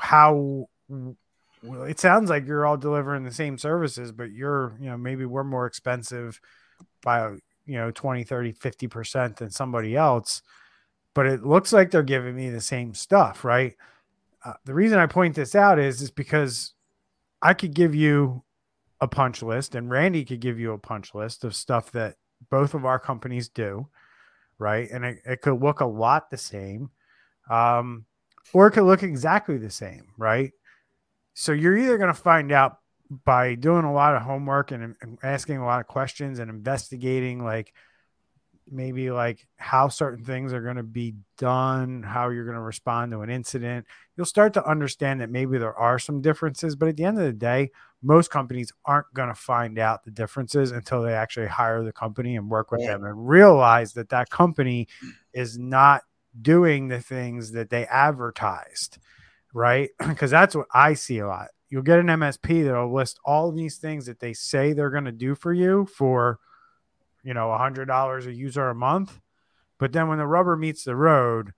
how 0.00 0.70
well, 1.62 1.84
it 1.84 1.98
sounds 1.98 2.30
like 2.30 2.46
you're 2.46 2.66
all 2.66 2.76
delivering 2.76 3.24
the 3.24 3.32
same 3.32 3.58
services, 3.58 4.12
but 4.12 4.30
you're, 4.30 4.76
you 4.80 4.88
know, 4.88 4.96
maybe 4.96 5.24
we're 5.24 5.44
more 5.44 5.66
expensive 5.66 6.40
by, 7.02 7.28
you 7.66 7.76
know, 7.78 7.90
20, 7.90 8.24
30, 8.24 8.52
50% 8.52 9.36
than 9.36 9.50
somebody 9.50 9.96
else. 9.96 10.42
But 11.14 11.26
it 11.26 11.44
looks 11.44 11.72
like 11.72 11.90
they're 11.90 12.02
giving 12.02 12.36
me 12.36 12.50
the 12.50 12.60
same 12.60 12.94
stuff, 12.94 13.44
right? 13.44 13.74
Uh, 14.44 14.54
the 14.64 14.74
reason 14.74 14.98
I 14.98 15.06
point 15.06 15.34
this 15.34 15.54
out 15.54 15.78
is 15.78 16.00
is 16.00 16.10
because 16.10 16.74
I 17.42 17.54
could 17.54 17.74
give 17.74 17.94
you 17.94 18.44
a 19.00 19.08
punch 19.08 19.42
list 19.42 19.74
and 19.74 19.90
Randy 19.90 20.24
could 20.24 20.40
give 20.40 20.58
you 20.58 20.72
a 20.72 20.78
punch 20.78 21.14
list 21.14 21.44
of 21.44 21.54
stuff 21.54 21.92
that 21.92 22.16
both 22.50 22.74
of 22.74 22.84
our 22.84 22.98
companies 22.98 23.48
do, 23.48 23.88
right? 24.58 24.88
And 24.90 25.04
it, 25.04 25.18
it 25.24 25.42
could 25.42 25.60
look 25.60 25.80
a 25.80 25.86
lot 25.86 26.30
the 26.30 26.36
same. 26.36 26.90
Um, 27.50 28.04
or 28.52 28.68
it 28.68 28.72
could 28.72 28.84
look 28.84 29.02
exactly 29.02 29.58
the 29.58 29.70
same, 29.70 30.08
right? 30.16 30.52
So 31.40 31.52
you're 31.52 31.78
either 31.78 31.98
going 31.98 32.12
to 32.12 32.20
find 32.20 32.50
out 32.50 32.78
by 33.24 33.54
doing 33.54 33.84
a 33.84 33.92
lot 33.92 34.16
of 34.16 34.22
homework 34.22 34.72
and, 34.72 34.96
and, 35.00 35.18
asking 35.22 35.58
a 35.58 35.64
lot 35.64 35.78
of 35.78 35.86
questions 35.86 36.40
and 36.40 36.50
investigating, 36.50 37.44
like 37.44 37.72
maybe 38.68 39.12
like 39.12 39.46
how 39.54 39.86
certain 39.86 40.24
things 40.24 40.52
are 40.52 40.62
going 40.62 40.78
to 40.78 40.82
be 40.82 41.14
done, 41.36 42.02
how 42.02 42.30
you're 42.30 42.44
going 42.44 42.56
to 42.56 42.60
respond 42.60 43.12
to 43.12 43.20
an 43.20 43.30
incident. 43.30 43.86
You'll 44.16 44.26
start 44.26 44.52
to 44.54 44.68
understand 44.68 45.20
that 45.20 45.30
maybe 45.30 45.58
there 45.58 45.76
are 45.76 46.00
some 46.00 46.20
differences, 46.20 46.74
but 46.74 46.88
at 46.88 46.96
the 46.96 47.04
end 47.04 47.18
of 47.18 47.24
the 47.24 47.32
day, 47.32 47.70
most 48.02 48.32
companies 48.32 48.72
aren't 48.84 49.14
going 49.14 49.28
to 49.28 49.34
find 49.36 49.78
out 49.78 50.02
the 50.02 50.10
differences 50.10 50.72
until 50.72 51.02
they 51.02 51.14
actually 51.14 51.46
hire 51.46 51.84
the 51.84 51.92
company 51.92 52.34
and 52.34 52.50
work 52.50 52.72
with 52.72 52.80
yeah. 52.80 52.94
them 52.94 53.04
and 53.04 53.28
realize 53.28 53.92
that 53.92 54.08
that 54.08 54.28
company 54.28 54.88
is 55.32 55.56
not 55.56 56.02
doing 56.42 56.88
the 56.88 57.00
things 57.00 57.52
that 57.52 57.70
they 57.70 57.86
advertised 57.86 58.98
right? 59.52 59.90
Because 60.08 60.30
that's 60.30 60.54
what 60.54 60.66
I 60.72 60.94
see 60.94 61.18
a 61.18 61.26
lot. 61.26 61.48
You'll 61.68 61.82
get 61.82 61.98
an 61.98 62.06
MSP 62.06 62.64
that'll 62.64 62.92
list 62.92 63.20
all 63.24 63.52
these 63.52 63.76
things 63.76 64.06
that 64.06 64.20
they 64.20 64.32
say 64.32 64.72
they're 64.72 64.90
going 64.90 65.04
to 65.04 65.12
do 65.12 65.34
for 65.34 65.52
you 65.52 65.86
for, 65.86 66.38
you 67.22 67.34
know, 67.34 67.52
a 67.52 67.58
hundred 67.58 67.86
dollars 67.86 68.26
a 68.26 68.32
user 68.32 68.70
a 68.70 68.74
month, 68.74 69.20
but 69.78 69.92
then 69.92 70.08
when 70.08 70.18
the 70.18 70.26
rubber 70.26 70.56
meets 70.56 70.84
the 70.84 70.96
road, 70.96 71.52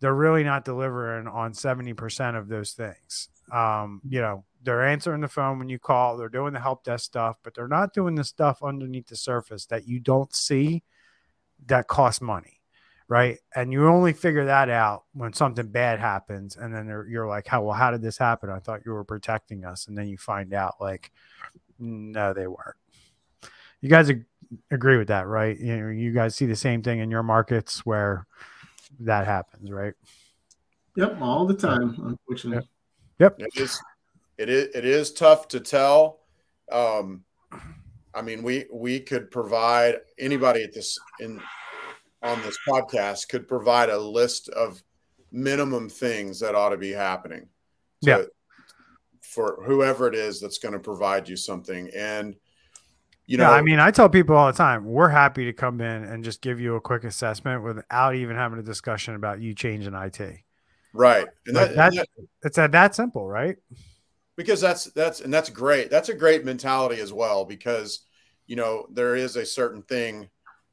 they're 0.00 0.14
really 0.14 0.44
not 0.44 0.66
delivering 0.66 1.26
on 1.26 1.54
seventy 1.54 1.94
percent 1.94 2.36
of 2.36 2.48
those 2.48 2.72
things. 2.72 3.30
Um, 3.50 4.02
you 4.06 4.20
know, 4.20 4.44
they're 4.62 4.86
answering 4.86 5.22
the 5.22 5.28
phone 5.28 5.58
when 5.58 5.68
you 5.70 5.78
call, 5.78 6.16
they're 6.16 6.28
doing 6.28 6.52
the 6.52 6.60
help 6.60 6.84
desk 6.84 7.04
stuff, 7.04 7.36
but 7.42 7.54
they're 7.54 7.68
not 7.68 7.94
doing 7.94 8.14
the 8.14 8.24
stuff 8.24 8.62
underneath 8.62 9.06
the 9.06 9.16
surface 9.16 9.66
that 9.66 9.86
you 9.88 10.00
don't 10.00 10.34
see 10.34 10.82
that 11.66 11.86
costs 11.88 12.20
money 12.20 12.53
right? 13.08 13.38
And 13.54 13.72
you 13.72 13.88
only 13.88 14.12
figure 14.12 14.46
that 14.46 14.70
out 14.70 15.04
when 15.12 15.32
something 15.32 15.66
bad 15.68 16.00
happens, 16.00 16.56
and 16.56 16.74
then 16.74 16.86
you're 17.08 17.26
like, 17.28 17.46
"How 17.46 17.62
well? 17.62 17.74
How 17.74 17.90
did 17.90 18.02
this 18.02 18.18
happen? 18.18 18.50
I 18.50 18.58
thought 18.58 18.80
you 18.86 18.92
were 18.92 19.04
protecting 19.04 19.64
us," 19.64 19.86
and 19.86 19.96
then 19.96 20.08
you 20.08 20.16
find 20.18 20.54
out 20.54 20.76
like, 20.80 21.10
no, 21.78 22.32
they 22.32 22.46
weren't. 22.46 22.76
you 23.80 23.90
guys 23.90 24.08
ag- 24.10 24.24
agree 24.70 24.96
with 24.96 25.08
that, 25.08 25.26
right? 25.26 25.58
You 25.58 25.76
know, 25.76 25.88
you 25.90 26.12
guys 26.12 26.34
see 26.34 26.46
the 26.46 26.56
same 26.56 26.82
thing 26.82 27.00
in 27.00 27.10
your 27.10 27.22
markets 27.22 27.84
where 27.84 28.26
that 29.00 29.26
happens, 29.26 29.70
right? 29.70 29.94
Yep, 30.96 31.18
all 31.20 31.44
the 31.46 31.54
time, 31.54 31.96
unfortunately. 32.02 32.68
Yep. 33.18 33.40
It 33.40 33.56
is, 33.56 33.80
it 34.38 34.48
is, 34.48 34.68
it 34.74 34.84
is 34.84 35.12
tough 35.12 35.48
to 35.48 35.60
tell. 35.60 36.20
Um, 36.70 37.24
I 38.14 38.22
mean, 38.22 38.42
we 38.42 38.66
we 38.72 39.00
could 39.00 39.30
provide 39.30 39.96
anybody 40.18 40.62
at 40.62 40.72
this 40.72 40.98
in 41.20 41.40
on 42.24 42.40
this 42.42 42.58
podcast 42.66 43.28
could 43.28 43.46
provide 43.46 43.90
a 43.90 43.98
list 43.98 44.48
of 44.48 44.82
minimum 45.30 45.88
things 45.88 46.40
that 46.40 46.54
ought 46.54 46.70
to 46.70 46.76
be 46.76 46.90
happening. 46.92 47.48
to- 48.02 48.10
Yeah. 48.10 48.22
For 49.22 49.62
whoever 49.64 50.06
it 50.06 50.14
is 50.14 50.40
that's 50.40 50.58
going 50.58 50.74
to 50.74 50.78
provide 50.78 51.28
you 51.28 51.36
something, 51.36 51.90
and 51.96 52.34
you 53.26 53.38
yeah, 53.38 53.44
know, 53.48 53.52
I 53.52 53.62
mean, 53.62 53.80
I 53.80 53.90
tell 53.90 54.08
people 54.08 54.36
all 54.36 54.46
the 54.46 54.52
time, 54.56 54.84
we're 54.84 55.08
happy 55.08 55.46
to 55.46 55.52
come 55.52 55.80
in 55.80 56.04
and 56.04 56.22
just 56.22 56.40
give 56.42 56.60
you 56.60 56.76
a 56.76 56.80
quick 56.80 57.04
assessment 57.04 57.64
without 57.64 58.14
even 58.14 58.36
having 58.36 58.58
a 58.58 58.62
discussion 58.62 59.14
about 59.14 59.40
you 59.40 59.54
changing 59.54 59.94
IT. 59.94 60.20
right, 60.92 61.26
and 61.46 61.56
that, 61.56 61.74
that- 61.74 61.94
that- 61.94 62.06
It's 62.44 62.56
that, 62.56 62.72
that 62.72 62.94
simple, 62.94 63.26
right? 63.26 63.56
because 64.36 64.60
that's 64.60 64.84
that's 64.86 65.20
and 65.20 65.32
that's 65.32 65.48
great 65.48 65.90
that's 65.90 66.08
a 66.10 66.14
great 66.14 66.44
mentality 66.44 67.00
as 67.00 67.12
well 67.12 67.44
because 67.44 68.00
you 68.48 68.56
know 68.56 68.84
there 68.92 69.14
is 69.16 69.36
a 69.36 69.46
certain 69.46 69.80
thing 69.82 70.28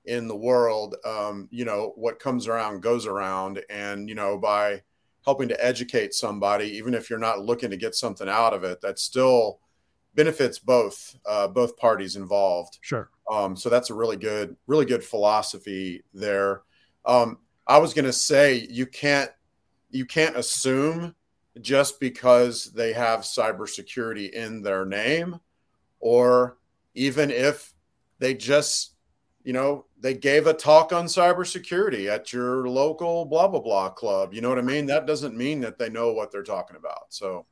in 0.05 0.27
the 0.27 0.35
world 0.35 0.95
um, 1.05 1.47
you 1.51 1.65
know 1.65 1.93
what 1.95 2.19
comes 2.19 2.47
around 2.47 2.81
goes 2.81 3.05
around 3.05 3.61
and 3.69 4.09
you 4.09 4.15
know 4.15 4.37
by 4.37 4.81
helping 5.23 5.47
to 5.47 5.65
educate 5.65 6.13
somebody 6.13 6.65
even 6.65 6.93
if 6.93 7.09
you're 7.09 7.19
not 7.19 7.45
looking 7.45 7.69
to 7.69 7.77
get 7.77 7.93
something 7.93 8.27
out 8.27 8.53
of 8.53 8.63
it 8.63 8.81
that 8.81 8.97
still 8.97 9.59
benefits 10.15 10.57
both 10.59 11.15
uh, 11.25 11.47
both 11.47 11.77
parties 11.77 12.15
involved 12.15 12.79
Sure. 12.81 13.09
um, 13.31 13.55
so 13.55 13.69
that's 13.69 13.89
a 13.91 13.93
really 13.93 14.17
good, 14.17 14.57
really 14.67 14.85
good 14.85 15.03
philosophy 15.03 16.03
there. 16.13 16.63
Um, 17.05 17.37
I 17.67 17.77
was 17.77 17.93
going 17.93 18.05
to 18.05 18.13
say 18.13 18.67
you 18.69 18.85
can't 18.85 19.31
you 19.89 20.05
can't 20.05 20.35
assume 20.35 21.15
just 21.61 21.99
because 21.99 22.71
they 22.73 22.91
have 22.93 23.21
cybersecurity 23.21 24.31
in 24.31 24.61
their 24.63 24.85
name, 24.85 25.39
or 25.99 26.57
even 26.93 27.29
if 27.29 27.73
they 28.19 28.33
just 28.33 28.95
you 29.43 29.53
know 29.53 29.85
they 29.99 30.13
gave 30.13 30.47
a 30.47 30.53
talk 30.53 30.91
on 30.93 31.05
cybersecurity 31.05 32.07
at 32.07 32.31
your 32.33 32.67
local 32.67 33.25
blah 33.25 33.47
blah 33.47 33.59
blah 33.61 33.89
club. 33.89 34.33
You 34.33 34.41
know 34.41 34.49
what 34.49 34.57
I 34.59 34.63
mean? 34.63 34.85
That 34.87 35.05
doesn't 35.05 35.35
mean 35.37 35.61
that 35.61 35.77
they 35.77 35.89
know 35.89 36.13
what 36.13 36.31
they're 36.31 36.43
talking 36.43 36.75
about. 36.75 37.05
So 37.09 37.45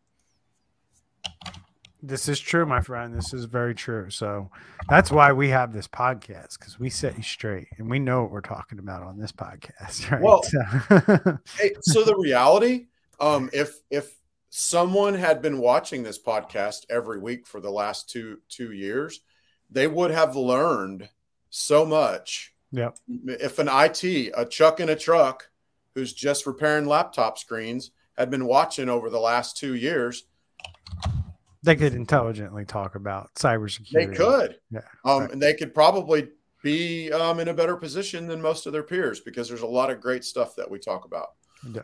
This 2.02 2.30
is 2.30 2.40
true, 2.40 2.66
my 2.66 2.80
friend. 2.80 3.14
This 3.14 3.34
is 3.34 3.44
very 3.46 3.76
true. 3.76 4.10
So 4.10 4.50
that's 4.88 5.12
why 5.12 5.34
we 5.34 5.50
have 5.50 5.74
this 5.74 5.88
podcast 5.88 6.58
because 6.58 6.80
we 6.80 6.90
set 6.90 7.18
you 7.18 7.24
straight 7.24 7.68
and 7.78 7.90
we 7.90 8.00
know 8.00 8.22
what 8.22 8.32
we're 8.32 8.40
talking 8.42 8.80
about 8.80 9.04
on 9.04 9.20
this 9.20 9.32
podcast. 9.34 10.10
Right. 10.12 10.22
Well- 10.22 10.44
So- 10.44 11.38
hey, 11.62 11.74
so 11.82 12.04
the 12.04 12.16
reality, 12.16 12.88
um, 13.20 13.50
if 13.52 13.74
if 13.90 14.16
someone 14.50 15.14
had 15.14 15.42
been 15.42 15.60
watching 15.60 16.02
this 16.04 16.18
podcast 16.18 16.86
every 16.90 17.20
week 17.20 17.46
for 17.46 17.60
the 17.60 17.70
last 17.70 18.10
two 18.10 18.40
two 18.48 18.72
years, 18.72 19.20
they 19.70 19.88
would 19.88 20.12
have 20.12 20.36
learned 20.38 21.10
so 21.50 21.86
much. 21.86 22.54
Yeah. 22.72 22.89
If 23.26 23.60
an 23.60 23.68
IT, 23.72 24.32
a 24.36 24.45
chuck 24.45 24.80
in 24.80 24.89
a 24.89 24.95
truck, 24.95 25.50
who's 25.95 26.14
just 26.14 26.45
repairing 26.45 26.86
laptop 26.86 27.38
screens, 27.38 27.91
had 28.18 28.30
been 28.30 28.45
watching 28.45 28.89
over 28.89 29.10
the 29.10 29.20
last 29.20 29.58
two 29.58 29.76
years, 29.76 30.26
they 31.64 31.76
could 31.76 31.93
intelligently 31.93 32.64
talk 32.66 32.95
about 32.95 33.34
cybersecurity. 33.36 33.91
they 33.91 34.06
could. 34.08 34.60
Yeah, 34.72 34.82
Um, 35.04 35.22
right. 35.24 35.32
and 35.32 35.41
they 35.41 35.54
could 35.54 35.74
probably 35.74 36.30
be 36.62 37.12
um, 37.12 37.39
in 37.39 37.47
a 37.47 37.54
better 37.54 37.76
position 37.76 38.28
than 38.28 38.41
most 38.41 38.66
of 38.66 38.74
their 38.74 38.84
peers 38.84 39.20
because 39.20 39.47
there's 39.50 39.62
a 39.62 39.68
lot 39.68 39.89
of 39.89 40.00
great 40.00 40.24
stuff 40.24 40.56
that 40.56 40.70
we 40.70 40.78
talk 40.80 41.06
about. 41.06 41.34
Yeah. 41.74 41.82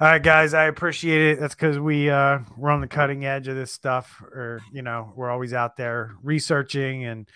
All 0.00 0.08
right, 0.08 0.22
guys, 0.22 0.54
I 0.54 0.64
appreciate 0.64 1.20
it. 1.32 1.40
That's 1.40 1.54
because 1.54 1.78
we 1.78 2.10
uh, 2.10 2.40
we're 2.56 2.70
on 2.70 2.80
the 2.80 2.88
cutting 2.88 3.24
edge 3.26 3.46
of 3.48 3.54
this 3.56 3.70
stuff, 3.72 4.20
or 4.22 4.60
you 4.72 4.82
know, 4.82 5.12
we're 5.14 5.30
always 5.30 5.52
out 5.52 5.76
there 5.76 6.14
researching 6.22 7.04
and 7.04 7.28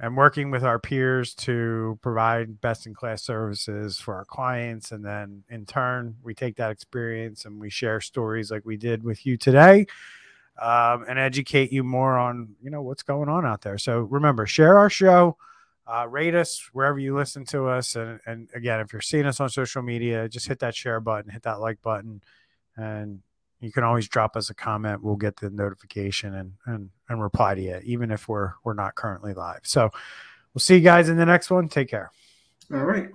and 0.00 0.16
working 0.16 0.50
with 0.50 0.64
our 0.64 0.78
peers 0.78 1.34
to 1.34 1.98
provide 2.02 2.60
best 2.60 2.86
in 2.86 2.94
class 2.94 3.22
services 3.22 3.98
for 3.98 4.14
our 4.14 4.24
clients, 4.24 4.92
and 4.92 5.04
then 5.04 5.44
in 5.48 5.66
turn, 5.66 6.16
we 6.22 6.34
take 6.34 6.56
that 6.56 6.70
experience 6.70 7.44
and 7.44 7.60
we 7.60 7.70
share 7.70 8.00
stories 8.00 8.50
like 8.50 8.64
we 8.64 8.76
did 8.76 9.04
with 9.04 9.26
you 9.26 9.36
today, 9.36 9.86
um, 10.60 11.04
and 11.08 11.18
educate 11.18 11.70
you 11.70 11.84
more 11.84 12.18
on 12.18 12.56
you 12.62 12.70
know 12.70 12.82
what's 12.82 13.02
going 13.02 13.28
on 13.28 13.46
out 13.46 13.60
there. 13.60 13.78
So 13.78 14.00
remember, 14.00 14.46
share 14.46 14.78
our 14.78 14.90
show 14.90 15.36
uh, 15.90 16.06
rate 16.06 16.34
us 16.34 16.68
wherever 16.72 16.98
you 16.98 17.16
listen 17.16 17.44
to 17.44 17.66
us 17.66 17.96
and, 17.96 18.20
and 18.26 18.48
again 18.54 18.80
if 18.80 18.92
you're 18.92 19.02
seeing 19.02 19.26
us 19.26 19.40
on 19.40 19.48
social 19.48 19.82
media 19.82 20.28
just 20.28 20.46
hit 20.46 20.60
that 20.60 20.74
share 20.74 21.00
button 21.00 21.30
hit 21.30 21.42
that 21.42 21.60
like 21.60 21.82
button 21.82 22.22
and 22.76 23.20
you 23.60 23.70
can 23.70 23.84
always 23.84 24.08
drop 24.08 24.36
us 24.36 24.50
a 24.50 24.54
comment. 24.54 25.02
We'll 25.02 25.16
get 25.16 25.36
the 25.36 25.50
notification 25.50 26.34
and 26.34 26.52
and, 26.66 26.90
and 27.08 27.22
reply 27.22 27.54
to 27.54 27.60
you 27.60 27.80
even 27.84 28.10
if 28.10 28.28
we're 28.28 28.52
we're 28.64 28.74
not 28.74 28.94
currently 28.94 29.34
live. 29.34 29.60
So 29.62 29.90
we'll 30.54 30.60
see 30.60 30.76
you 30.76 30.80
guys 30.80 31.08
in 31.08 31.16
the 31.16 31.26
next 31.26 31.50
one. 31.50 31.68
Take 31.68 31.88
care. 31.88 32.10
All 32.72 32.84
right. 32.84 33.10